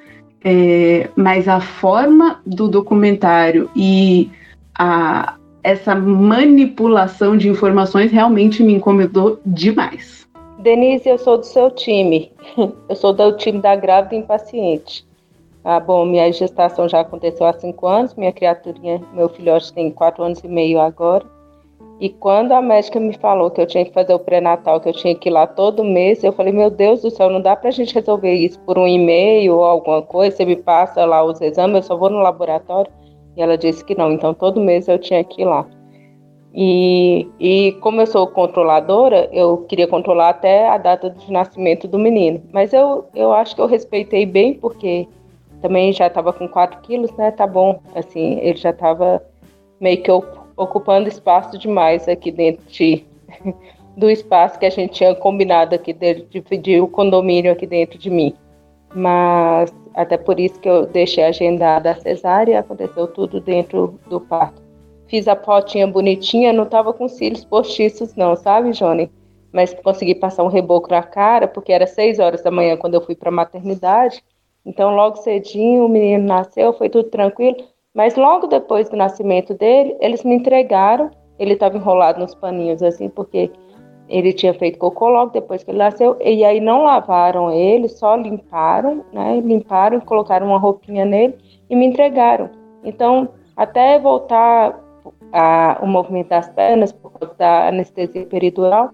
É, 0.44 1.08
mas 1.16 1.48
a 1.48 1.58
forma 1.60 2.40
do 2.44 2.68
documentário 2.68 3.70
e 3.74 4.30
a, 4.78 5.36
essa 5.62 5.94
manipulação 5.94 7.36
de 7.36 7.48
informações 7.48 8.12
realmente 8.12 8.62
me 8.62 8.74
incomodou 8.74 9.40
demais. 9.46 10.28
Denise, 10.58 11.08
eu 11.08 11.18
sou 11.18 11.38
do 11.38 11.46
seu 11.46 11.70
time. 11.70 12.30
Eu 12.88 12.96
sou 12.96 13.12
do 13.12 13.36
time 13.36 13.60
da 13.60 13.74
grávida 13.74 14.14
impaciente. 14.14 15.06
Ah, 15.62 15.80
bom, 15.80 16.04
minha 16.04 16.30
gestação 16.30 16.86
já 16.88 17.00
aconteceu 17.00 17.46
há 17.46 17.52
cinco 17.54 17.86
anos, 17.86 18.14
minha 18.14 18.32
criaturinha, 18.32 19.02
meu 19.14 19.30
filhote 19.30 19.72
tem 19.72 19.90
quatro 19.90 20.22
anos 20.22 20.40
e 20.44 20.48
meio 20.48 20.78
agora. 20.78 21.24
E 22.00 22.08
quando 22.08 22.52
a 22.52 22.60
médica 22.60 22.98
me 22.98 23.16
falou 23.16 23.50
que 23.50 23.60
eu 23.60 23.66
tinha 23.66 23.84
que 23.84 23.92
fazer 23.92 24.12
o 24.12 24.18
pré-natal, 24.18 24.80
que 24.80 24.88
eu 24.88 24.92
tinha 24.92 25.14
que 25.14 25.28
ir 25.28 25.32
lá 25.32 25.46
todo 25.46 25.84
mês, 25.84 26.24
eu 26.24 26.32
falei, 26.32 26.52
meu 26.52 26.68
Deus 26.68 27.02
do 27.02 27.10
céu, 27.10 27.30
não 27.30 27.40
dá 27.40 27.54
pra 27.54 27.70
gente 27.70 27.94
resolver 27.94 28.32
isso 28.32 28.58
por 28.60 28.76
um 28.76 28.86
e-mail 28.86 29.54
ou 29.54 29.64
alguma 29.64 30.02
coisa, 30.02 30.36
você 30.36 30.44
me 30.44 30.56
passa 30.56 31.04
lá 31.04 31.24
os 31.24 31.40
exames, 31.40 31.76
eu 31.76 31.82
só 31.82 31.96
vou 31.96 32.10
no 32.10 32.18
laboratório. 32.18 32.90
E 33.36 33.42
ela 33.42 33.56
disse 33.56 33.84
que 33.84 33.96
não, 33.96 34.12
então 34.12 34.34
todo 34.34 34.60
mês 34.60 34.88
eu 34.88 34.98
tinha 34.98 35.22
que 35.22 35.42
ir 35.42 35.44
lá. 35.44 35.66
E, 36.56 37.28
e 37.40 37.72
como 37.80 38.00
eu 38.00 38.06
sou 38.06 38.28
controladora, 38.28 39.28
eu 39.32 39.58
queria 39.68 39.88
controlar 39.88 40.28
até 40.28 40.68
a 40.68 40.78
data 40.78 41.10
de 41.10 41.32
nascimento 41.32 41.88
do 41.88 41.98
menino. 41.98 42.40
Mas 42.52 42.72
eu, 42.72 43.06
eu 43.14 43.32
acho 43.32 43.56
que 43.56 43.60
eu 43.60 43.66
respeitei 43.66 44.24
bem, 44.24 44.54
porque 44.54 45.08
também 45.60 45.92
já 45.92 46.06
estava 46.06 46.32
com 46.32 46.46
4 46.46 46.80
quilos, 46.82 47.10
né? 47.16 47.32
Tá 47.32 47.46
bom, 47.46 47.80
assim, 47.94 48.38
ele 48.40 48.56
já 48.56 48.70
estava 48.70 49.20
meio 49.80 50.00
que 50.00 50.10
ocupando 50.56 51.08
espaço 51.08 51.58
demais 51.58 52.08
aqui 52.08 52.30
dentro 52.30 52.64
de, 52.66 53.04
do 53.96 54.10
espaço 54.10 54.58
que 54.58 54.66
a 54.66 54.70
gente 54.70 54.94
tinha 54.94 55.14
combinado 55.14 55.74
aqui 55.74 55.92
de 55.92 56.22
dividir 56.30 56.82
o 56.82 56.88
condomínio 56.88 57.52
aqui 57.52 57.66
dentro 57.66 57.98
de 57.98 58.10
mim. 58.10 58.34
Mas 58.94 59.74
até 59.94 60.16
por 60.16 60.38
isso 60.40 60.58
que 60.60 60.68
eu 60.68 60.86
deixei 60.86 61.24
agendada 61.24 61.92
a 61.92 62.00
cesárea, 62.00 62.60
aconteceu 62.60 63.06
tudo 63.06 63.40
dentro 63.40 63.98
do 64.08 64.20
parto. 64.20 64.62
Fiz 65.06 65.28
a 65.28 65.36
fotinha 65.36 65.86
bonitinha, 65.86 66.52
não 66.52 66.64
estava 66.64 66.92
com 66.92 67.08
cílios 67.08 67.44
postiços 67.44 68.14
não, 68.16 68.34
sabe, 68.34 68.72
Johnny? 68.72 69.10
Mas 69.52 69.72
consegui 69.74 70.14
passar 70.14 70.42
um 70.42 70.48
reboco 70.48 70.90
na 70.90 71.02
cara, 71.02 71.46
porque 71.46 71.72
era 71.72 71.86
seis 71.86 72.18
horas 72.18 72.42
da 72.42 72.50
manhã 72.50 72.76
quando 72.76 72.94
eu 72.94 73.00
fui 73.00 73.14
para 73.14 73.28
a 73.28 73.32
maternidade. 73.32 74.24
Então, 74.66 74.96
logo 74.96 75.16
cedinho, 75.16 75.84
o 75.84 75.88
menino 75.88 76.24
nasceu, 76.24 76.72
foi 76.72 76.88
tudo 76.88 77.08
tranquilo. 77.10 77.56
Mas 77.94 78.16
logo 78.16 78.48
depois 78.48 78.88
do 78.88 78.96
nascimento 78.96 79.54
dele, 79.54 79.96
eles 80.00 80.24
me 80.24 80.34
entregaram. 80.34 81.10
Ele 81.38 81.52
estava 81.54 81.76
enrolado 81.76 82.18
nos 82.18 82.34
paninhos 82.34 82.82
assim, 82.82 83.08
porque 83.08 83.50
ele 84.08 84.32
tinha 84.32 84.52
feito 84.52 84.78
cocô 84.78 85.08
logo 85.08 85.32
depois 85.32 85.62
que 85.62 85.70
ele 85.70 85.78
nasceu. 85.78 86.16
E 86.20 86.44
aí 86.44 86.60
não 86.60 86.82
lavaram 86.82 87.52
ele, 87.52 87.88
só 87.88 88.16
limparam, 88.16 89.04
né? 89.12 89.40
Limparam, 89.40 90.00
colocaram 90.00 90.48
uma 90.48 90.58
roupinha 90.58 91.04
nele 91.04 91.36
e 91.70 91.76
me 91.76 91.86
entregaram. 91.86 92.50
Então, 92.82 93.28
até 93.56 93.98
voltar 93.98 94.78
a, 95.32 95.78
o 95.80 95.86
movimento 95.86 96.28
das 96.28 96.48
pernas, 96.48 96.92
por 96.92 97.12
causa 97.12 97.34
da 97.36 97.68
anestesia 97.68 98.26
peridural, 98.26 98.90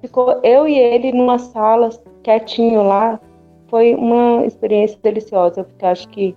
ficou 0.00 0.40
eu 0.42 0.66
e 0.66 0.76
ele 0.76 1.12
numa 1.12 1.38
sala 1.38 1.88
quietinho 2.22 2.82
lá. 2.82 3.20
Foi 3.68 3.94
uma 3.94 4.44
experiência 4.44 4.98
deliciosa, 5.00 5.62
porque 5.62 5.86
acho 5.86 6.08
que 6.08 6.36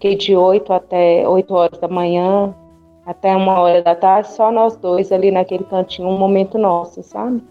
Fiquei 0.00 0.16
de 0.16 0.34
8 0.34 0.72
até 0.72 1.28
8 1.28 1.54
horas 1.54 1.78
da 1.78 1.86
manhã, 1.86 2.54
até 3.04 3.36
uma 3.36 3.60
hora 3.60 3.82
da 3.82 3.94
tarde, 3.94 4.32
só 4.32 4.50
nós 4.50 4.74
dois 4.74 5.12
ali 5.12 5.30
naquele 5.30 5.64
cantinho, 5.64 6.08
um 6.08 6.18
momento 6.18 6.56
nosso, 6.56 7.02
sabe? 7.02 7.42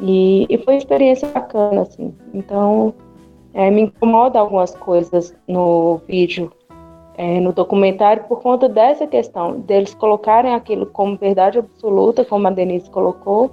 E, 0.00 0.46
e 0.48 0.56
foi 0.58 0.74
uma 0.74 0.78
experiência 0.78 1.26
bacana, 1.26 1.82
assim. 1.82 2.14
Então, 2.32 2.94
é, 3.52 3.72
me 3.72 3.82
incomoda 3.82 4.38
algumas 4.38 4.72
coisas 4.76 5.34
no 5.48 5.96
vídeo, 6.06 6.52
é, 7.16 7.40
no 7.40 7.52
documentário, 7.52 8.22
por 8.28 8.40
conta 8.40 8.68
dessa 8.68 9.04
questão, 9.08 9.58
deles 9.58 9.96
colocarem 9.96 10.54
aquilo 10.54 10.86
como 10.86 11.16
verdade 11.16 11.58
absoluta, 11.58 12.24
como 12.24 12.46
a 12.46 12.52
Denise 12.52 12.88
colocou, 12.88 13.50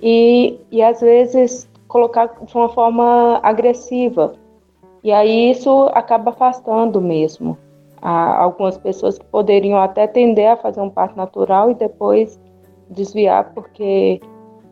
e, 0.00 0.58
e 0.70 0.82
às 0.82 1.02
vezes 1.02 1.70
colocar 1.86 2.28
de 2.28 2.56
uma 2.56 2.70
forma 2.70 3.40
agressiva, 3.42 4.40
e 5.02 5.10
aí 5.10 5.50
isso 5.50 5.90
acaba 5.92 6.30
afastando 6.30 7.00
mesmo 7.00 7.58
algumas 8.02 8.76
pessoas 8.76 9.16
que 9.16 9.24
poderiam 9.26 9.78
até 9.78 10.06
tender 10.08 10.50
a 10.50 10.56
fazer 10.56 10.80
um 10.80 10.90
parto 10.90 11.16
natural 11.16 11.70
e 11.70 11.74
depois 11.74 12.38
desviar, 12.90 13.52
porque 13.54 14.20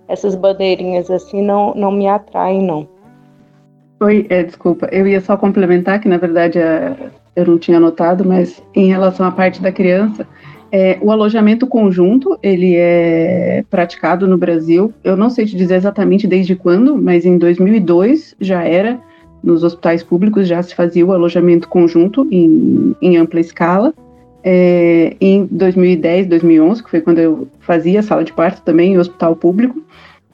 essas 0.08 0.34
bandeirinhas 0.34 1.10
assim 1.10 1.40
não, 1.40 1.72
não 1.74 1.92
me 1.92 2.08
atraem, 2.08 2.60
não. 2.60 2.88
Oi, 4.00 4.26
é, 4.28 4.42
desculpa, 4.42 4.88
eu 4.90 5.06
ia 5.06 5.20
só 5.20 5.36
complementar 5.36 6.00
que 6.00 6.08
na 6.08 6.16
verdade 6.16 6.58
é, 6.58 6.96
eu 7.36 7.46
não 7.46 7.58
tinha 7.58 7.78
notado, 7.78 8.24
mas 8.24 8.62
em 8.74 8.88
relação 8.88 9.26
à 9.26 9.30
parte 9.30 9.62
da 9.62 9.70
criança, 9.70 10.26
é, 10.72 10.98
o 11.00 11.12
alojamento 11.12 11.66
conjunto 11.66 12.38
ele 12.42 12.74
é 12.76 13.64
praticado 13.70 14.26
no 14.26 14.38
Brasil. 14.38 14.92
Eu 15.04 15.16
não 15.16 15.30
sei 15.30 15.46
te 15.46 15.56
dizer 15.56 15.76
exatamente 15.76 16.26
desde 16.26 16.56
quando, 16.56 16.96
mas 16.96 17.24
em 17.24 17.38
2002 17.38 18.34
já 18.40 18.64
era 18.64 18.98
nos 19.42 19.64
hospitais 19.64 20.02
públicos 20.02 20.46
já 20.46 20.62
se 20.62 20.74
fazia 20.74 21.04
o 21.04 21.12
alojamento 21.12 21.68
conjunto 21.68 22.26
em, 22.30 22.94
em 23.00 23.16
ampla 23.16 23.40
escala. 23.40 23.94
É, 24.42 25.16
em 25.20 25.46
2010, 25.50 26.26
2011, 26.26 26.82
que 26.82 26.90
foi 26.90 27.00
quando 27.00 27.18
eu 27.18 27.48
fazia 27.60 28.02
sala 28.02 28.24
de 28.24 28.32
parto 28.32 28.62
também 28.62 28.94
em 28.94 28.98
hospital 28.98 29.36
público, 29.36 29.82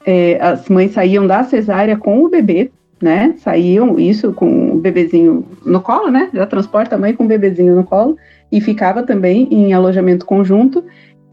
é, 0.05 0.37
as 0.41 0.69
mães 0.69 0.91
saíam 0.91 1.27
da 1.27 1.43
cesárea 1.43 1.97
com 1.97 2.23
o 2.23 2.29
bebê, 2.29 2.71
né? 3.01 3.35
Saíam 3.37 3.99
isso 3.99 4.31
com 4.31 4.71
o 4.71 4.79
bebezinho 4.79 5.45
no 5.65 5.81
colo, 5.81 6.09
né? 6.09 6.29
Já 6.33 6.45
transporta 6.45 6.95
a 6.95 6.97
mãe 6.97 7.13
com 7.13 7.25
o 7.25 7.27
bebezinho 7.27 7.75
no 7.75 7.83
colo 7.83 8.17
e 8.51 8.61
ficava 8.61 9.03
também 9.03 9.47
em 9.51 9.73
alojamento 9.73 10.25
conjunto. 10.25 10.83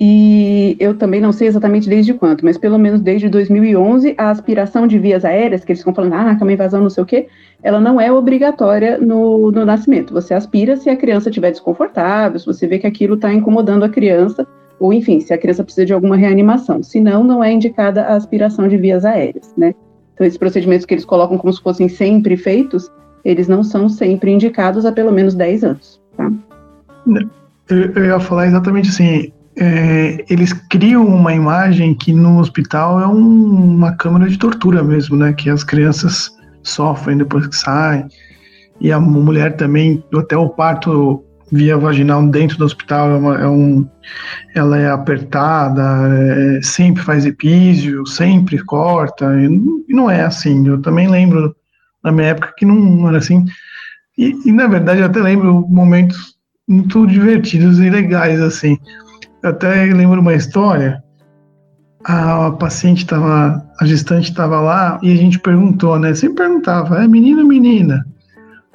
E 0.01 0.77
eu 0.81 0.97
também 0.99 1.21
não 1.21 1.33
sei 1.33 1.47
exatamente 1.47 1.89
desde 1.89 2.15
quando, 2.15 2.43
mas 2.43 2.59
pelo 2.59 2.79
menos 2.79 3.01
desde 3.01 3.29
2011, 3.29 4.15
a 4.19 4.31
aspiração 4.31 4.89
de 4.89 4.99
vias 4.99 5.25
aéreas, 5.25 5.65
que 5.65 5.71
eles 5.71 5.81
ficam 5.81 5.95
falando, 5.95 6.15
ah, 6.15 6.35
cama 6.35 6.53
invasão, 6.53 6.83
não 6.83 6.91
sei 6.91 7.03
o 7.03 7.07
quê, 7.07 7.29
ela 7.63 7.81
não 7.81 8.01
é 8.01 8.13
obrigatória 8.13 8.99
no, 8.99 9.53
no 9.53 9.65
nascimento. 9.65 10.13
Você 10.13 10.35
aspira 10.35 10.77
se 10.77 10.91
a 10.91 10.97
criança 10.97 11.29
estiver 11.29 11.53
desconfortável, 11.53 12.39
se 12.39 12.47
você 12.47 12.67
vê 12.67 12.79
que 12.79 12.87
aquilo 12.87 13.15
está 13.15 13.33
incomodando 13.33 13.85
a 13.85 13.89
criança, 13.89 14.47
ou 14.81 14.93
enfim, 14.93 15.21
se 15.21 15.33
a 15.33 15.39
criança 15.39 15.63
precisa 15.63 15.87
de 15.87 15.93
alguma 15.93 16.17
reanimação. 16.17 16.83
Se 16.83 17.01
não, 17.01 17.23
não 17.23 17.43
é 17.43 17.53
indicada 17.53 18.03
a 18.03 18.17
aspiração 18.17 18.67
de 18.67 18.77
vias 18.77 19.05
aéreas, 19.05 19.55
né? 19.57 19.75
Então, 20.15 20.27
esses 20.27 20.39
procedimentos 20.39 20.85
que 20.87 20.95
eles 20.95 21.05
colocam 21.05 21.39
como 21.39 21.53
se 21.53 21.63
fossem 21.63 21.89
sempre 21.89 22.37
feitos, 22.37 22.91
eles 23.25 23.49
não 23.49 23.63
são 23.63 23.89
sempre 23.89 24.31
indicados 24.33 24.85
há 24.85 24.93
pelo 24.93 25.13
menos 25.13 25.35
10 25.35 25.65
anos, 25.65 26.01
tá? 26.17 26.31
Eu 27.69 28.05
ia 28.05 28.21
falar 28.21 28.47
exatamente 28.47 28.91
assim, 28.91 29.33
é, 29.57 30.25
eles 30.29 30.53
criam 30.53 31.07
uma 31.07 31.33
imagem 31.33 31.95
que 31.95 32.13
no 32.13 32.41
hospital 32.41 33.01
é 33.01 33.07
um, 33.07 33.75
uma 33.77 33.93
câmara 33.93 34.29
de 34.29 34.39
tortura 34.39 34.83
mesmo, 34.83 35.17
né? 35.17 35.33
Que 35.33 35.49
as 35.49 35.63
crianças 35.63 36.31
sofrem 36.63 37.19
depois 37.19 37.47
que 37.47 37.57
saem. 37.57 38.07
E 38.81 38.91
a 38.91 38.99
mulher 38.99 39.57
também, 39.57 40.03
até 40.15 40.37
o 40.37 40.49
parto 40.49 41.25
via 41.53 41.77
vaginal 41.77 42.27
dentro 42.27 42.59
do 42.59 42.65
hospital 42.65 43.11
é, 43.11 43.17
uma, 43.17 43.41
é 43.43 43.47
um, 43.47 43.89
ela 44.55 44.79
é 44.79 44.91
apertada, 44.91 45.83
é, 45.83 46.63
sempre 46.63 47.03
faz 47.03 47.25
epísio, 47.25 48.05
sempre 48.07 48.59
corta, 48.65 49.27
e 49.41 49.49
não, 49.49 49.85
e 49.89 49.95
não, 49.95 50.11
é 50.11 50.23
assim. 50.23 50.67
Eu 50.67 50.81
também 50.83 51.09
lembro 51.09 51.55
na 52.03 52.11
minha 52.11 52.29
época 52.29 52.53
que 52.57 52.65
não, 52.65 52.75
não 52.75 53.09
era 53.09 53.19
assim. 53.19 53.45
E, 54.19 54.35
e, 54.45 54.53
na 54.53 54.67
verdade 54.67 55.01
eu 55.01 55.07
até 55.07 55.21
lembro 55.21 55.67
momentos 55.69 56.35
muito 56.69 57.07
divertidos 57.07 57.79
e 57.79 57.89
legais 57.89 58.41
assim. 58.41 58.79
Eu 59.45 59.51
até 59.51 59.85
lembro 59.93 60.23
uma 60.23 60.33
história. 60.33 61.05
A, 62.03 62.47
a 62.47 62.53
paciente 62.53 63.05
estava, 63.05 63.63
a 63.79 63.85
gestante 63.85 64.31
estava 64.31 64.59
lá 64.59 64.99
e 65.03 65.13
a 65.13 65.17
gente 65.17 65.39
perguntou, 65.39 65.99
né? 65.99 66.15
Sempre 66.15 66.45
perguntava, 66.45 67.05
é 67.05 67.07
menino 67.07 67.43
ou 67.43 67.47
menina? 67.47 68.07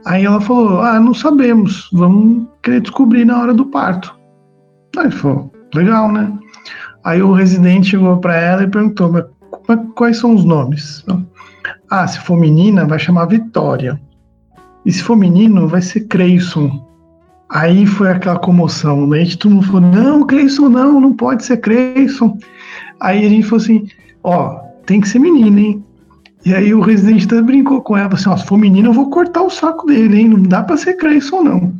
Aí 0.05 0.25
ela 0.25 0.39
falou: 0.39 0.79
Ah, 0.79 0.99
não 0.99 1.15
sabemos, 1.15 1.89
vamos 1.91 2.47
querer 2.61 2.81
descobrir 2.81 3.25
na 3.25 3.41
hora 3.41 3.51
do 3.51 3.65
parto. 3.65 4.15
Aí 4.95 5.09
falou: 5.09 5.51
Legal, 5.73 6.11
né? 6.11 6.31
Aí 7.03 7.19
o 7.19 7.33
residente 7.33 7.89
chegou 7.89 8.17
para 8.17 8.35
ela 8.35 8.61
e 8.61 8.67
perguntou: 8.67 9.11
Mas 9.67 9.79
quais 9.95 10.17
são 10.17 10.35
os 10.35 10.45
nomes? 10.45 11.03
Ah, 11.89 12.05
se 12.05 12.19
for 12.19 12.37
menina, 12.37 12.85
vai 12.85 12.99
chamar 12.99 13.25
Vitória. 13.25 13.99
E 14.85 14.91
se 14.91 15.01
for 15.01 15.15
menino, 15.15 15.67
vai 15.67 15.81
ser 15.81 16.01
Creyson. 16.01 16.88
Aí 17.49 17.85
foi 17.87 18.11
aquela 18.11 18.37
comoção, 18.37 19.07
né? 19.07 19.23
E 19.23 19.35
todo 19.35 19.55
mundo 19.55 19.65
falou: 19.65 19.81
Não, 19.81 20.25
Creyson 20.25 20.69
não, 20.69 21.01
não 21.01 21.13
pode 21.13 21.43
ser 21.43 21.57
Creyson. 21.57 22.37
Aí 22.99 23.25
a 23.25 23.29
gente 23.29 23.43
falou 23.43 23.63
assim: 23.63 23.87
Ó, 24.23 24.59
tem 24.85 25.01
que 25.01 25.09
ser 25.09 25.19
menina, 25.19 25.59
hein? 25.59 25.83
E 26.45 26.53
aí 26.53 26.73
o 26.73 26.79
Resident 26.79 27.25
até 27.25 27.41
brincou 27.41 27.81
com 27.81 27.97
ela, 27.97 28.13
assim, 28.13 28.29
ó, 28.29 28.37
se 28.37 28.45
for 28.45 28.57
menino 28.57 28.89
eu 28.89 28.93
vou 28.93 29.09
cortar 29.09 29.41
o 29.41 29.49
saco 29.49 29.85
dele, 29.87 30.19
hein? 30.19 30.29
Não 30.29 30.41
dá 30.41 30.63
pra 30.63 30.77
ser 30.77 30.93
Creyson, 30.93 31.43
não. 31.43 31.73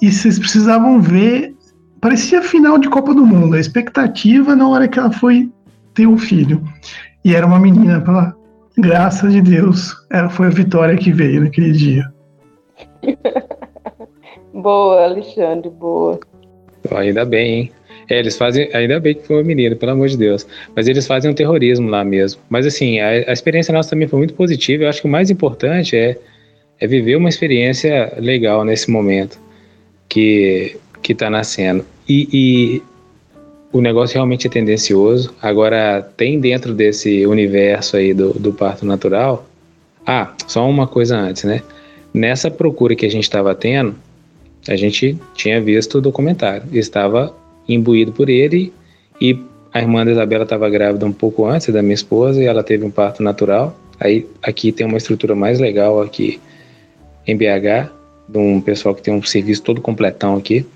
E 0.00 0.10
vocês 0.10 0.38
precisavam 0.38 1.00
ver, 1.00 1.54
parecia 2.00 2.42
final 2.42 2.78
de 2.78 2.88
Copa 2.88 3.12
do 3.12 3.26
Mundo, 3.26 3.56
a 3.56 3.60
expectativa 3.60 4.54
na 4.54 4.68
hora 4.68 4.86
que 4.86 4.98
ela 4.98 5.10
foi 5.10 5.50
ter 5.94 6.06
um 6.06 6.16
filho. 6.16 6.62
E 7.24 7.34
era 7.34 7.46
uma 7.46 7.58
menina, 7.58 8.00
pela 8.00 8.34
graça 8.78 9.28
de 9.28 9.40
Deus, 9.40 9.94
ela 10.10 10.28
foi 10.28 10.46
a 10.46 10.50
vitória 10.50 10.96
que 10.96 11.12
veio 11.12 11.42
naquele 11.42 11.72
dia. 11.72 12.12
boa, 14.52 15.04
Alexandre, 15.04 15.70
boa. 15.70 16.18
Ainda 16.90 17.24
bem, 17.24 17.54
hein? 17.54 17.72
É, 18.10 18.18
eles 18.18 18.36
fazem. 18.36 18.68
Ainda 18.74 18.98
bem 19.00 19.14
que 19.14 19.26
foi 19.26 19.36
uma 19.36 19.44
menina, 19.44 19.76
pelo 19.76 19.92
amor 19.92 20.08
de 20.08 20.16
Deus. 20.16 20.46
Mas 20.74 20.88
eles 20.88 21.06
fazem 21.06 21.30
um 21.30 21.34
terrorismo 21.34 21.88
lá 21.88 22.04
mesmo. 22.04 22.40
Mas 22.50 22.66
assim, 22.66 23.00
a, 23.00 23.08
a 23.08 23.32
experiência 23.32 23.72
nossa 23.72 23.90
também 23.90 24.08
foi 24.08 24.18
muito 24.18 24.34
positiva. 24.34 24.84
Eu 24.84 24.88
acho 24.88 25.00
que 25.00 25.06
o 25.06 25.10
mais 25.10 25.30
importante 25.30 25.96
é, 25.96 26.18
é 26.80 26.86
viver 26.86 27.16
uma 27.16 27.28
experiência 27.28 28.12
legal 28.18 28.64
nesse 28.64 28.90
momento 28.90 29.38
que 30.08 30.76
que 31.02 31.12
está 31.12 31.28
nascendo. 31.28 31.84
E, 32.08 32.28
e 32.32 32.82
o 33.72 33.80
negócio 33.80 34.14
realmente 34.14 34.46
é 34.46 34.50
tendencioso. 34.50 35.34
Agora, 35.42 36.00
tem 36.16 36.38
dentro 36.38 36.72
desse 36.72 37.26
universo 37.26 37.96
aí 37.96 38.14
do, 38.14 38.32
do 38.34 38.52
parto 38.52 38.86
natural. 38.86 39.44
Ah, 40.06 40.32
só 40.46 40.68
uma 40.68 40.86
coisa 40.86 41.16
antes, 41.16 41.44
né? 41.44 41.62
Nessa 42.14 42.50
procura 42.50 42.94
que 42.94 43.06
a 43.06 43.10
gente 43.10 43.24
estava 43.24 43.54
tendo, 43.54 43.96
a 44.68 44.76
gente 44.76 45.18
tinha 45.34 45.60
visto 45.60 45.98
o 45.98 46.00
documentário. 46.00 46.64
Estava 46.72 47.34
imbuído 47.68 48.12
por 48.12 48.28
ele 48.28 48.72
e 49.20 49.38
a 49.72 49.80
irmã 49.80 50.04
da 50.04 50.12
Isabela 50.12 50.44
estava 50.44 50.68
grávida 50.68 51.06
um 51.06 51.12
pouco 51.12 51.46
antes 51.46 51.72
da 51.72 51.82
minha 51.82 51.94
esposa 51.94 52.42
e 52.42 52.46
ela 52.46 52.62
teve 52.62 52.84
um 52.84 52.90
parto 52.90 53.22
natural. 53.22 53.76
Aí 53.98 54.26
aqui 54.42 54.70
tem 54.72 54.86
uma 54.86 54.98
estrutura 54.98 55.34
mais 55.34 55.58
legal 55.58 56.00
aqui 56.00 56.40
em 57.26 57.36
BH, 57.36 57.90
de 58.28 58.38
um 58.38 58.60
pessoal 58.60 58.94
que 58.94 59.02
tem 59.02 59.14
um 59.14 59.22
serviço 59.22 59.62
todo 59.62 59.80
completão 59.80 60.36
aqui. 60.36 60.66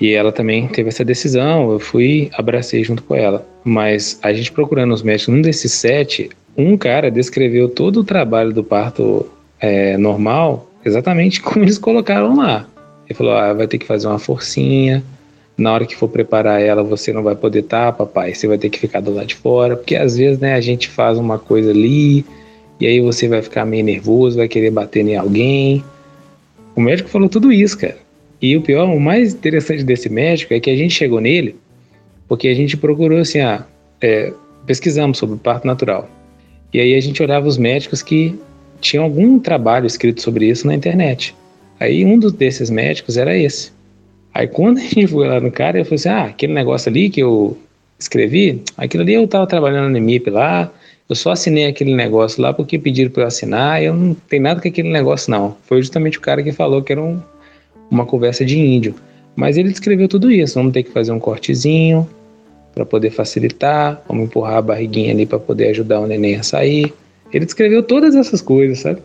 E 0.00 0.12
ela 0.12 0.32
também 0.32 0.68
teve 0.68 0.88
essa 0.88 1.04
decisão, 1.04 1.70
eu 1.70 1.78
fui, 1.78 2.30
abracei 2.34 2.82
junto 2.84 3.02
com 3.02 3.14
ela. 3.14 3.46
Mas 3.64 4.18
a 4.22 4.32
gente 4.32 4.52
procurando 4.52 4.92
os 4.92 5.02
médicos, 5.02 5.34
um 5.34 5.40
desses 5.40 5.72
sete, 5.72 6.30
um 6.56 6.76
cara 6.76 7.10
descreveu 7.10 7.68
todo 7.68 8.00
o 8.00 8.04
trabalho 8.04 8.52
do 8.52 8.62
parto 8.62 9.26
é, 9.60 9.96
normal, 9.96 10.68
exatamente 10.84 11.40
como 11.42 11.64
eles 11.64 11.78
colocaram 11.78 12.36
lá. 12.36 12.68
Ele 13.06 13.16
falou: 13.16 13.32
ah, 13.32 13.52
vai 13.52 13.66
ter 13.66 13.78
que 13.78 13.86
fazer 13.86 14.06
uma 14.06 14.18
forcinha, 14.18 15.02
na 15.56 15.72
hora 15.72 15.86
que 15.86 15.96
for 15.96 16.08
preparar 16.08 16.60
ela, 16.60 16.82
você 16.82 17.12
não 17.12 17.22
vai 17.22 17.34
poder 17.34 17.60
estar, 17.60 17.86
tá, 17.86 17.92
papai, 17.92 18.34
você 18.34 18.46
vai 18.46 18.58
ter 18.58 18.70
que 18.70 18.78
ficar 18.78 19.00
do 19.00 19.14
lado 19.14 19.26
de 19.26 19.36
fora, 19.36 19.76
porque 19.76 19.96
às 19.96 20.16
vezes, 20.16 20.38
né, 20.38 20.54
a 20.54 20.60
gente 20.60 20.88
faz 20.88 21.18
uma 21.18 21.38
coisa 21.38 21.70
ali, 21.70 22.24
e 22.80 22.86
aí 22.86 23.00
você 23.00 23.28
vai 23.28 23.42
ficar 23.42 23.64
meio 23.64 23.84
nervoso, 23.84 24.36
vai 24.36 24.48
querer 24.48 24.70
bater 24.70 25.06
em 25.06 25.16
alguém. 25.16 25.84
O 26.74 26.80
médico 26.80 27.08
falou 27.08 27.28
tudo 27.28 27.52
isso, 27.52 27.78
cara. 27.78 27.96
E 28.42 28.56
o 28.56 28.62
pior, 28.62 28.88
o 28.88 29.00
mais 29.00 29.32
interessante 29.32 29.84
desse 29.84 30.08
médico 30.08 30.52
é 30.52 30.60
que 30.60 30.70
a 30.70 30.76
gente 30.76 30.92
chegou 30.92 31.20
nele 31.20 31.56
porque 32.28 32.48
a 32.48 32.54
gente 32.54 32.76
procurou 32.76 33.18
assim, 33.18 33.40
ah, 33.40 33.64
é, 34.00 34.32
pesquisamos 34.66 35.18
sobre 35.18 35.38
parto 35.38 35.66
natural. 35.66 36.08
E 36.72 36.80
aí 36.80 36.94
a 36.94 37.00
gente 37.00 37.22
olhava 37.22 37.46
os 37.46 37.58
médicos 37.58 38.02
que 38.02 38.38
tinham 38.80 39.04
algum 39.04 39.38
trabalho 39.38 39.86
escrito 39.86 40.20
sobre 40.20 40.46
isso 40.48 40.66
na 40.66 40.74
internet. 40.74 41.34
Aí 41.78 42.04
um 42.04 42.18
dos 42.18 42.32
desses 42.32 42.70
médicos 42.70 43.16
era 43.16 43.36
esse. 43.36 43.72
Aí 44.32 44.46
quando 44.46 44.78
a 44.78 44.82
gente 44.82 45.06
foi 45.06 45.28
lá 45.28 45.40
no 45.40 45.50
cara, 45.50 45.78
eu 45.78 45.84
falei 45.84 45.96
assim: 45.96 46.08
ah, 46.08 46.24
aquele 46.24 46.52
negócio 46.52 46.88
ali 46.88 47.10
que 47.10 47.20
eu 47.20 47.56
escrevi, 47.98 48.62
aquilo 48.76 49.02
ali 49.02 49.14
eu 49.14 49.24
estava 49.24 49.46
trabalhando 49.46 49.90
no 49.90 50.00
MIP 50.00 50.30
lá, 50.30 50.70
eu 51.08 51.14
só 51.14 51.32
assinei 51.32 51.66
aquele 51.66 51.94
negócio 51.94 52.42
lá 52.42 52.52
porque 52.52 52.78
pediram 52.78 53.10
para 53.10 53.24
eu 53.24 53.26
assinar, 53.26 53.82
eu 53.82 53.94
não 53.94 54.14
tenho 54.28 54.42
nada 54.42 54.60
com 54.60 54.68
aquele 54.68 54.90
negócio 54.90 55.30
não. 55.30 55.56
Foi 55.64 55.80
justamente 55.80 56.18
o 56.18 56.20
cara 56.20 56.42
que 56.42 56.52
falou 56.52 56.82
que 56.82 56.92
era 56.92 57.02
um, 57.02 57.20
uma 57.90 58.06
conversa 58.06 58.44
de 58.44 58.58
índio. 58.58 58.94
Mas 59.36 59.56
ele 59.56 59.70
descreveu 59.70 60.08
tudo 60.08 60.30
isso, 60.30 60.54
vamos 60.54 60.72
ter 60.72 60.82
que 60.82 60.90
fazer 60.90 61.12
um 61.12 61.18
cortezinho 61.18 62.08
para 62.74 62.84
poder 62.84 63.10
facilitar, 63.10 64.02
vamos 64.08 64.24
empurrar 64.24 64.56
a 64.56 64.62
barriguinha 64.62 65.12
ali 65.12 65.26
para 65.26 65.38
poder 65.38 65.68
ajudar 65.68 66.00
o 66.00 66.06
neném 66.06 66.36
a 66.36 66.42
sair. 66.42 66.92
Ele 67.32 67.44
descreveu 67.44 67.82
todas 67.82 68.14
essas 68.14 68.40
coisas, 68.40 68.78
sabe? 68.78 69.00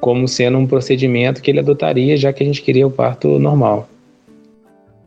Como 0.00 0.26
sendo 0.26 0.58
um 0.58 0.66
procedimento 0.66 1.42
que 1.42 1.50
ele 1.50 1.60
adotaria 1.60 2.16
já 2.16 2.32
que 2.32 2.42
a 2.42 2.46
gente 2.46 2.62
queria 2.62 2.86
o 2.86 2.90
parto 2.90 3.38
normal. 3.38 3.88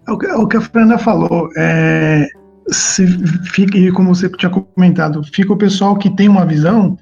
É 0.07 0.11
o 0.11 0.17
que, 0.17 0.25
é 0.25 0.35
o 0.35 0.47
que 0.47 0.57
a 0.57 0.61
Fernanda 0.61 0.97
falou, 0.97 1.49
é, 1.55 2.27
se 2.67 3.07
fica, 3.47 3.77
e 3.77 3.91
como 3.91 4.13
você 4.13 4.29
tinha 4.29 4.49
comentado, 4.49 5.23
fica 5.23 5.53
o 5.53 5.57
pessoal 5.57 5.95
que 5.95 6.09
tem 6.09 6.27
uma 6.27 6.45
visão, 6.45 6.97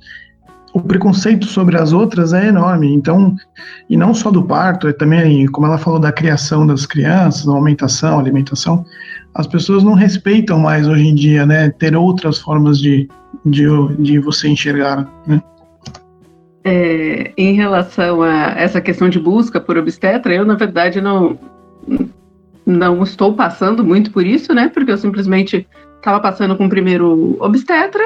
o 0.73 0.79
preconceito 0.79 1.45
sobre 1.45 1.77
as 1.77 1.91
outras 1.91 2.33
é 2.33 2.47
enorme. 2.47 2.93
Então, 2.93 3.35
e 3.89 3.97
não 3.97 4.13
só 4.13 4.31
do 4.31 4.43
parto, 4.43 4.87
é 4.87 4.93
também, 4.93 5.45
como 5.47 5.67
ela 5.67 5.77
falou, 5.77 5.99
da 5.99 6.11
criação 6.11 6.65
das 6.65 6.85
crianças, 6.85 7.45
da 7.45 7.51
amamentação, 7.51 8.19
alimentação, 8.19 8.85
as 9.33 9.47
pessoas 9.47 9.83
não 9.83 9.93
respeitam 9.93 10.59
mais 10.59 10.87
hoje 10.87 11.07
em 11.07 11.15
dia, 11.15 11.45
né? 11.45 11.69
Ter 11.69 11.95
outras 11.95 12.39
formas 12.39 12.79
de, 12.79 13.09
de, 13.45 13.65
de 13.99 14.19
você 14.19 14.47
enxergar, 14.47 15.07
né? 15.27 15.41
É, 16.63 17.31
em 17.35 17.53
relação 17.53 18.21
a 18.21 18.53
essa 18.55 18.79
questão 18.79 19.09
de 19.09 19.19
busca 19.19 19.59
por 19.59 19.77
obstetra, 19.77 20.33
eu, 20.33 20.45
na 20.45 20.53
verdade, 20.53 21.01
não 21.01 21.39
não 22.63 23.01
estou 23.01 23.33
passando 23.33 23.83
muito 23.83 24.11
por 24.11 24.25
isso, 24.25 24.53
né? 24.53 24.69
Porque 24.69 24.91
eu 24.91 24.97
simplesmente 24.97 25.67
estava 25.97 26.19
passando 26.19 26.55
com 26.55 26.65
o 26.65 26.69
primeiro 26.69 27.35
obstetra, 27.39 28.03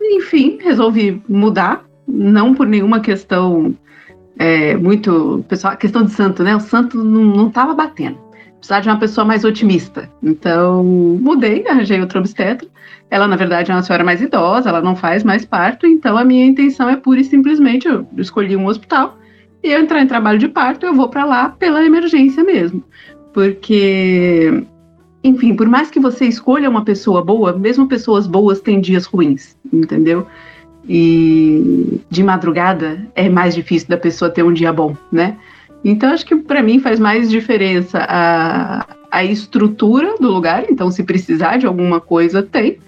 enfim, 0.00 0.58
resolvi 0.60 1.22
mudar, 1.28 1.84
não 2.06 2.54
por 2.54 2.66
nenhuma 2.66 3.00
questão 3.00 3.74
é, 4.38 4.76
muito 4.76 5.44
pessoal, 5.48 5.76
questão 5.76 6.04
de 6.04 6.12
santo, 6.12 6.42
né? 6.42 6.54
O 6.54 6.60
santo 6.60 7.02
não 7.02 7.48
estava 7.48 7.74
batendo. 7.74 8.18
Precisava 8.58 8.82
de 8.82 8.88
uma 8.88 8.98
pessoa 8.98 9.24
mais 9.24 9.44
otimista. 9.44 10.10
Então, 10.22 10.82
mudei, 10.84 11.66
arranjei 11.66 12.00
outra 12.00 12.18
obstetra. 12.18 12.66
Ela, 13.10 13.28
na 13.28 13.36
verdade, 13.36 13.70
é 13.70 13.74
uma 13.74 13.82
senhora 13.82 14.02
mais 14.02 14.20
idosa, 14.20 14.68
ela 14.68 14.82
não 14.82 14.96
faz 14.96 15.22
mais 15.22 15.44
parto, 15.44 15.86
então 15.86 16.16
a 16.16 16.24
minha 16.24 16.44
intenção 16.44 16.88
é 16.88 16.96
pura 16.96 17.20
e 17.20 17.24
simplesmente 17.24 17.86
eu 17.86 18.06
escolhi 18.16 18.56
um 18.56 18.66
hospital 18.66 19.16
e 19.62 19.70
eu 19.70 19.80
entrar 19.80 20.02
em 20.02 20.06
trabalho 20.06 20.38
de 20.38 20.48
parto, 20.48 20.86
eu 20.86 20.94
vou 20.94 21.08
para 21.08 21.24
lá 21.24 21.48
pela 21.50 21.84
emergência 21.84 22.42
mesmo. 22.42 22.82
Porque, 23.32 24.64
enfim, 25.22 25.54
por 25.54 25.68
mais 25.68 25.90
que 25.90 26.00
você 26.00 26.24
escolha 26.24 26.70
uma 26.70 26.84
pessoa 26.84 27.22
boa, 27.22 27.52
mesmo 27.52 27.86
pessoas 27.86 28.26
boas 28.26 28.60
têm 28.60 28.80
dias 28.80 29.06
ruins, 29.06 29.56
entendeu? 29.72 30.26
E 30.88 32.00
de 32.08 32.22
madrugada 32.22 33.06
é 33.14 33.28
mais 33.28 33.54
difícil 33.54 33.88
da 33.88 33.96
pessoa 33.96 34.30
ter 34.30 34.42
um 34.42 34.52
dia 34.52 34.72
bom, 34.72 34.96
né? 35.12 35.36
Então 35.88 36.10
acho 36.10 36.26
que 36.26 36.34
para 36.34 36.64
mim 36.64 36.80
faz 36.80 36.98
mais 36.98 37.30
diferença 37.30 38.04
a, 38.08 38.86
a 39.08 39.24
estrutura 39.24 40.16
do 40.18 40.28
lugar, 40.32 40.64
então 40.68 40.90
se 40.90 41.04
precisar 41.04 41.58
de 41.58 41.66
alguma 41.66 42.00
coisa, 42.00 42.42
tem, 42.42 42.78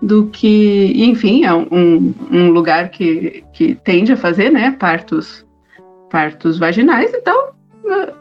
do 0.00 0.26
que, 0.26 0.92
enfim, 0.94 1.44
é 1.44 1.52
um, 1.52 2.14
um 2.30 2.50
lugar 2.50 2.90
que, 2.90 3.42
que 3.52 3.74
tende 3.74 4.12
a 4.12 4.16
fazer, 4.16 4.52
né, 4.52 4.76
partos, 4.78 5.44
partos 6.08 6.56
vaginais, 6.56 7.12
então 7.12 7.48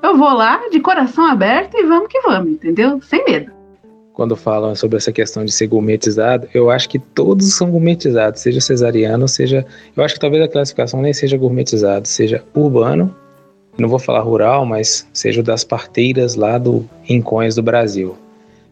eu 0.01 0.17
vou 0.17 0.33
lá 0.33 0.67
de 0.71 0.79
coração 0.79 1.25
aberto 1.25 1.77
e 1.77 1.83
vamos 1.83 2.07
que 2.07 2.19
vamos, 2.21 2.53
entendeu? 2.53 2.99
Sem 3.03 3.23
medo. 3.25 3.51
Quando 4.13 4.35
falam 4.35 4.73
sobre 4.73 4.97
essa 4.97 5.11
questão 5.11 5.45
de 5.45 5.51
ser 5.51 5.67
gourmetizado, 5.67 6.47
eu 6.55 6.71
acho 6.71 6.89
que 6.89 6.97
todos 6.97 7.53
são 7.53 7.69
gourmetizados, 7.69 8.41
seja 8.41 8.59
cesariano, 8.59 9.27
seja. 9.27 9.65
Eu 9.95 10.03
acho 10.03 10.15
que 10.15 10.19
talvez 10.19 10.43
a 10.43 10.47
classificação 10.47 11.01
nem 11.01 11.13
seja 11.13 11.37
gourmetizado, 11.37 12.07
seja 12.07 12.43
urbano 12.53 13.15
não 13.77 13.89
vou 13.89 13.99
falar 13.99 14.21
rural, 14.21 14.65
mas 14.65 15.07
seja 15.13 15.41
o 15.41 15.43
das 15.43 15.63
parteiras 15.63 16.35
lá 16.35 16.57
do 16.57 16.87
Rincões 17.03 17.55
do 17.55 17.63
Brasil. 17.63 18.15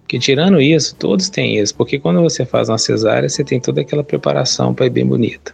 Porque 0.02 0.20
tirando 0.20 0.62
isso, 0.62 0.96
todos 0.96 1.30
têm 1.30 1.58
isso, 1.58 1.74
porque 1.76 1.98
quando 1.98 2.22
você 2.22 2.46
faz 2.46 2.70
uma 2.70 2.78
cesárea, 2.78 3.30
você 3.30 3.44
tem 3.44 3.60
toda 3.60 3.82
aquela 3.82 4.04
preparação 4.04 4.74
para 4.74 4.86
ir 4.86 4.90
bem 4.90 5.06
bonita, 5.06 5.54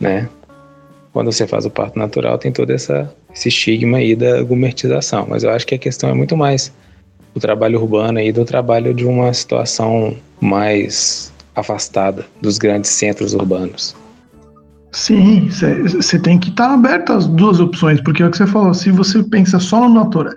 né? 0.00 0.28
Quando 1.12 1.30
você 1.30 1.46
faz 1.46 1.64
o 1.64 1.70
parto 1.70 1.98
natural, 1.98 2.38
tem 2.38 2.52
todo 2.52 2.70
essa, 2.70 3.14
esse 3.34 3.48
estigma 3.48 3.98
aí 3.98 4.16
da 4.16 4.42
gourmetização, 4.42 5.26
mas 5.28 5.44
eu 5.44 5.50
acho 5.50 5.66
que 5.66 5.74
a 5.74 5.78
questão 5.78 6.10
é 6.10 6.14
muito 6.14 6.36
mais 6.36 6.72
do 7.34 7.40
trabalho 7.40 7.80
urbano 7.80 8.18
e 8.18 8.32
do 8.32 8.44
trabalho 8.44 8.94
de 8.94 9.04
uma 9.04 9.32
situação 9.32 10.16
mais 10.40 11.32
afastada 11.54 12.24
dos 12.40 12.58
grandes 12.58 12.90
centros 12.90 13.34
urbanos. 13.34 13.94
Sim, 14.96 15.50
você 15.50 16.18
tem 16.18 16.38
que 16.38 16.48
estar 16.48 16.68
tá 16.68 16.74
aberto 16.74 17.12
às 17.12 17.26
duas 17.26 17.60
opções, 17.60 18.00
porque 18.00 18.22
é 18.22 18.26
o 18.26 18.30
que 18.30 18.38
você 18.38 18.46
falou, 18.46 18.72
se 18.72 18.90
você 18.90 19.22
pensa 19.22 19.60
só 19.60 19.86
no 19.86 19.94
natural. 19.94 20.32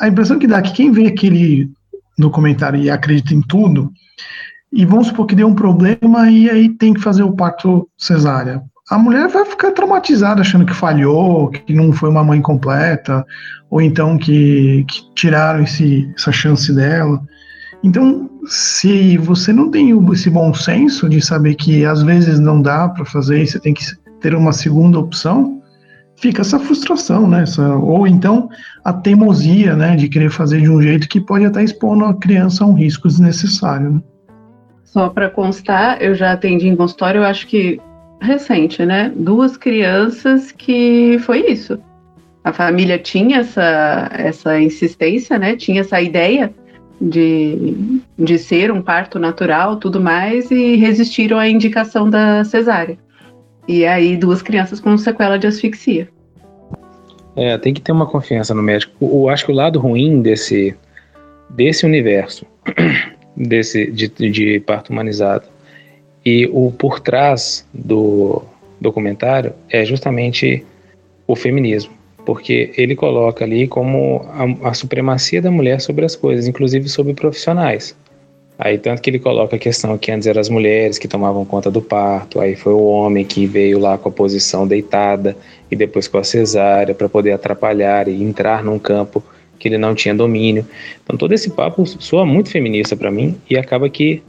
A 0.00 0.08
impressão 0.08 0.38
que 0.38 0.46
dá 0.46 0.60
é 0.60 0.62
que 0.62 0.72
quem 0.72 0.90
vê 0.90 1.08
aquele 1.08 1.70
documentário 2.16 2.80
e 2.80 2.88
acredita 2.88 3.34
em 3.34 3.42
tudo, 3.42 3.92
e 4.72 4.86
vamos 4.86 5.08
supor 5.08 5.26
que 5.26 5.34
deu 5.34 5.46
um 5.46 5.54
problema 5.54 6.30
e 6.30 6.48
aí 6.48 6.70
tem 6.70 6.94
que 6.94 7.02
fazer 7.02 7.22
o 7.22 7.36
parto 7.36 7.86
cesárea. 7.98 8.62
A 8.90 8.96
mulher 8.96 9.28
vai 9.28 9.44
ficar 9.44 9.72
traumatizada 9.72 10.40
achando 10.40 10.64
que 10.64 10.72
falhou, 10.72 11.50
que 11.50 11.74
não 11.74 11.92
foi 11.92 12.08
uma 12.08 12.24
mãe 12.24 12.40
completa, 12.40 13.22
ou 13.70 13.82
então 13.82 14.16
que, 14.16 14.86
que 14.88 15.02
tiraram 15.14 15.64
esse, 15.64 16.10
essa 16.16 16.32
chance 16.32 16.74
dela. 16.74 17.22
Então, 17.82 18.30
se 18.46 19.16
você 19.18 19.52
não 19.52 19.70
tem 19.70 19.90
esse 20.12 20.30
bom 20.30 20.54
senso 20.54 21.08
de 21.08 21.20
saber 21.20 21.56
que 21.56 21.84
às 21.84 22.02
vezes 22.02 22.38
não 22.38 22.62
dá 22.62 22.88
para 22.88 23.04
fazer 23.04 23.42
e 23.42 23.46
você 23.46 23.58
tem 23.58 23.74
que 23.74 23.84
ter 24.20 24.34
uma 24.34 24.52
segunda 24.52 24.98
opção, 24.98 25.60
fica 26.16 26.42
essa 26.42 26.58
frustração, 26.60 27.28
né? 27.28 27.42
Essa, 27.42 27.74
ou 27.76 28.06
então 28.06 28.48
a 28.84 28.92
teimosia, 28.92 29.74
né, 29.74 29.96
de 29.96 30.08
querer 30.08 30.30
fazer 30.30 30.60
de 30.60 30.70
um 30.70 30.80
jeito 30.80 31.08
que 31.08 31.20
pode 31.20 31.44
até 31.44 31.62
expondo 31.64 32.04
a 32.04 32.14
criança 32.14 32.62
a 32.62 32.66
um 32.66 32.74
risco 32.74 33.08
desnecessário. 33.08 33.94
Né? 33.94 34.00
Só 34.84 35.08
para 35.08 35.28
constar, 35.28 36.00
eu 36.00 36.14
já 36.14 36.32
atendi 36.32 36.68
em 36.68 36.76
consultório, 36.76 37.20
eu 37.20 37.24
acho 37.24 37.46
que 37.48 37.80
recente, 38.20 38.86
né? 38.86 39.12
Duas 39.16 39.56
crianças 39.56 40.52
que 40.52 41.18
foi 41.20 41.50
isso. 41.50 41.78
A 42.44 42.52
família 42.52 42.98
tinha 42.98 43.38
essa, 43.38 44.10
essa 44.12 44.60
insistência, 44.60 45.38
né? 45.38 45.56
Tinha 45.56 45.80
essa 45.80 46.00
ideia 46.00 46.52
de, 47.00 48.00
de 48.18 48.38
ser 48.38 48.70
um 48.70 48.82
parto 48.82 49.18
natural, 49.18 49.76
tudo 49.76 50.00
mais, 50.00 50.50
e 50.50 50.76
resistiram 50.76 51.38
à 51.38 51.48
indicação 51.48 52.08
da 52.08 52.44
cesárea. 52.44 52.98
E 53.66 53.86
aí, 53.86 54.16
duas 54.16 54.42
crianças 54.42 54.80
com 54.80 54.96
sequela 54.98 55.38
de 55.38 55.46
asfixia. 55.46 56.08
É, 57.36 57.56
tem 57.58 57.72
que 57.72 57.80
ter 57.80 57.92
uma 57.92 58.06
confiança 58.06 58.54
no 58.54 58.62
médico. 58.62 58.92
Eu 59.00 59.28
acho 59.28 59.46
que 59.46 59.52
o 59.52 59.54
lado 59.54 59.78
ruim 59.78 60.20
desse, 60.20 60.76
desse 61.50 61.86
universo, 61.86 62.44
desse 63.36 63.90
de, 63.90 64.08
de 64.08 64.60
parto 64.60 64.92
humanizado, 64.92 65.46
e 66.24 66.48
o 66.52 66.70
por 66.70 67.00
trás 67.00 67.66
do 67.72 68.42
documentário 68.80 69.54
é 69.68 69.84
justamente 69.84 70.64
o 71.26 71.34
feminismo 71.34 72.01
porque 72.24 72.72
ele 72.76 72.94
coloca 72.94 73.44
ali 73.44 73.66
como 73.66 74.24
a, 74.30 74.68
a, 74.68 74.74
supremacia 74.74 75.42
da 75.42 75.50
mulher 75.50 75.80
sobre 75.80 76.04
as 76.04 76.14
coisas, 76.14 76.46
inclusive 76.46 76.88
sobre 76.88 77.14
profissionais. 77.14 77.96
Aí 78.58 78.78
tanto 78.78 79.02
que 79.02 79.10
ele 79.10 79.18
coloca 79.18 79.56
a 79.56 79.58
questão 79.58 79.98
que 79.98 80.12
antes 80.12 80.26
eram 80.26 80.40
as 80.40 80.48
mulheres 80.48 80.98
que 80.98 81.08
tomavam 81.08 81.44
conta 81.44 81.70
do 81.70 81.82
parto, 81.82 82.38
aí 82.38 82.54
foi 82.54 82.72
o 82.72 82.84
homem 82.84 83.24
que 83.24 83.46
veio 83.46 83.78
lá 83.78 83.98
com 83.98 84.08
a 84.08 84.12
posição 84.12 84.68
deitada 84.68 85.36
e 85.70 85.74
depois 85.74 86.06
com 86.06 86.18
a 86.18 86.24
cesárea 86.24 86.94
para 86.94 87.08
poder 87.08 87.32
atrapalhar 87.32 88.06
e 88.06 88.22
entrar 88.22 88.62
num 88.62 88.78
campo 88.78 89.22
que 89.58 89.68
ele 89.68 89.78
não 89.78 89.94
tinha 89.94 90.14
domínio. 90.14 90.66
Então 91.02 91.16
todo 91.16 91.32
esse 91.32 91.50
papo 91.50 91.84
soa 91.86 92.24
muito 92.24 92.50
feminista 92.50 92.96
para 92.96 93.10
mim 93.10 93.36
e 93.50 93.56
acaba 93.56 93.88
que 93.88 94.22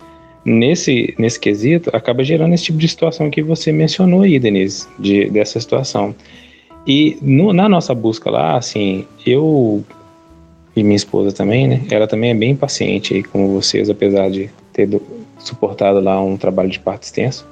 nesse 0.46 1.14
nesse 1.18 1.40
quesito 1.40 1.90
acaba 1.94 2.24
gerando 2.24 2.54
esse 2.54 2.66
tipo 2.66 2.78
de 2.78 2.88
situação 2.88 3.30
que 3.30 3.42
você 3.42 3.72
mencionou 3.72 4.22
aí, 4.22 4.40
Denise, 4.40 4.88
de, 4.98 5.30
dessa 5.30 5.60
situação. 5.60 6.16
E 6.86 7.18
no, 7.22 7.54
na 7.54 7.70
nossa 7.70 7.94
busca 7.94 8.30
lá, 8.30 8.58
assim, 8.58 9.06
eu 9.26 9.84
e 10.76 10.84
minha 10.84 10.96
esposa 10.96 11.32
também, 11.32 11.68
né? 11.68 11.82
Ela 11.90 12.08
também 12.08 12.32
é 12.32 12.34
bem 12.34 12.56
paciente 12.56 13.14
aí 13.14 13.24
como 13.24 13.54
vocês, 13.54 13.90
apesar 13.90 14.30
de 14.30 14.50
ter 14.74 14.88
do, 14.88 15.02
suportado 15.38 16.00
lá 16.00 16.22
um 16.22 16.36
trabalho 16.36 16.70
de 16.70 16.80
parto 16.80 17.04
extenso. 17.04 17.48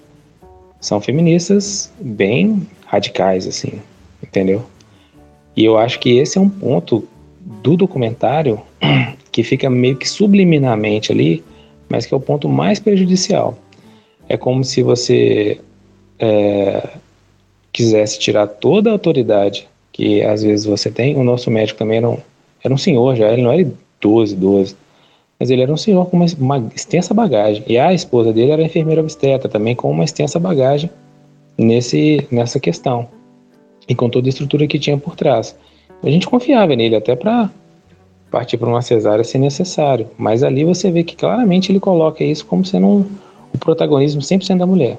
são 0.80 1.00
feministas 1.00 1.92
bem 2.00 2.66
radicais, 2.86 3.46
assim, 3.46 3.74
entendeu? 4.22 4.64
E 5.56 5.64
eu 5.64 5.78
acho 5.78 5.98
que 5.98 6.18
esse 6.18 6.38
é 6.38 6.40
um 6.40 6.48
ponto 6.48 7.06
do 7.62 7.76
documentário 7.76 8.60
que 9.32 9.42
fica 9.42 9.68
meio 9.68 9.96
que 9.96 10.08
subliminarmente 10.08 11.12
ali, 11.12 11.42
mas 11.88 12.06
que 12.06 12.14
é 12.14 12.16
o 12.16 12.20
ponto 12.20 12.48
mais 12.48 12.78
prejudicial. 12.78 13.58
É 14.28 14.36
como 14.36 14.64
se 14.64 14.82
você 14.82 15.60
é, 16.20 16.86
quisesse 17.72 18.18
tirar 18.18 18.46
toda 18.46 18.90
a 18.90 18.92
autoridade 18.92 19.66
que 19.92 20.22
às 20.22 20.42
vezes 20.42 20.66
você 20.66 20.90
tem, 20.90 21.16
o 21.16 21.24
nosso 21.24 21.50
médico 21.50 21.78
também 21.78 21.98
era 21.98 22.08
um, 22.08 22.18
era 22.62 22.72
um 22.72 22.78
senhor 22.78 23.16
já, 23.16 23.32
ele 23.32 23.42
não 23.42 23.52
era 23.52 23.66
12, 24.00 24.36
12, 24.36 24.76
mas 25.38 25.50
ele 25.50 25.62
era 25.62 25.72
um 25.72 25.76
senhor 25.76 26.06
com 26.06 26.16
uma, 26.16 26.26
uma 26.38 26.70
extensa 26.74 27.12
bagagem. 27.14 27.64
E 27.66 27.78
a 27.78 27.92
esposa 27.92 28.32
dele 28.32 28.52
era 28.52 28.62
enfermeira 28.62 29.00
obstetra 29.00 29.48
também 29.48 29.74
com 29.74 29.90
uma 29.90 30.04
extensa 30.04 30.38
bagagem 30.38 30.90
nesse, 31.56 32.26
nessa 32.30 32.60
questão 32.60 33.08
e 33.88 33.94
com 33.94 34.08
toda 34.08 34.28
a 34.28 34.30
estrutura 34.30 34.66
que 34.66 34.78
tinha 34.78 34.96
por 34.96 35.16
trás. 35.16 35.56
A 36.02 36.10
gente 36.10 36.26
confiava 36.28 36.76
nele 36.76 36.96
até 36.96 37.16
para 37.16 37.50
partir 38.30 38.56
para 38.56 38.68
uma 38.68 38.80
cesárea 38.80 39.24
se 39.24 39.38
necessário, 39.38 40.08
mas 40.16 40.42
ali 40.42 40.64
você 40.64 40.90
vê 40.90 41.02
que 41.02 41.16
claramente 41.16 41.72
ele 41.72 41.80
coloca 41.80 42.22
isso 42.22 42.46
como 42.46 42.64
sendo 42.64 42.86
um, 42.86 43.04
o 43.52 43.58
protagonismo 43.58 44.20
100% 44.20 44.58
da 44.58 44.66
mulher. 44.66 44.98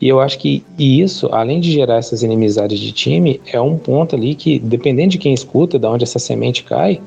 E 0.00 0.08
eu 0.08 0.18
acho 0.18 0.38
que 0.38 0.64
isso, 0.78 1.28
além 1.30 1.60
de 1.60 1.70
gerar 1.70 1.96
essas 1.96 2.22
inimizades 2.22 2.80
de 2.80 2.90
time, 2.90 3.40
é 3.52 3.60
um 3.60 3.76
ponto 3.76 4.16
ali 4.16 4.34
que, 4.34 4.58
dependendo 4.58 5.10
de 5.10 5.18
quem 5.18 5.34
escuta, 5.34 5.78
de 5.78 5.86
onde 5.86 6.04
essa 6.04 6.18
semente 6.18 6.64
cai, 6.64 7.00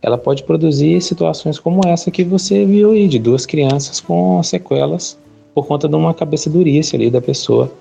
ela 0.00 0.16
pode 0.16 0.44
produzir 0.44 1.00
situações 1.02 1.58
como 1.58 1.80
essa 1.84 2.10
que 2.10 2.22
você 2.22 2.64
viu 2.64 2.92
aí, 2.92 3.08
de 3.08 3.18
duas 3.18 3.44
crianças 3.44 4.00
com 4.00 4.40
sequelas 4.42 5.18
por 5.52 5.66
conta 5.66 5.88
de 5.88 5.96
uma 5.96 6.14
cabeça 6.14 6.48
durice 6.48 6.94
ali 6.94 7.10
da 7.10 7.20
pessoa, 7.20 7.72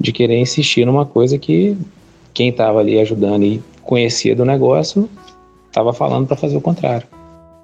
de 0.00 0.10
querer 0.10 0.38
insistir 0.38 0.86
numa 0.86 1.04
coisa 1.04 1.36
que 1.36 1.76
quem 2.32 2.48
estava 2.48 2.80
ali 2.80 2.98
ajudando 2.98 3.42
e 3.42 3.60
conhecia 3.82 4.34
do 4.34 4.46
negócio 4.46 5.06
estava 5.68 5.92
falando 5.92 6.26
para 6.26 6.36
fazer 6.36 6.56
o 6.56 6.60
contrário. 6.62 7.19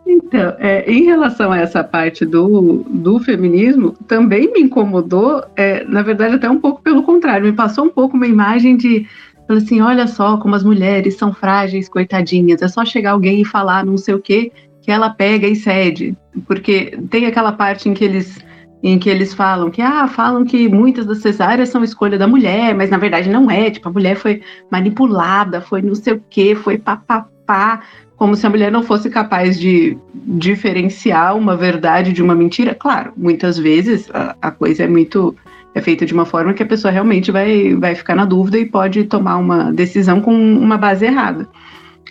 Então, 0.06 0.54
é, 0.58 0.88
em 0.90 1.04
relação 1.04 1.50
a 1.50 1.58
essa 1.58 1.82
parte 1.82 2.24
do, 2.24 2.84
do 2.88 3.18
feminismo, 3.18 3.92
também 4.06 4.52
me 4.52 4.60
incomodou, 4.60 5.42
é, 5.56 5.82
na 5.84 6.00
verdade, 6.00 6.36
até 6.36 6.48
um 6.48 6.60
pouco 6.60 6.80
pelo 6.80 7.02
contrário, 7.02 7.44
me 7.44 7.52
passou 7.52 7.86
um 7.86 7.90
pouco 7.90 8.16
uma 8.16 8.26
imagem 8.26 8.76
de, 8.76 9.04
assim, 9.48 9.80
olha 9.80 10.06
só 10.06 10.36
como 10.36 10.54
as 10.54 10.62
mulheres 10.62 11.16
são 11.16 11.32
frágeis, 11.32 11.88
coitadinhas, 11.88 12.62
é 12.62 12.68
só 12.68 12.84
chegar 12.84 13.12
alguém 13.12 13.40
e 13.40 13.44
falar 13.44 13.84
não 13.84 13.96
sei 13.96 14.14
o 14.14 14.20
que, 14.20 14.52
que 14.80 14.92
ela 14.92 15.10
pega 15.10 15.48
e 15.48 15.56
cede, 15.56 16.16
porque 16.46 16.96
tem 17.10 17.26
aquela 17.26 17.50
parte 17.50 17.88
em 17.88 17.94
que 17.94 18.04
eles 18.04 18.44
em 18.82 18.98
que 19.00 19.10
eles 19.10 19.34
falam 19.34 19.70
que 19.70 19.82
ah, 19.82 20.06
falam 20.06 20.44
que 20.44 20.68
muitas 20.68 21.06
das 21.06 21.18
cesáreas 21.18 21.70
são 21.70 21.82
escolha 21.82 22.16
da 22.16 22.28
mulher, 22.28 22.72
mas 22.72 22.90
na 22.90 22.98
verdade 22.98 23.28
não 23.28 23.50
é, 23.50 23.68
tipo, 23.68 23.88
a 23.88 23.92
mulher 23.92 24.14
foi 24.14 24.42
manipulada, 24.70 25.60
foi 25.60 25.82
não 25.82 25.94
sei 25.94 26.12
o 26.12 26.22
que, 26.30 26.54
foi 26.54 26.78
papapá, 26.78 27.82
como 28.16 28.34
se 28.34 28.46
a 28.46 28.50
mulher 28.50 28.72
não 28.72 28.82
fosse 28.82 29.10
capaz 29.10 29.58
de 29.58 29.96
diferenciar 30.14 31.36
uma 31.36 31.56
verdade 31.56 32.12
de 32.12 32.22
uma 32.22 32.34
mentira. 32.34 32.74
Claro, 32.74 33.12
muitas 33.16 33.58
vezes 33.58 34.08
a, 34.12 34.34
a 34.40 34.50
coisa 34.50 34.84
é 34.84 34.88
muito 34.88 35.34
é 35.74 35.80
feita 35.82 36.06
de 36.06 36.14
uma 36.14 36.24
forma 36.24 36.54
que 36.54 36.62
a 36.62 36.66
pessoa 36.66 36.90
realmente 36.90 37.30
vai, 37.30 37.74
vai 37.74 37.94
ficar 37.94 38.14
na 38.14 38.24
dúvida 38.24 38.58
e 38.58 38.64
pode 38.64 39.04
tomar 39.04 39.36
uma 39.36 39.70
decisão 39.70 40.22
com 40.22 40.32
uma 40.34 40.78
base 40.78 41.04
errada. 41.04 41.46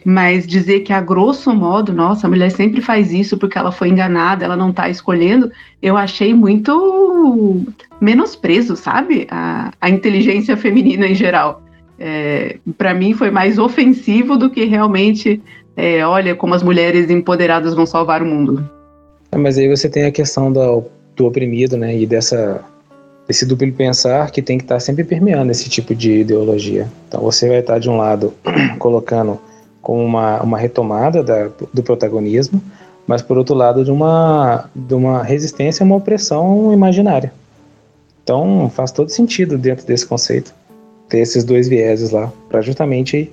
Mas 0.06 0.46
dizer 0.46 0.82
que 0.82 0.94
a 0.94 1.02
grosso 1.02 1.52
modo, 1.52 1.92
nossa, 1.92 2.28
a 2.28 2.30
mulher 2.30 2.52
sempre 2.52 2.80
faz 2.80 3.12
isso 3.12 3.40
porque 3.40 3.58
ela 3.58 3.72
foi 3.72 3.90
enganada, 3.90 4.46
ela 4.46 4.56
não 4.56 4.70
está 4.70 4.88
escolhendo, 4.88 5.52
eu 5.82 5.98
achei 5.98 6.32
muito 6.32 7.66
menosprezo, 8.00 8.76
sabe? 8.76 9.26
A, 9.32 9.72
a 9.82 9.90
inteligência 9.90 10.56
feminina 10.56 11.08
em 11.08 11.16
geral. 11.16 11.64
É, 11.98 12.58
para 12.78 12.94
mim 12.94 13.14
foi 13.14 13.32
mais 13.32 13.58
ofensivo 13.58 14.38
do 14.38 14.50
que 14.50 14.66
realmente, 14.66 15.42
é, 15.76 16.06
olha 16.06 16.36
como 16.36 16.54
as 16.54 16.64
mulheres 16.64 17.10
empoderadas 17.10 17.74
vão 17.74 17.86
salvar 17.86 18.22
o 18.22 18.26
mundo. 18.26 18.68
É, 19.32 19.38
mas 19.38 19.58
aí 19.58 19.68
você 19.68 19.90
tem 19.90 20.06
a 20.06 20.12
questão 20.12 20.52
do, 20.52 20.84
do 21.16 21.26
oprimido, 21.26 21.76
né? 21.78 21.96
E 21.98 22.06
dessa 22.06 22.64
esse 23.28 23.46
duplo 23.46 23.72
pensar 23.74 24.30
que 24.30 24.42
tem 24.42 24.58
que 24.58 24.64
estar 24.64 24.80
sempre 24.80 25.04
permeando 25.04 25.52
esse 25.52 25.68
tipo 25.68 25.96
de 25.96 26.20
ideologia. 26.20 26.88
Então 27.08 27.22
você 27.22 27.48
vai 27.48 27.60
estar 27.60 27.80
de 27.80 27.90
um 27.90 27.98
lado 27.98 28.34
colocando 28.78 29.40
como 29.82 30.04
uma, 30.04 30.42
uma 30.42 30.58
retomada 30.58 31.24
da, 31.24 31.50
do 31.74 31.84
protagonismo, 31.84 32.62
mas 33.08 33.22
por 33.22 33.38
outro 33.38 33.56
lado 33.56 33.84
de 33.84 33.92
uma, 33.92 34.70
de 34.76 34.94
uma 34.94 35.24
resistência 35.24 35.84
a 35.84 35.86
uma 35.86 35.96
opressão 35.96 36.72
imaginária. 36.72 37.34
Então 38.24 38.70
faz 38.74 38.92
todo 38.92 39.10
sentido 39.10 39.58
dentro 39.58 39.86
desse 39.86 40.06
conceito 40.06 40.54
ter 41.10 41.20
esses 41.20 41.44
dois 41.44 41.68
vieses 41.68 42.12
lá, 42.12 42.32
para 42.50 42.62
justamente 42.62 43.32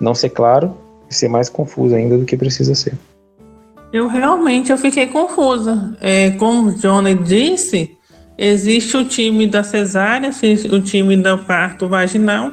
não 0.00 0.14
ser 0.14 0.30
claro 0.30 0.74
ser 1.08 1.28
mais 1.28 1.48
confuso 1.48 1.94
ainda 1.94 2.18
do 2.18 2.24
que 2.24 2.36
precisa 2.36 2.74
ser. 2.74 2.94
Eu 3.92 4.08
realmente 4.08 4.72
eu 4.72 4.78
fiquei 4.78 5.06
confusa. 5.06 5.96
É, 6.00 6.30
como 6.32 6.68
o 6.68 6.72
Johnny 6.74 7.14
disse, 7.14 7.96
Existe 8.36 8.96
o 8.96 9.04
time 9.04 9.46
da 9.46 9.62
cesárea, 9.62 10.30
o 10.72 10.80
time 10.80 11.16
do 11.16 11.38
parto 11.38 11.88
vaginal. 11.88 12.52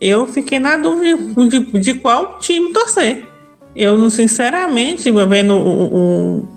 Eu 0.00 0.26
fiquei 0.28 0.60
na 0.60 0.76
dúvida 0.76 1.18
de, 1.48 1.80
de 1.80 1.94
qual 1.94 2.38
time 2.38 2.72
torcer. 2.72 3.26
Eu, 3.74 4.08
sinceramente, 4.10 5.10
vendo 5.10 5.54
o, 5.54 6.38
o, 6.40 6.48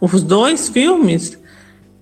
os 0.00 0.22
dois 0.22 0.68
filmes, 0.68 1.38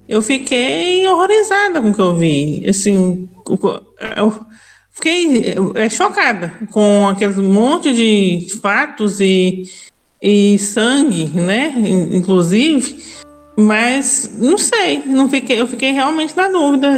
eu 0.09 0.23
fiquei 0.23 1.07
horrorizada 1.07 1.83
com 1.83 1.91
o 1.91 1.95
que 1.95 2.01
eu 2.01 2.17
vi. 2.17 2.65
Assim, 2.67 3.29
eu 4.17 4.41
fiquei 4.97 5.55
é, 5.75 5.89
chocada 5.89 6.53
com 6.71 7.07
aqueles 7.07 7.37
monte 7.37 7.93
de 7.93 8.49
fatos 8.61 9.21
e, 9.21 9.71
e 10.21 10.59
sangue, 10.59 11.27
né? 11.27 11.73
Inclusive. 12.13 13.05
Mas 13.59 14.37
não 14.39 14.59
sei, 14.59 15.03
não 15.07 15.31
fiquei, 15.31 15.59
eu 15.59 15.67
fiquei 15.67 15.91
realmente 15.91 16.37
na 16.37 16.49
dúvida, 16.49 16.93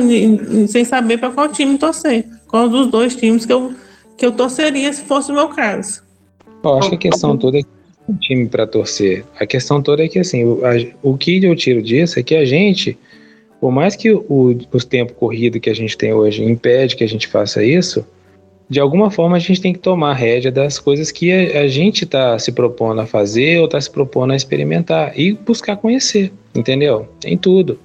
sem 0.66 0.84
saber 0.84 1.18
para 1.18 1.30
qual 1.30 1.49
time 1.49 1.78
torcer. 1.78 2.24
Qual 2.49 2.68
dos 2.68 2.88
dois 2.88 3.14
times 3.14 3.46
que 3.46 3.53
eu, 3.53 3.74
que 4.16 4.26
eu 4.26 4.32
torceria 4.32 4.92
se 4.92 5.03
fosse 5.03 5.30
o 5.30 5.34
meu 5.34 5.49
caso. 5.49 6.03
Eu 6.64 6.78
acho 6.78 6.90
que 6.90 6.96
a 6.96 6.99
questão 7.11 7.36
toda 7.36 7.59
é 7.59 7.62
um 8.09 8.14
time 8.16 8.49
para 8.49 8.66
torcer. 8.66 9.24
A 9.38 9.46
questão 9.46 9.80
toda 9.80 10.05
é 10.05 10.09
que 10.09 10.18
assim, 10.18 10.44
o, 10.44 10.61
a, 10.64 10.70
o 11.03 11.16
que 11.16 11.44
eu 11.44 11.55
tiro 11.55 11.80
disso 11.80 12.18
é 12.18 12.22
que 12.24 12.34
a 12.34 12.44
gente, 12.44 12.99
por 13.61 13.72
mais 13.72 13.96
que 13.96 14.11
o, 14.11 14.24
o 14.28 14.78
tempo 14.84 15.14
corrido 15.14 15.61
que 15.61 15.70
a 15.70 15.74
gente 15.74 15.96
tem 15.96 16.12
hoje 16.12 16.44
impede 16.44 16.96
que 16.96 17.04
a 17.04 17.09
gente 17.09 17.26
faça 17.26 17.62
isso, 17.62 18.06
de 18.68 18.78
alguma 18.78 19.11
forma 19.11 19.36
a 19.36 19.40
gente 19.40 19.61
tem 19.61 19.72
que 19.72 19.78
tomar 19.78 20.12
rédea 20.12 20.52
das 20.52 20.78
coisas 20.78 21.11
que 21.11 21.32
a, 21.32 21.62
a 21.62 21.68
gente 21.68 22.04
está 22.04 22.38
se 22.38 22.52
propondo 22.52 23.00
a 23.00 23.06
fazer 23.06 23.59
ou 23.59 23.64
está 23.64 23.80
se 23.80 23.90
propondo 23.90 24.32
a 24.32 24.36
experimentar 24.36 25.18
e 25.18 25.32
buscar 25.32 25.76
conhecer, 25.76 26.32
entendeu? 26.54 27.09
Em 27.24 27.36
tudo. 27.36 27.78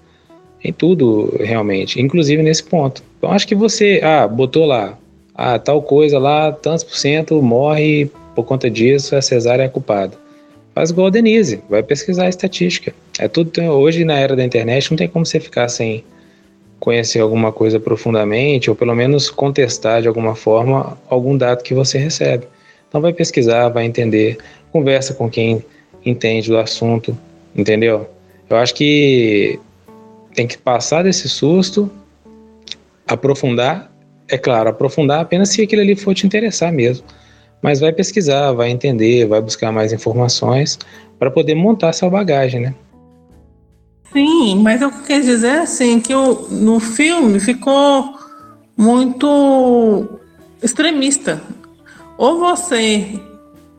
Em 0.63 0.71
tudo, 0.71 1.35
realmente. 1.39 1.99
Inclusive 1.99 2.43
nesse 2.43 2.63
ponto. 2.63 3.03
Então 3.17 3.31
acho 3.31 3.47
que 3.47 3.55
você, 3.55 3.99
ah, 4.03 4.27
botou 4.27 4.65
lá, 4.65 4.97
ah, 5.33 5.57
tal 5.57 5.81
coisa 5.81 6.19
lá, 6.19 6.51
tantos 6.51 6.83
por 6.83 6.95
cento 6.95 7.41
morre 7.41 8.09
por 8.35 8.43
conta 8.43 8.69
disso, 8.69 9.15
a 9.15 9.21
cesárea 9.21 9.63
é 9.63 9.69
culpada. 9.69 10.22
Faz 10.73 10.89
igual 10.89 11.07
a 11.07 11.09
Denise, 11.09 11.61
vai 11.69 11.83
pesquisar 11.83 12.25
a 12.25 12.29
estatística. 12.29 12.93
É 13.19 13.27
tudo, 13.27 13.61
hoje 13.61 14.03
na 14.03 14.17
era 14.17 14.35
da 14.35 14.43
internet 14.43 14.89
não 14.89 14.97
tem 14.97 15.07
como 15.07 15.25
você 15.25 15.39
ficar 15.39 15.69
sem 15.69 16.03
conhecer 16.79 17.19
alguma 17.19 17.51
coisa 17.51 17.79
profundamente, 17.79 18.69
ou 18.69 18.75
pelo 18.75 18.93
menos 18.95 19.29
contestar 19.29 20.01
de 20.01 20.07
alguma 20.07 20.35
forma 20.35 20.97
algum 21.07 21.37
dado 21.37 21.63
que 21.63 21.73
você 21.73 21.97
recebe. 21.97 22.47
Então 22.89 22.99
vai 22.99 23.13
pesquisar, 23.13 23.69
vai 23.69 23.85
entender, 23.85 24.37
conversa 24.71 25.13
com 25.13 25.29
quem 25.29 25.63
entende 26.05 26.49
do 26.49 26.57
assunto, 26.57 27.17
entendeu? 27.55 28.09
Eu 28.49 28.57
acho 28.57 28.73
que 28.73 29.59
tem 30.33 30.47
que 30.47 30.57
passar 30.57 31.03
desse 31.03 31.29
susto, 31.29 31.89
aprofundar, 33.07 33.91
é 34.27 34.37
claro, 34.37 34.69
aprofundar 34.69 35.21
apenas 35.21 35.49
se 35.49 35.61
aquilo 35.61 35.81
ali 35.81 35.95
for 35.95 36.13
te 36.13 36.25
interessar 36.25 36.73
mesmo. 36.73 37.05
Mas 37.63 37.79
vai 37.79 37.93
pesquisar, 37.93 38.51
vai 38.51 38.69
entender, 38.69 39.25
vai 39.25 39.39
buscar 39.39 39.71
mais 39.71 39.93
informações 39.93 40.77
para 41.17 41.31
poder 41.31 41.55
montar 41.55 41.93
sua 41.93 42.09
bagagem, 42.09 42.59
né? 42.59 42.75
Sim, 44.11 44.61
mas 44.61 44.81
eu 44.81 44.91
quero 44.91 45.23
dizer 45.23 45.59
assim 45.59 46.01
que 46.01 46.13
o, 46.13 46.49
no 46.49 46.81
filme 46.81 47.39
ficou 47.39 48.19
muito 48.75 50.19
extremista. 50.61 51.41
Ou 52.17 52.37
você 52.37 53.17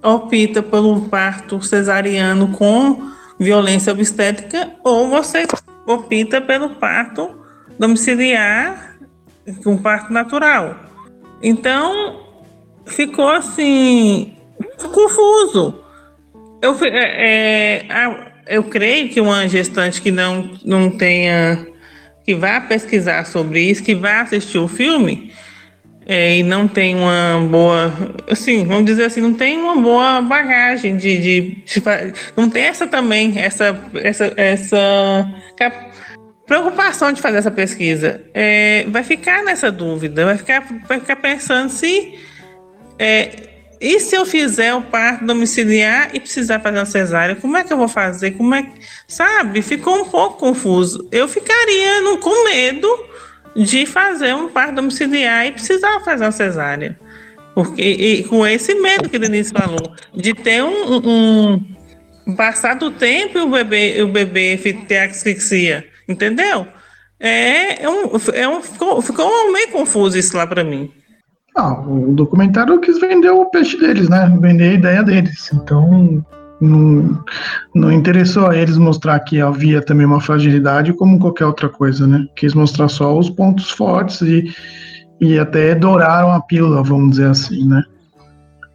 opta 0.03 0.62
pelo 0.62 1.03
parto 1.03 1.62
cesariano 1.62 2.49
com 2.53 3.11
violência 3.39 3.93
obstétrica, 3.93 4.72
ou 4.82 5.11
você 5.11 5.47
opta 5.87 6.41
pelo 6.41 6.70
parto 6.70 7.30
domiciliar 7.78 8.97
com 9.62 9.76
parto 9.76 10.11
natural. 10.11 10.76
Então 11.43 12.24
ficou 12.87 13.28
assim 13.28 14.37
confuso. 14.93 15.82
Eu, 16.61 16.76
é, 16.85 17.87
é, 17.89 18.32
eu 18.47 18.64
creio 18.64 19.09
que 19.11 19.20
uma 19.20 19.47
gestante 19.49 20.01
que 20.01 20.11
não, 20.11 20.51
não 20.64 20.91
tenha, 20.91 21.66
que 22.24 22.35
vá 22.35 22.61
pesquisar 22.61 23.24
sobre 23.26 23.61
isso, 23.61 23.82
que 23.82 23.95
vá 23.95 24.20
assistir 24.20 24.59
o 24.59 24.68
filme 24.68 25.32
é, 26.07 26.39
e 26.39 26.43
não 26.43 26.68
tem 26.68 26.95
uma 26.95 27.47
boa, 27.51 27.93
assim, 28.30 28.64
vamos 28.64 28.85
dizer 28.85 29.05
assim, 29.05 29.20
não 29.20 29.35
tem 29.35 29.59
uma 29.59 29.76
boa 29.76 30.20
bagagem 30.20 30.97
de, 30.97 31.18
de, 31.18 31.41
de 31.64 31.82
não 32.37 32.49
tem 32.51 32.64
essa 32.64 32.87
também, 32.87 33.39
essa, 33.39 33.78
essa, 33.95 34.32
essa 34.37 35.35
preocupação 36.47 37.11
de 37.12 37.22
fazer 37.22 37.39
essa 37.39 37.51
pesquisa. 37.51 38.22
É, 38.35 38.85
vai 38.89 39.03
ficar 39.03 39.43
nessa 39.45 39.72
dúvida, 39.72 40.26
vai 40.26 40.37
ficar, 40.37 40.66
vai 40.87 41.01
ficar 41.01 41.16
pensando 41.16 41.70
se 41.70 42.18
é, 42.99 43.55
e 43.80 44.01
se 44.01 44.16
eu 44.16 44.24
fizer 44.24 44.74
o 44.74 44.82
parto 44.82 45.26
domiciliar 45.26 46.11
e 46.14 46.20
precisar 46.20 46.61
fazer 46.61 46.78
uma 46.78 46.86
cesárea, 46.86 47.36
como 47.36 47.57
é 47.57 47.64
que 47.64 47.72
eu 47.72 47.76
vou 47.76 47.88
fazer? 47.88 48.30
Como 48.32 48.55
é 48.55 48.62
que, 48.62 48.80
sabe? 49.07 49.61
Ficou 49.62 50.01
um 50.01 50.05
pouco 50.07 50.38
confuso. 50.38 51.07
Eu 51.12 51.28
ficaria 51.28 52.01
no, 52.01 52.18
com 52.18 52.45
medo 52.45 52.88
de 53.55 53.84
fazer 53.86 54.34
um 54.34 54.49
parto 54.49 54.76
domiciliar 54.76 55.47
e 55.47 55.53
precisar 55.53 56.01
fazer 56.01 56.24
uma 56.24 56.32
cesárea. 56.32 56.99
Porque 57.55 57.82
e, 57.82 58.24
com 58.24 58.47
esse 58.47 58.74
medo 58.74 59.09
que 59.09 59.16
o 59.16 59.20
Denise 59.20 59.53
falou, 59.53 59.95
de 60.14 60.34
ter 60.34 60.62
um, 60.62 61.61
um 62.26 62.34
passar 62.36 62.74
do 62.74 62.90
tempo 62.90 63.38
e 63.38 63.42
o 63.42 63.49
bebê, 63.49 64.03
o 64.03 64.09
bebê 64.09 64.57
ter 64.88 64.99
asfixia, 64.99 65.86
entendeu? 66.09 66.66
É, 67.20 67.84
é 67.84 67.88
um, 67.88 68.11
é 68.32 68.49
um, 68.49 68.61
ficou, 68.61 69.01
ficou 69.03 69.53
meio 69.53 69.68
confuso 69.68 70.18
isso 70.18 70.36
lá 70.36 70.47
para 70.47 70.64
mim. 70.64 70.90
Ah, 71.55 71.80
o 71.80 72.12
documentário 72.12 72.80
quis 72.80 73.00
vender 73.00 73.30
o 73.30 73.46
peixe 73.46 73.78
deles, 73.78 74.09
né? 74.09 74.26
Vender 74.40 74.70
a 74.70 74.74
ideia 74.74 75.02
deles. 75.05 75.50
Então, 75.55 76.24
não, 76.61 77.24
não 77.74 77.92
interessou 77.92 78.48
a 78.48 78.57
eles 78.57 78.76
mostrar 78.76 79.20
que 79.20 79.40
havia 79.40 79.80
também 79.80 80.05
uma 80.05 80.20
fragilidade 80.20 80.92
como 80.94 81.18
qualquer 81.18 81.46
outra 81.46 81.68
coisa, 81.68 82.07
né? 82.07 82.26
Quis 82.34 82.55
mostrar 82.55 82.88
só 82.88 83.16
os 83.16 83.30
pontos 83.30 83.70
fortes 83.70 84.20
e, 84.22 84.52
e 85.20 85.38
até 85.38 85.76
douraram 85.76 86.32
a 86.32 86.40
pílula, 86.40 86.82
vamos 86.82 87.11
dizer 87.11 87.28
assim, 87.28 87.68
né? 87.68 87.84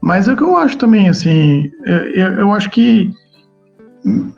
Mas 0.01 0.29
é 0.29 0.33
o 0.33 0.37
que 0.37 0.43
eu 0.43 0.55
acho 0.55 0.77
também, 0.77 1.09
assim, 1.09 1.69
eu, 1.85 2.27
eu 2.35 2.53
acho 2.53 2.69
que, 2.69 3.11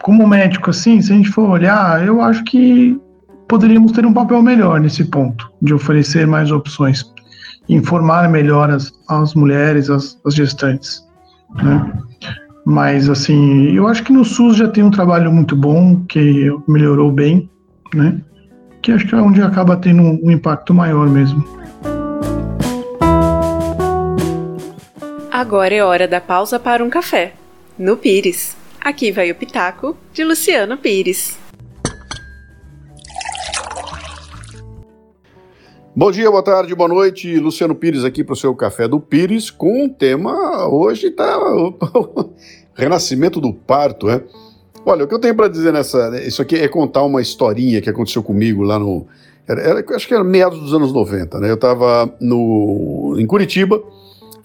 como 0.01 0.25
médico, 0.25 0.71
assim, 0.71 0.99
se 0.99 1.13
a 1.13 1.15
gente 1.15 1.29
for 1.29 1.47
olhar, 1.47 2.03
eu 2.03 2.19
acho 2.19 2.43
que 2.45 2.99
poderíamos 3.47 3.91
ter 3.91 4.03
um 4.03 4.13
papel 4.13 4.41
melhor 4.41 4.79
nesse 4.79 5.05
ponto, 5.05 5.51
de 5.61 5.71
oferecer 5.71 6.25
mais 6.25 6.51
opções 6.51 7.03
informar 7.72 8.30
melhor 8.30 8.69
as, 8.69 8.91
as 9.07 9.34
mulheres, 9.34 9.89
as, 9.89 10.19
as 10.26 10.36
gestantes. 10.36 11.07
Né? 11.55 11.93
Mas, 12.65 13.09
assim, 13.09 13.76
eu 13.76 13.88
acho 13.88 14.03
que 14.03 14.13
no 14.13 14.24
SUS 14.24 14.57
já 14.57 14.67
tem 14.67 14.84
um 14.84 14.91
trabalho 14.91 15.32
muito 15.32 15.55
bom, 15.55 16.03
que 16.05 16.51
melhorou 16.67 17.11
bem, 17.11 17.49
né? 17.93 18.19
Que 18.82 18.91
acho 18.91 19.07
que 19.07 19.15
é 19.15 19.17
onde 19.17 19.41
acaba 19.41 19.76
tendo 19.78 20.01
um, 20.01 20.19
um 20.24 20.32
impacto 20.32 20.74
maior 20.74 21.09
mesmo. 21.09 21.43
Agora 25.32 25.74
é 25.74 25.84
hora 25.84 26.07
da 26.07 26.22
pausa 26.22 26.59
para 26.59 26.84
um 26.84 26.89
café. 26.89 27.34
no 27.80 27.97
Pires. 27.97 28.55
Aqui 28.80 29.11
vai 29.11 29.32
o 29.32 29.36
Pitaco 29.36 29.97
de 30.13 30.24
Luciano 30.24 30.78
Pires. 30.78 31.40
Bom 35.93 36.09
dia, 36.09 36.31
boa 36.31 36.41
tarde, 36.41 36.73
boa 36.73 36.87
noite. 36.87 37.37
Luciano 37.37 37.75
Pires 37.75 38.05
aqui 38.05 38.23
para 38.23 38.31
o 38.31 38.35
seu 38.37 38.55
Café 38.55 38.87
do 38.87 38.97
Pires 38.97 39.51
com 39.51 39.83
um 39.83 39.89
tema 39.89 40.65
hoje 40.69 41.11
tá 41.11 41.37
renascimento 42.73 43.41
do 43.41 43.53
parto, 43.53 44.09
é? 44.09 44.23
Olha, 44.85 45.03
o 45.03 45.07
que 45.07 45.13
eu 45.13 45.19
tenho 45.19 45.35
para 45.35 45.49
dizer 45.49 45.73
nessa, 45.73 46.17
isso 46.25 46.41
aqui 46.41 46.55
é 46.55 46.67
contar 46.69 47.03
uma 47.03 47.21
historinha 47.21 47.81
que 47.81 47.89
aconteceu 47.89 48.23
comigo 48.23 48.63
lá 48.63 48.79
no, 48.79 49.05
era, 49.45 49.61
era, 49.61 49.95
acho 49.95 50.07
que 50.07 50.13
era 50.13 50.23
meados 50.23 50.61
dos 50.61 50.73
anos 50.73 50.93
90, 50.93 51.39
né? 51.41 51.49
Eu 51.49 51.55
estava 51.55 52.09
em 53.17 53.25
Curitiba 53.27 53.83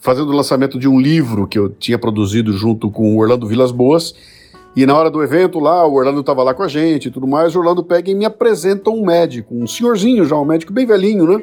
fazendo 0.00 0.30
o 0.30 0.36
lançamento 0.36 0.80
de 0.80 0.88
um 0.88 0.98
livro 0.98 1.46
que 1.46 1.58
eu 1.58 1.68
tinha 1.68 1.96
produzido 1.96 2.52
junto 2.52 2.90
com 2.90 3.14
o 3.14 3.18
Orlando 3.20 3.46
Vilas 3.46 3.70
Boas. 3.70 4.14
E 4.76 4.84
na 4.84 4.94
hora 4.94 5.10
do 5.10 5.22
evento 5.22 5.58
lá, 5.58 5.86
o 5.86 5.94
Orlando 5.94 6.20
estava 6.20 6.42
lá 6.42 6.52
com 6.52 6.62
a 6.62 6.68
gente 6.68 7.08
e 7.08 7.10
tudo 7.10 7.26
mais. 7.26 7.56
O 7.56 7.58
Orlando 7.58 7.82
pega 7.82 8.10
e 8.10 8.14
me 8.14 8.26
apresenta 8.26 8.90
um 8.90 9.02
médico, 9.02 9.54
um 9.54 9.66
senhorzinho 9.66 10.26
já, 10.26 10.36
um 10.36 10.44
médico 10.44 10.70
bem 10.70 10.84
velhinho, 10.84 11.26
né? 11.26 11.42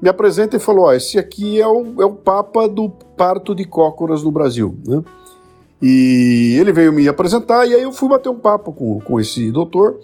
Me 0.00 0.08
apresenta 0.08 0.56
e 0.56 0.60
falou: 0.60 0.84
Ó, 0.84 0.92
esse 0.92 1.18
aqui 1.18 1.60
é 1.60 1.66
o, 1.66 2.00
é 2.00 2.04
o 2.04 2.12
Papa 2.12 2.68
do 2.68 2.88
parto 3.16 3.52
de 3.52 3.64
cócoras 3.64 4.22
no 4.22 4.30
Brasil, 4.30 4.76
né? 4.86 5.02
E 5.82 6.56
ele 6.60 6.72
veio 6.72 6.92
me 6.92 7.08
apresentar 7.08 7.66
e 7.66 7.74
aí 7.74 7.82
eu 7.82 7.90
fui 7.90 8.08
bater 8.08 8.28
um 8.28 8.38
papo 8.38 8.72
com, 8.72 9.00
com 9.00 9.18
esse 9.18 9.50
doutor. 9.50 9.98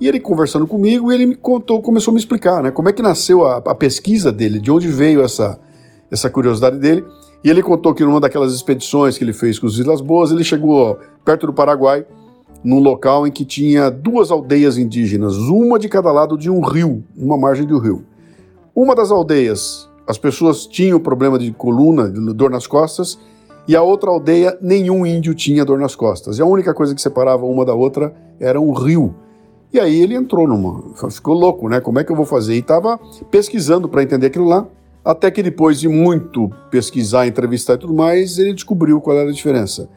E 0.00 0.08
ele 0.08 0.18
conversando 0.18 0.66
comigo, 0.66 1.12
ele 1.12 1.26
me 1.26 1.36
contou, 1.36 1.82
começou 1.82 2.10
a 2.12 2.14
me 2.14 2.18
explicar, 2.18 2.62
né? 2.62 2.70
Como 2.70 2.88
é 2.88 2.92
que 2.92 3.02
nasceu 3.02 3.46
a, 3.46 3.58
a 3.58 3.74
pesquisa 3.74 4.32
dele, 4.32 4.58
de 4.58 4.70
onde 4.70 4.88
veio 4.88 5.22
essa 5.22 5.60
essa 6.12 6.28
curiosidade 6.28 6.78
dele. 6.78 7.04
E 7.44 7.50
ele 7.50 7.62
contou 7.62 7.92
que 7.92 8.04
numa 8.04 8.20
daquelas 8.20 8.52
expedições 8.52 9.18
que 9.18 9.24
ele 9.24 9.32
fez 9.32 9.58
com 9.58 9.66
os 9.66 9.76
Vilas 9.76 10.00
Boas, 10.00 10.30
ele 10.30 10.44
chegou 10.44 10.98
perto 11.24 11.46
do 11.46 11.52
Paraguai, 11.52 12.06
num 12.62 12.78
local 12.78 13.26
em 13.26 13.30
que 13.30 13.44
tinha 13.44 13.90
duas 13.90 14.30
aldeias 14.30 14.78
indígenas, 14.78 15.36
uma 15.36 15.78
de 15.78 15.88
cada 15.88 16.12
lado 16.12 16.38
de 16.38 16.48
um 16.48 16.60
rio, 16.60 17.02
uma 17.16 17.36
margem 17.36 17.66
do 17.66 17.78
rio. 17.78 18.04
Uma 18.74 18.94
das 18.94 19.10
aldeias, 19.10 19.88
as 20.06 20.16
pessoas 20.16 20.66
tinham 20.66 21.00
problema 21.00 21.38
de 21.38 21.50
coluna, 21.52 22.08
de 22.08 22.32
dor 22.32 22.50
nas 22.50 22.66
costas, 22.66 23.18
e 23.66 23.76
a 23.76 23.82
outra 23.82 24.10
aldeia, 24.10 24.56
nenhum 24.60 25.06
índio 25.06 25.34
tinha 25.34 25.64
dor 25.64 25.78
nas 25.78 25.94
costas. 25.94 26.38
E 26.38 26.42
a 26.42 26.46
única 26.46 26.74
coisa 26.74 26.94
que 26.94 27.02
separava 27.02 27.44
uma 27.44 27.64
da 27.64 27.74
outra 27.74 28.14
era 28.40 28.60
um 28.60 28.72
rio. 28.72 29.14
E 29.72 29.78
aí 29.78 30.00
ele 30.00 30.14
entrou 30.14 30.46
numa. 30.46 30.82
ficou 31.10 31.34
louco, 31.34 31.68
né? 31.68 31.80
Como 31.80 31.98
é 31.98 32.04
que 32.04 32.10
eu 32.10 32.16
vou 32.16 32.26
fazer? 32.26 32.54
E 32.54 32.58
estava 32.58 32.98
pesquisando 33.30 33.88
para 33.88 34.02
entender 34.02 34.26
aquilo 34.26 34.46
lá. 34.46 34.66
Até 35.04 35.30
que 35.30 35.42
depois 35.42 35.80
de 35.80 35.88
muito 35.88 36.50
pesquisar, 36.70 37.26
entrevistar 37.26 37.74
e 37.74 37.78
tudo 37.78 37.94
mais, 37.94 38.38
ele 38.38 38.54
descobriu 38.54 39.00
qual 39.00 39.16
era 39.18 39.30
a 39.30 39.32
diferença. 39.32 39.88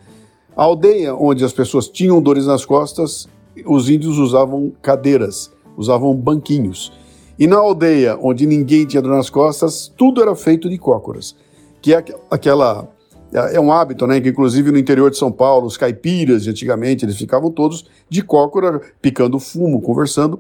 A 0.56 0.64
aldeia 0.64 1.14
onde 1.14 1.44
as 1.44 1.54
pessoas 1.54 1.88
tinham 1.88 2.22
dores 2.22 2.48
nas 2.48 2.66
costas, 2.66 3.28
os 3.66 3.90
índios 3.90 4.18
usavam 4.18 4.72
cadeiras, 4.82 5.52
usavam 5.78 6.16
banquinhos. 6.16 6.92
E 7.38 7.46
na 7.46 7.58
aldeia 7.58 8.18
onde 8.22 8.46
ninguém 8.46 8.86
tinha 8.86 9.02
dor 9.02 9.16
nas 9.16 9.30
costas, 9.30 9.92
tudo 9.96 10.22
era 10.22 10.36
feito 10.36 10.70
de 10.70 10.78
cócoras, 10.78 11.36
que 11.82 11.94
é 11.94 12.04
aquela 12.32 12.88
é, 13.34 13.58
é 13.58 13.60
um 13.60 13.72
hábito, 13.72 14.08
né? 14.08 14.22
Que 14.22 14.30
inclusive 14.30 14.72
no 14.72 14.78
interior 14.78 15.12
de 15.12 15.18
São 15.18 15.32
Paulo, 15.32 15.68
os 15.68 15.76
caipiras 15.76 16.44
de 16.44 16.50
antigamente, 16.50 17.04
eles 17.04 17.18
ficavam 17.18 17.52
todos 17.52 17.86
de 18.10 18.22
cócora, 18.22 18.82
picando 19.02 19.40
fumo, 19.40 19.82
conversando. 19.82 20.40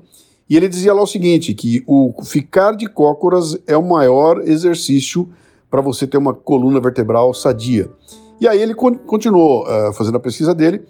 E 0.49 0.55
ele 0.55 0.67
dizia 0.67 0.93
lá 0.93 1.01
o 1.01 1.07
seguinte: 1.07 1.53
que 1.53 1.83
o 1.87 2.13
ficar 2.23 2.75
de 2.75 2.87
cócoras 2.87 3.57
é 3.67 3.75
o 3.75 3.83
maior 3.83 4.41
exercício 4.41 5.29
para 5.69 5.81
você 5.81 6.05
ter 6.05 6.17
uma 6.17 6.33
coluna 6.33 6.79
vertebral 6.79 7.33
sadia. 7.33 7.89
E 8.39 8.47
aí 8.47 8.61
ele 8.61 8.75
continuou 8.75 9.63
uh, 9.63 9.93
fazendo 9.93 10.17
a 10.17 10.19
pesquisa 10.19 10.53
dele 10.53 10.83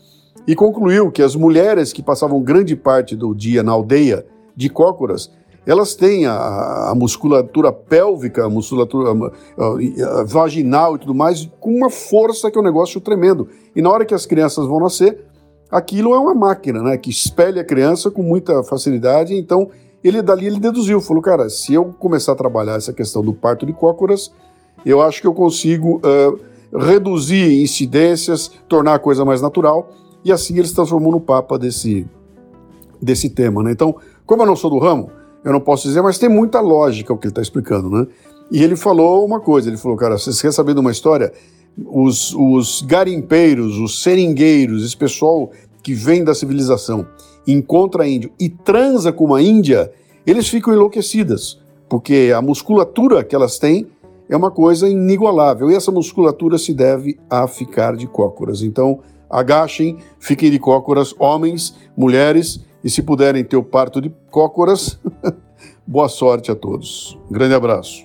e 0.47 0.56
concluiu 0.56 1.12
que 1.12 1.22
as 1.22 1.36
mulheres 1.36 1.93
que 1.93 2.03
passavam 2.03 2.41
grande 2.41 2.76
parte 2.76 3.16
do 3.16 3.34
dia 3.34 3.64
na 3.64 3.72
aldeia 3.72 4.26
de 4.56 4.70
cócoras, 4.70 5.32
elas 5.66 5.95
têm 5.95 6.26
a, 6.26 6.89
a 6.91 6.95
musculatura 6.95 7.72
pélvica, 7.72 8.45
a 8.45 8.49
musculatura 8.49 9.12
a, 9.58 10.20
a 10.20 10.24
vaginal 10.24 10.95
e 10.95 10.99
tudo 10.99 11.16
mais, 11.16 11.49
com 11.60 11.72
uma 11.72 11.89
força 11.89 12.51
que 12.51 12.58
é 12.58 12.62
um 12.62 12.64
negócio 12.64 12.99
tremendo. 13.01 13.47
E 13.76 13.82
na 13.82 13.89
hora 13.89 14.06
que 14.06 14.14
as 14.14 14.26
crianças 14.26 14.68
vão 14.68 14.80
nascer, 14.80 15.26
aquilo 15.70 16.13
é 16.13 16.20
uma 16.20 16.34
máquina, 16.34 16.82
né, 16.82 16.97
que 16.97 17.09
espelha 17.09 17.61
a 17.61 17.66
criança 17.66 18.11
com 18.11 18.22
muita 18.22 18.63
facilidade. 18.63 19.34
Então, 19.36 19.70
ele 20.03 20.22
dali 20.22 20.47
ele 20.47 20.59
deduziu, 20.59 21.01
falou, 21.01 21.22
cara, 21.22 21.49
se 21.49 21.74
eu 21.74 21.86
começar 21.99 22.34
a 22.34 22.36
trabalhar 22.36 22.76
essa 22.76 22.93
questão 22.93 23.24
do 23.24 23.34
parto 23.34 23.66
de 23.66 23.74
cócoras, 23.74 24.32
eu 24.86 25.01
acho 25.01 25.20
que 25.20 25.28
eu 25.28 25.34
consigo 25.34 25.97
uh, 25.97 26.39
reduzir 26.78 27.61
incidências, 27.61 28.51
tornar 28.68 28.95
a 28.95 28.99
coisa 28.99 29.26
mais 29.26 29.41
natural. 29.41 29.89
E 30.24 30.32
assim 30.32 30.57
ele 30.57 30.68
se 30.68 30.76
transformou 30.76 31.11
no 31.11 31.20
papa 31.20 31.57
desse, 31.57 32.07
desse 33.01 33.30
tema, 33.30 33.63
né? 33.63 33.72
Então, 33.72 33.95
como 34.26 34.43
eu 34.43 34.45
não 34.45 34.55
sou 34.55 34.70
do 34.70 34.80
ramo, 34.80 35.09
eu 35.43 35.51
não 35.51 35.59
posso 35.59 35.88
dizer, 35.88 36.01
mas 36.01 36.18
tem 36.18 36.30
muita 36.30 36.59
lógica 36.59 37.13
o 37.13 37.18
que 37.18 37.28
ele 37.28 37.32
está 37.32 37.41
explicando, 37.41 37.89
né? 37.89 38.07
E 38.51 38.63
ele 38.63 38.76
falou 38.76 39.26
uma 39.26 39.39
coisa, 39.39 39.70
ele 39.70 39.78
falou, 39.78 39.97
cara, 39.97 40.18
vocês 40.18 40.39
querem 40.39 40.51
saber 40.51 40.74
de 40.74 40.80
uma 40.80 40.91
história? 40.91 41.32
Os, 41.78 42.34
os 42.34 42.82
garimpeiros, 42.82 43.78
os 43.78 44.01
seringueiros, 44.01 44.86
esse 44.86 44.95
pessoal 44.95 45.51
que 45.84 45.93
vem 45.93 46.23
da 46.23 46.34
civilização, 46.34 47.05
encontra 47.47 48.07
índio 48.07 48.32
e 48.39 48.49
transa 48.49 49.11
com 49.11 49.26
uma 49.26 49.41
índia, 49.41 49.91
eles 50.26 50.47
ficam 50.47 50.73
enlouquecidas, 50.73 51.59
porque 51.88 52.32
a 52.36 52.41
musculatura 52.41 53.23
que 53.23 53.36
elas 53.36 53.59
têm 53.59 53.88
é 54.28 54.36
uma 54.36 54.49
coisa 54.49 54.89
inigualável, 54.89 55.69
e 55.69 55.76
essa 55.76 55.91
musculatura 55.91 56.57
se 56.57 56.73
deve 56.73 57.19
a 57.30 57.47
ficar 57.47 57.95
de 57.95 58.07
cócoras. 58.07 58.63
Então, 58.63 58.99
agachem, 59.30 59.97
fiquem 60.19 60.49
de 60.49 60.57
cócoras, 60.57 61.13
homens, 61.19 61.76
mulheres, 61.95 62.59
e 62.84 62.89
se 62.89 63.01
puderem 63.01 63.43
ter 63.43 63.57
o 63.57 63.63
parto 63.63 64.01
de 64.01 64.11
cócoras, 64.32 64.99
boa 65.86 66.07
sorte 66.07 66.51
a 66.51 66.55
todos. 66.55 67.17
Um 67.30 67.34
grande 67.34 67.53
abraço. 67.53 68.05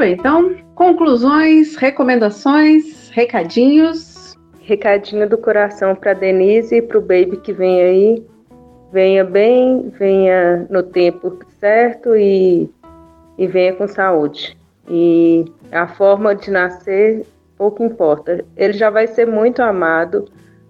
Bem, 0.00 0.14
então, 0.14 0.56
conclusões, 0.74 1.76
recomendações, 1.76 3.10
recadinhos. 3.10 4.34
Recadinho 4.62 5.28
do 5.28 5.36
coração 5.36 5.94
para 5.94 6.14
Denise 6.14 6.76
e 6.76 6.82
para 6.82 6.98
o 6.98 7.02
baby 7.02 7.36
que 7.36 7.52
vem 7.52 7.82
aí. 7.82 8.26
Venha 8.92 9.24
bem, 9.24 9.92
venha 9.98 10.66
no 10.70 10.82
tempo 10.82 11.38
certo 11.58 12.16
e, 12.16 12.70
e 13.36 13.46
venha 13.46 13.74
com 13.74 13.86
saúde. 13.86 14.56
E 14.88 15.44
a 15.70 15.86
forma 15.86 16.34
de 16.34 16.50
nascer 16.50 17.26
pouco 17.58 17.84
importa. 17.84 18.44
Ele 18.56 18.72
já 18.72 18.88
vai 18.88 19.06
ser 19.06 19.26
muito 19.26 19.60
amado, 19.60 20.24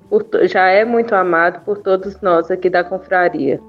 por, 0.09 0.26
já 0.45 0.66
é 0.66 0.85
muito 0.85 1.14
amado 1.14 1.61
por 1.64 1.78
todos 1.78 2.20
nós 2.20 2.51
aqui 2.51 2.68
da 2.68 2.83
confraria. 2.83 3.61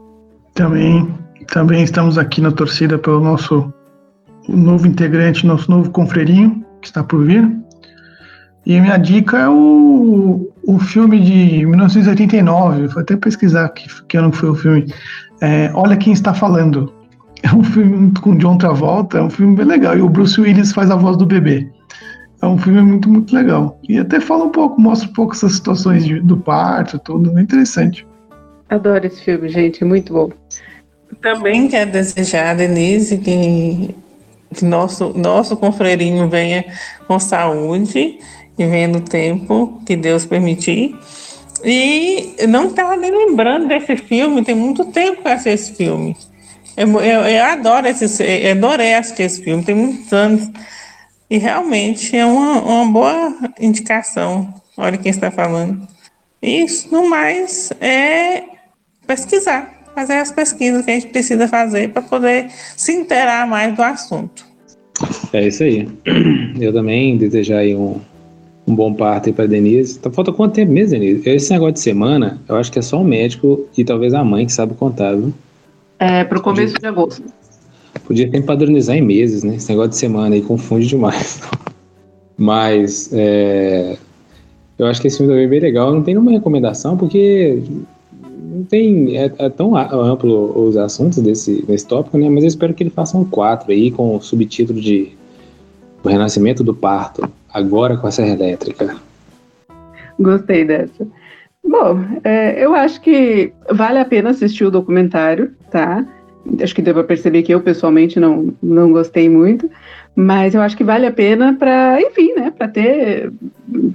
Também, 0.56 1.14
também 1.54 1.84
estamos 1.84 2.18
aqui 2.18 2.42
na 2.42 2.52
torcida 2.52 2.98
pelo 2.98 3.20
nosso 3.20 3.72
novo 4.48 4.88
integrante, 4.88 5.46
nosso 5.46 5.70
novo 5.70 5.90
confreirinho, 5.92 6.66
que 6.82 6.88
está 6.88 7.04
por 7.04 7.26
vir. 7.26 7.50
E 8.66 8.78
a 8.78 8.82
minha 8.82 8.98
dica 8.98 9.40
é 9.40 9.50
o, 9.50 10.52
o 10.64 10.80
filme 10.80 11.20
de 11.20 11.66
1989, 11.66 12.88
vou 12.88 13.02
até 13.02 13.16
pesquisar 13.16 13.70
que, 13.70 13.88
que 14.06 14.18
ano 14.18 14.32
foi 14.32 14.50
o 14.50 14.56
filme. 14.56 14.94
É, 15.42 15.72
Olha 15.74 15.98
Quem 15.98 16.14
Está 16.14 16.34
Falando. 16.34 16.94
É 17.44 17.52
um 17.52 17.64
filme 17.64 18.12
com 18.22 18.38
John 18.38 18.58
Travolta, 18.58 19.18
é 19.18 19.22
um 19.22 19.30
filme 19.30 19.56
bem 19.56 19.66
legal. 19.66 19.98
E 19.98 20.02
o 20.02 20.10
Bruce 20.10 20.40
Willis 20.40 20.72
faz 20.72 20.92
a 20.92 20.96
voz 20.96 21.18
do 21.18 21.26
bebê. 21.26 21.68
É 22.40 22.46
um 22.46 22.58
filme 22.58 22.82
muito, 22.82 23.10
muito 23.10 23.36
legal. 23.36 23.80
E 23.90 23.98
até 23.98 24.20
fala 24.20 24.46
um 24.46 24.50
pouco, 24.50 24.80
mostra 24.80 25.10
um 25.10 25.14
pouco 25.14 25.34
essas 25.34 25.54
situações 25.54 26.06
de, 26.06 26.20
do 26.20 26.38
parto, 26.38 27.00
tudo. 27.00 27.38
É 27.38 27.42
interessante. 27.42 28.06
Adoro 28.70 29.06
esse 29.06 29.24
filme, 29.24 29.50
gente. 29.50 29.84
É 29.84 29.88
muito 29.88 30.14
bom. 30.14 30.30
Também 31.22 31.68
quero 31.68 31.92
desejar 31.92 32.52
a 32.52 32.54
Denise 32.54 33.18
que, 33.18 33.96
que 34.54 34.66
nosso, 34.66 35.14
nosso 35.16 35.56
confreirinho 35.58 36.30
venha 36.30 36.66
com 37.08 37.20
saúde 37.20 38.20
e 38.58 38.66
venha 38.66 38.88
no 38.88 39.02
tempo 39.02 39.82
que 39.86 39.96
Deus 39.96 40.26
permitir. 40.26 40.96
E 41.64 42.36
não 42.48 42.68
estava 42.68 42.96
nem 42.96 43.12
lembrando 43.12 43.68
desse 43.68 43.96
filme, 43.96 44.44
tem 44.44 44.56
muito 44.56 44.86
tempo 44.86 45.22
que 45.22 45.28
eu 45.28 45.32
assisti 45.32 45.50
esse 45.50 45.74
filme. 45.76 46.18
Eu, 46.76 46.90
eu, 47.02 47.22
eu 47.22 47.46
adoro 47.46 47.88
esse, 47.88 48.24
eu 48.24 48.52
adorei 48.52 48.94
assistir 48.94 49.24
esse 49.24 49.44
filme, 49.44 49.64
tem 49.64 49.76
muitos 49.76 50.12
anos. 50.12 50.50
E 51.30 51.38
realmente 51.38 52.16
é 52.18 52.26
uma, 52.26 52.62
uma 52.62 52.86
boa 52.92 53.36
indicação. 53.60 54.54
Olha 54.76 54.98
quem 54.98 55.12
está 55.12 55.30
falando. 55.30 55.88
Isso, 56.42 56.92
no 56.92 57.08
mais, 57.08 57.72
é 57.80 58.44
pesquisar, 59.06 59.81
fazer 59.94 60.14
as 60.14 60.32
pesquisas 60.32 60.84
que 60.84 60.92
a 60.92 60.94
gente 60.94 61.08
precisa 61.08 61.48
fazer 61.48 61.90
para 61.90 62.02
poder 62.02 62.48
se 62.76 62.94
inteirar 62.94 63.48
mais 63.48 63.76
do 63.76 63.82
assunto. 63.82 64.46
É 65.34 65.48
isso 65.48 65.64
aí. 65.64 65.88
Eu 66.60 66.74
também 66.74 67.18
desejar 67.18 67.60
aí 67.60 67.76
um, 67.76 68.00
um 68.68 68.76
bom 68.76 68.94
parto 68.94 69.32
para 69.34 69.48
Denise. 69.48 70.00
Tá, 70.00 70.12
falta 70.12 70.32
quanto 70.32 70.54
tempo 70.54 70.72
mesmo, 70.72 70.92
Denise? 70.92 71.28
Esse 71.28 71.52
negócio 71.52 71.74
de 71.74 71.80
semana, 71.80 72.40
eu 72.48 72.56
acho 72.56 72.72
que 72.72 72.80
é 72.80 72.82
só 72.82 73.02
o 73.02 73.04
médico 73.04 73.68
e 73.78 73.84
talvez 73.84 74.14
a 74.14 74.24
mãe 74.24 74.46
que 74.46 74.54
sabe 74.54 74.74
contar, 74.76 75.16
viu? 75.16 75.34
É, 76.00 76.24
para 76.24 76.38
o 76.38 76.42
começo 76.42 76.76
de 76.80 76.86
agosto. 76.86 77.24
Podia 78.06 78.26
sempre 78.26 78.44
padronizar 78.44 78.96
em 78.96 79.02
meses, 79.02 79.44
né? 79.44 79.56
Esse 79.56 79.70
negócio 79.70 79.92
de 79.92 79.98
semana 79.98 80.36
aí 80.36 80.42
confunde 80.42 80.88
demais. 80.88 81.42
Mas 82.38 83.10
é, 83.14 83.98
eu 84.78 84.88
acho 84.88 85.00
que 85.00 85.08
esse 85.08 85.18
filme 85.18 85.32
também 85.32 85.46
é 85.46 85.50
bem 85.50 85.60
legal. 85.60 85.94
Não 85.94 86.02
tem 86.02 86.16
nenhuma 86.16 86.32
recomendação, 86.32 86.98
porque 86.98 87.62
não 88.52 88.64
tem. 88.64 89.18
É, 89.18 89.32
é, 89.38 89.50
tão 89.50 89.76
amplo 89.76 90.68
os 90.68 90.76
assuntos 90.76 91.20
desse, 91.20 91.62
desse 91.66 91.88
tópico, 91.88 92.18
né? 92.18 92.30
Mas 92.30 92.44
eu 92.44 92.50
espero 92.50 92.74
que 92.74 92.84
ele 92.84 92.90
faça 92.90 93.18
um 93.18 93.24
4 93.24 93.72
aí 93.72 93.90
com 93.90 94.16
o 94.16 94.22
subtítulo 94.22 94.82
de 94.82 95.14
O 96.04 96.10
Renascimento 96.10 96.64
do 96.64 96.74
Parto, 96.74 97.28
agora 97.54 97.96
com 97.96 98.08
a 98.08 98.12
Serra 98.12 98.34
Elétrica. 98.34 98.98
Gostei 100.20 100.66
dessa. 100.66 101.08
Bom, 101.64 102.00
é, 102.24 102.64
eu 102.64 102.74
acho 102.74 103.00
que 103.02 103.54
vale 103.72 104.00
a 104.00 104.06
pena 104.06 104.32
assistir 104.32 104.66
o 104.66 104.72
documentário, 104.72 105.52
tá? 105.72 106.06
Acho 106.62 106.74
que 106.74 106.82
deu 106.82 106.94
para 106.94 107.04
perceber 107.04 107.44
que 107.44 107.54
eu 107.54 107.62
pessoalmente 107.62 108.20
não, 108.20 108.52
não 108.62 108.92
gostei 108.92 109.30
muito, 109.30 109.70
mas 110.16 110.54
eu 110.54 110.62
acho 110.62 110.76
que 110.76 110.84
vale 110.84 111.06
a 111.06 111.12
pena 111.12 111.56
para, 111.58 112.02
enfim, 112.02 112.34
né, 112.34 112.52
para 112.52 112.68
ter, 112.68 113.32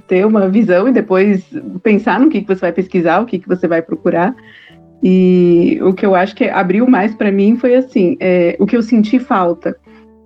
ter 0.07 0.25
uma 0.25 0.49
visão 0.49 0.87
e 0.87 0.91
depois 0.91 1.45
pensar 1.83 2.19
no 2.19 2.29
que, 2.29 2.41
que 2.41 2.47
você 2.47 2.61
vai 2.61 2.73
pesquisar, 2.73 3.21
o 3.21 3.25
que, 3.25 3.39
que 3.39 3.47
você 3.47 3.67
vai 3.67 3.81
procurar. 3.81 4.35
E 5.03 5.77
o 5.81 5.93
que 5.93 6.05
eu 6.05 6.15
acho 6.15 6.35
que 6.35 6.45
abriu 6.45 6.87
mais 6.87 7.13
para 7.13 7.31
mim 7.31 7.55
foi 7.55 7.75
assim: 7.75 8.17
é, 8.19 8.55
o 8.59 8.65
que 8.65 8.75
eu 8.75 8.81
senti 8.81 9.19
falta 9.19 9.77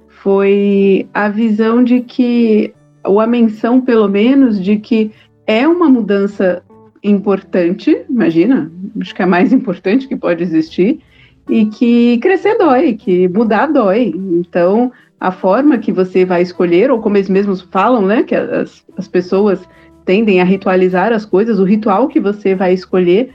foi 0.08 1.08
a 1.14 1.28
visão 1.28 1.84
de 1.84 2.02
que, 2.02 2.74
ou 3.04 3.20
a 3.20 3.28
menção, 3.28 3.82
pelo 3.82 4.08
menos, 4.08 4.64
de 4.64 4.78
que 4.78 5.12
é 5.46 5.68
uma 5.68 5.90
mudança 5.90 6.64
importante, 7.04 8.06
imagina, 8.10 8.72
acho 9.00 9.14
que 9.14 9.22
é 9.22 9.26
a 9.26 9.28
mais 9.28 9.52
importante 9.54 10.08
que 10.08 10.16
pode 10.16 10.42
existir, 10.44 11.02
e 11.50 11.66
que 11.66 12.18
crescer 12.20 12.58
dói, 12.58 12.94
que 12.94 13.28
mudar 13.28 13.68
dói. 13.68 14.14
Então, 14.16 14.92
a 15.20 15.32
forma 15.32 15.78
que 15.78 15.92
você 15.92 16.26
vai 16.26 16.42
escolher, 16.42 16.92
ou 16.92 17.00
como 17.00 17.18
eles 17.18 17.30
mesmos 17.30 17.62
falam, 17.62 18.06
né, 18.06 18.24
que 18.24 18.36
as, 18.36 18.84
as 18.98 19.08
pessoas 19.08 19.62
tendem 20.06 20.42
a 20.42 20.44
ritualizar 20.44 21.14
as 21.14 21.26
coisas, 21.26 21.60
o 21.60 21.64
ritual 21.64 22.08
que 22.08 22.20
você 22.20 22.56
vai 22.56 22.74
escolher 22.74 23.32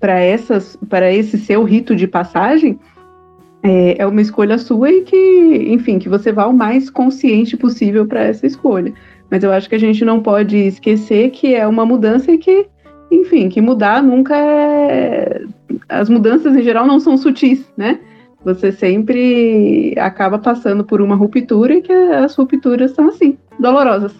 para 0.00 0.18
essas, 0.18 0.76
para 0.88 1.12
esse 1.12 1.38
seu 1.38 1.62
rito 1.62 1.94
de 1.94 2.06
passagem 2.06 2.78
é, 3.62 3.96
é 3.98 4.06
uma 4.06 4.20
escolha 4.20 4.58
sua 4.58 4.90
e 4.90 5.02
que, 5.02 5.66
enfim, 5.68 5.98
que 5.98 6.08
você 6.08 6.32
vá 6.32 6.46
o 6.46 6.52
mais 6.52 6.88
consciente 6.88 7.56
possível 7.56 8.06
para 8.06 8.24
essa 8.24 8.46
escolha. 8.46 8.92
Mas 9.30 9.42
eu 9.42 9.52
acho 9.52 9.68
que 9.68 9.74
a 9.74 9.80
gente 9.80 10.04
não 10.04 10.22
pode 10.22 10.56
esquecer 10.56 11.30
que 11.30 11.54
é 11.54 11.66
uma 11.66 11.84
mudança 11.84 12.30
e 12.30 12.38
que 12.38 12.66
enfim, 13.10 13.48
que 13.48 13.60
mudar 13.60 14.02
nunca 14.02 14.36
é. 14.36 15.42
As 15.88 16.08
mudanças 16.08 16.54
em 16.54 16.62
geral 16.62 16.86
não 16.86 16.98
são 16.98 17.16
sutis, 17.16 17.64
né? 17.76 18.00
Você 18.44 18.70
sempre 18.70 19.94
acaba 19.98 20.38
passando 20.38 20.84
por 20.84 21.00
uma 21.00 21.16
ruptura 21.16 21.74
e 21.74 21.82
que 21.82 21.92
as 21.92 22.34
rupturas 22.34 22.92
são 22.92 23.08
assim, 23.08 23.36
dolorosas. 23.58 24.14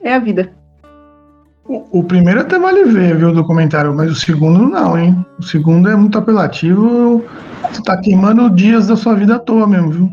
É 0.00 0.14
a 0.14 0.18
vida. 0.18 0.52
O 1.64 2.02
primeiro 2.02 2.40
até 2.40 2.58
vale 2.58 2.84
ver, 2.84 3.16
viu, 3.16 3.28
o 3.30 3.34
documentário, 3.34 3.94
mas 3.94 4.10
o 4.10 4.14
segundo 4.14 4.68
não, 4.68 4.98
hein? 4.98 5.16
O 5.38 5.42
segundo 5.42 5.88
é 5.88 5.96
muito 5.96 6.18
apelativo. 6.18 7.24
Você 7.70 7.82
tá 7.82 7.96
queimando 7.96 8.50
dias 8.50 8.88
da 8.88 8.96
sua 8.96 9.14
vida 9.14 9.36
à 9.36 9.38
toa 9.38 9.66
mesmo, 9.66 9.90
viu? 9.90 10.12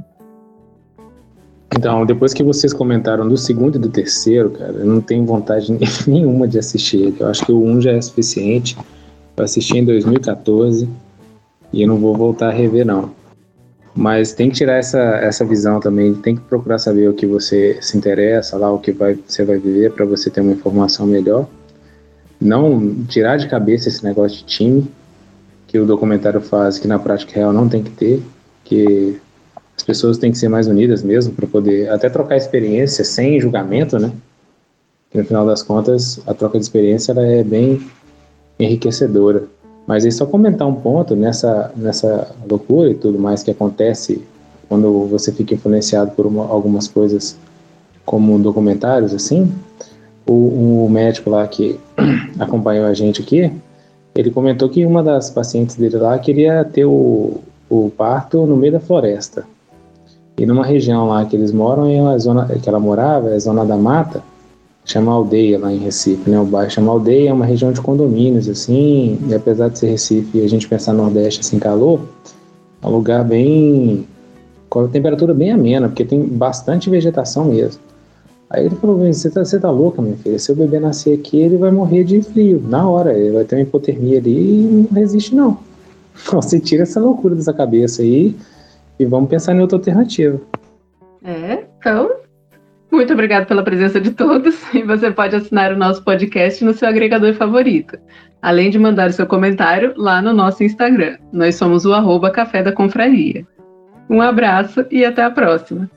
Então, 1.76 2.06
depois 2.06 2.34
que 2.34 2.44
vocês 2.44 2.74
comentaram 2.74 3.28
do 3.28 3.38
segundo 3.38 3.76
e 3.76 3.80
do 3.80 3.90
terceiro, 3.90 4.50
cara, 4.50 4.74
eu 4.74 4.86
não 4.86 5.02
tenho 5.02 5.26
vontade 5.26 5.72
nenhuma 6.08 6.48
de 6.48 6.58
assistir 6.58 6.98
ele. 6.98 7.18
Eu 7.20 7.28
acho 7.28 7.46
que 7.46 7.52
o 7.52 7.64
um 7.64 7.80
já 7.80 7.92
é 7.92 8.02
suficiente. 8.02 8.78
Eu 9.38 9.44
assisti 9.44 9.78
em 9.78 9.86
2014 9.86 10.90
e 11.72 11.82
eu 11.82 11.88
não 11.88 11.98
vou 11.98 12.16
voltar 12.16 12.50
a 12.50 12.52
rever, 12.52 12.86
não. 12.86 13.12
Mas 13.96 14.34
tem 14.34 14.50
que 14.50 14.56
tirar 14.56 14.78
essa, 14.78 15.00
essa 15.00 15.46
visão 15.46 15.80
também, 15.80 16.14
tem 16.14 16.36
que 16.36 16.42
procurar 16.42 16.78
saber 16.78 17.10
o 17.10 17.14
que 17.14 17.26
você 17.26 17.78
se 17.82 17.98
interessa 17.98 18.58
lá, 18.58 18.72
o 18.72 18.80
que 18.80 18.92
vai, 18.92 19.18
você 19.28 19.44
vai 19.44 19.58
viver 19.58 19.92
para 19.92 20.06
você 20.06 20.30
ter 20.30 20.42
uma 20.42 20.54
informação 20.54 21.06
melhor. 21.06 21.48
Não 22.40 23.04
tirar 23.06 23.38
de 23.38 23.48
cabeça 23.48 23.90
esse 23.90 24.04
negócio 24.04 24.38
de 24.38 24.46
time 24.46 24.88
que 25.68 25.78
o 25.78 25.86
documentário 25.86 26.42
faz, 26.42 26.80
que 26.80 26.88
na 26.88 26.98
prática 26.98 27.36
real 27.36 27.54
não 27.54 27.68
tem 27.68 27.84
que 27.84 27.92
ter, 27.92 28.24
que 28.64 29.20
as 29.80 29.84
pessoas 29.84 30.18
têm 30.18 30.30
que 30.30 30.38
ser 30.38 30.50
mais 30.50 30.68
unidas 30.68 31.02
mesmo 31.02 31.34
para 31.34 31.48
poder 31.48 31.90
até 31.90 32.10
trocar 32.10 32.36
experiência 32.36 33.06
sem 33.06 33.40
julgamento, 33.40 33.98
né? 33.98 34.12
Que 35.10 35.18
no 35.18 35.24
final 35.24 35.46
das 35.46 35.64
contas 35.64 36.20
a 36.28 36.34
troca 36.34 36.60
de 36.60 36.66
experiência 36.66 37.14
ela 37.14 37.26
é 37.26 37.42
bem 37.46 37.82
enriquecedora. 38.60 39.46
Mas 39.88 40.04
aí 40.04 40.12
só 40.12 40.26
comentar 40.26 40.68
um 40.68 40.76
ponto 40.76 41.16
nessa 41.16 41.72
nessa 41.78 42.30
loucura 42.48 42.90
e 42.90 42.94
tudo 42.94 43.18
mais 43.18 43.42
que 43.42 43.52
acontece 43.52 44.22
quando 44.68 45.06
você 45.06 45.32
fica 45.32 45.54
influenciado 45.54 46.12
por 46.12 46.26
uma, 46.26 46.46
algumas 46.46 46.90
coisas 46.90 47.38
como 48.06 48.38
documentários 48.38 49.14
assim. 49.14 49.50
O, 50.28 50.84
o 50.86 50.90
médico 50.90 51.30
lá 51.30 51.48
que 51.48 51.80
acompanhou 52.38 52.86
a 52.86 52.94
gente 52.94 53.22
aqui, 53.22 53.50
ele 54.14 54.30
comentou 54.30 54.68
que 54.68 54.86
uma 54.86 55.02
das 55.02 55.30
pacientes 55.30 55.78
dele 55.78 55.96
lá 55.96 56.20
queria 56.20 56.66
ter 56.66 56.84
o, 56.84 57.40
o 57.70 57.90
parto 57.96 58.46
no 58.46 58.58
meio 58.58 58.74
da 58.74 58.82
floresta. 58.82 59.48
E 60.40 60.46
numa 60.46 60.66
região 60.66 61.10
lá 61.10 61.26
que 61.26 61.36
eles 61.36 61.52
moram, 61.52 61.86
é 61.86 62.02
uma 62.02 62.18
zona 62.18 62.46
que 62.46 62.70
ela 62.70 62.80
morava, 62.80 63.30
é 63.30 63.36
a 63.36 63.40
zona 63.40 63.66
da 63.66 63.76
mata, 63.76 64.24
chama 64.86 65.12
Aldeia 65.12 65.60
lá 65.60 65.70
em 65.70 65.80
Recife, 65.80 66.30
né? 66.30 66.40
O 66.40 66.46
bairro 66.46 66.72
chama 66.72 66.94
Aldeia, 66.94 67.32
é 67.32 67.34
uma 67.34 67.44
região 67.44 67.74
de 67.74 67.82
condomínios, 67.82 68.48
assim, 68.48 69.20
e 69.28 69.36
apesar 69.36 69.68
de 69.68 69.78
ser 69.78 69.88
Recife 69.88 70.38
e 70.38 70.42
a 70.42 70.48
gente 70.48 70.66
pensar 70.66 70.94
Nordeste, 70.94 71.42
assim, 71.42 71.60
calor, 71.60 72.00
é 72.82 72.88
um 72.88 72.90
lugar 72.90 73.26
bem... 73.26 74.08
com 74.70 74.80
a 74.80 74.88
temperatura 74.88 75.34
bem 75.34 75.52
amena, 75.52 75.90
porque 75.90 76.06
tem 76.06 76.24
bastante 76.24 76.90
vegetação 76.90 77.44
mesmo. 77.44 77.82
Aí 78.50 78.66
ele 78.66 78.76
falou, 78.76 78.98
você 78.98 79.30
tá, 79.30 79.44
tá 79.44 79.70
louca, 79.70 80.02
minha 80.02 80.16
filha, 80.16 80.40
se 80.40 80.54
o 80.54 80.56
bebê 80.56 80.80
nascer 80.80 81.20
aqui, 81.20 81.38
ele 81.38 81.58
vai 81.58 81.70
morrer 81.70 82.06
de 82.06 82.22
frio, 82.22 82.64
na 82.66 82.88
hora, 82.88 83.14
ele 83.14 83.34
vai 83.34 83.44
ter 83.44 83.58
uma 83.58 83.62
hipotermia 83.64 84.20
ali 84.20 84.40
e 84.40 84.88
não 84.90 85.02
resiste 85.02 85.36
não. 85.36 85.58
Você 86.32 86.62
tira 86.62 86.84
essa 86.84 87.02
loucura 87.02 87.36
dessa 87.36 87.54
cabeça 87.54 88.02
aí 88.02 88.36
e 89.00 89.06
vamos 89.06 89.30
pensar 89.30 89.56
em 89.56 89.62
outra 89.62 89.78
alternativa. 89.78 90.40
É, 91.24 91.64
então, 91.80 92.12
muito 92.92 93.14
obrigado 93.14 93.48
pela 93.48 93.64
presença 93.64 94.00
de 94.00 94.12
todos. 94.12 94.60
E 94.74 94.84
você 94.84 95.10
pode 95.10 95.36
assinar 95.36 95.72
o 95.72 95.78
nosso 95.78 96.04
podcast 96.04 96.64
no 96.64 96.74
seu 96.74 96.88
agregador 96.88 97.34
favorito. 97.34 97.98
Além 98.42 98.70
de 98.70 98.78
mandar 98.78 99.10
o 99.10 99.14
seu 99.14 99.26
comentário 99.26 99.94
lá 99.98 100.22
no 100.22 100.34
nosso 100.34 100.64
Instagram. 100.64 101.18
Nós 101.32 101.56
somos 101.56 101.86
o 101.86 101.94
arroba 101.94 102.30
Café 102.30 102.62
da 102.62 102.72
Confraria. 102.72 103.46
Um 104.10 104.22
abraço 104.22 104.86
e 104.92 105.06
até 105.06 105.24
a 105.24 105.32
próxima. 105.32 105.90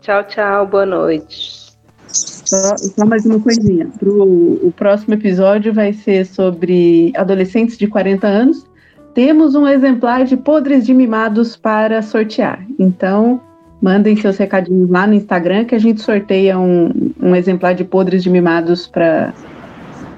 Tchau, 0.00 0.24
tchau. 0.24 0.66
Boa 0.66 0.86
noite. 0.86 1.62
Só, 2.08 2.76
só 2.76 3.06
mais 3.06 3.24
uma 3.24 3.40
coisinha. 3.40 3.88
Pro, 3.98 4.24
o 4.66 4.72
próximo 4.76 5.14
episódio 5.14 5.72
vai 5.72 5.92
ser 5.92 6.26
sobre 6.26 7.12
adolescentes 7.16 7.78
de 7.78 7.86
40 7.86 8.26
anos 8.26 8.71
temos 9.14 9.54
um 9.54 9.66
exemplar 9.66 10.24
de 10.24 10.36
Podres 10.36 10.86
de 10.86 10.94
Mimados 10.94 11.56
para 11.56 12.02
sortear. 12.02 12.64
Então, 12.78 13.40
mandem 13.80 14.16
seus 14.16 14.36
recadinhos 14.36 14.88
lá 14.90 15.06
no 15.06 15.14
Instagram 15.14 15.64
que 15.64 15.74
a 15.74 15.78
gente 15.78 16.00
sorteia 16.00 16.58
um, 16.58 17.12
um 17.20 17.36
exemplar 17.36 17.74
de 17.74 17.84
Podres 17.84 18.22
de 18.22 18.30
Mimados 18.30 18.86
para 18.86 19.32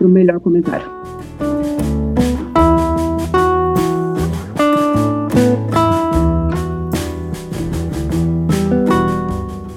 o 0.01 0.09
melhor 0.09 0.41
comentário. 0.41 0.87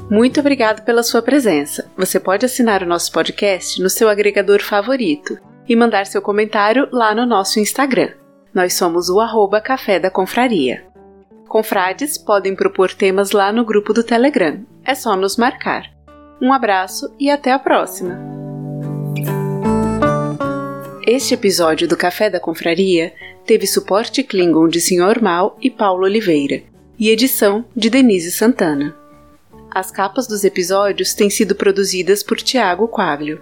Muito 0.09 0.39
obrigado 0.39 0.83
pela 0.83 1.03
sua 1.03 1.21
presença. 1.21 1.91
Você 1.95 2.19
pode 2.19 2.45
assinar 2.45 2.81
o 2.81 2.87
nosso 2.87 3.11
podcast 3.11 3.79
no 3.81 3.89
seu 3.89 4.09
agregador 4.09 4.61
favorito 4.63 5.37
e 5.69 5.75
mandar 5.75 6.07
seu 6.07 6.21
comentário 6.21 6.87
lá 6.91 7.13
no 7.13 7.25
nosso 7.25 7.59
Instagram. 7.59 8.09
Nós 8.57 8.73
somos 8.73 9.07
o 9.07 9.19
arroba 9.19 9.61
Café 9.61 9.99
da 9.99 10.09
Confraria. 10.09 10.83
Confrades 11.47 12.17
podem 12.17 12.55
propor 12.55 12.91
temas 12.91 13.29
lá 13.29 13.51
no 13.51 13.63
grupo 13.63 13.93
do 13.93 14.03
Telegram. 14.03 14.65
É 14.83 14.95
só 14.95 15.15
nos 15.15 15.37
marcar. 15.37 15.83
Um 16.41 16.51
abraço 16.51 17.13
e 17.19 17.29
até 17.29 17.51
a 17.51 17.59
próxima! 17.59 18.17
Este 21.05 21.35
episódio 21.35 21.87
do 21.87 21.95
Café 21.95 22.31
da 22.31 22.39
Confraria 22.39 23.13
teve 23.45 23.67
suporte 23.67 24.23
Klingon 24.23 24.67
de 24.67 24.81
Sr. 24.81 25.21
Mal 25.21 25.55
e 25.61 25.69
Paulo 25.69 26.05
Oliveira 26.05 26.63
e 26.97 27.11
edição 27.11 27.63
de 27.75 27.91
Denise 27.91 28.31
Santana. 28.31 28.95
As 29.69 29.91
capas 29.91 30.25
dos 30.25 30.43
episódios 30.43 31.13
têm 31.13 31.29
sido 31.29 31.53
produzidas 31.53 32.23
por 32.23 32.37
Tiago 32.37 32.87
Quaglio. 32.87 33.39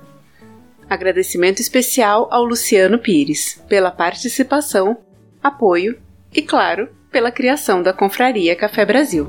Agradecimento 0.89 1.61
especial 1.61 2.28
ao 2.30 2.43
Luciano 2.43 2.99
Pires 2.99 3.63
pela 3.70 3.89
participação, 3.89 4.97
apoio 5.48 5.98
e, 6.34 6.41
claro, 6.41 6.89
pela 7.12 7.32
criação 7.32 7.82
da 7.82 7.93
Confraria 7.93 8.56
Café 8.56 8.84
Brasil. 8.86 9.28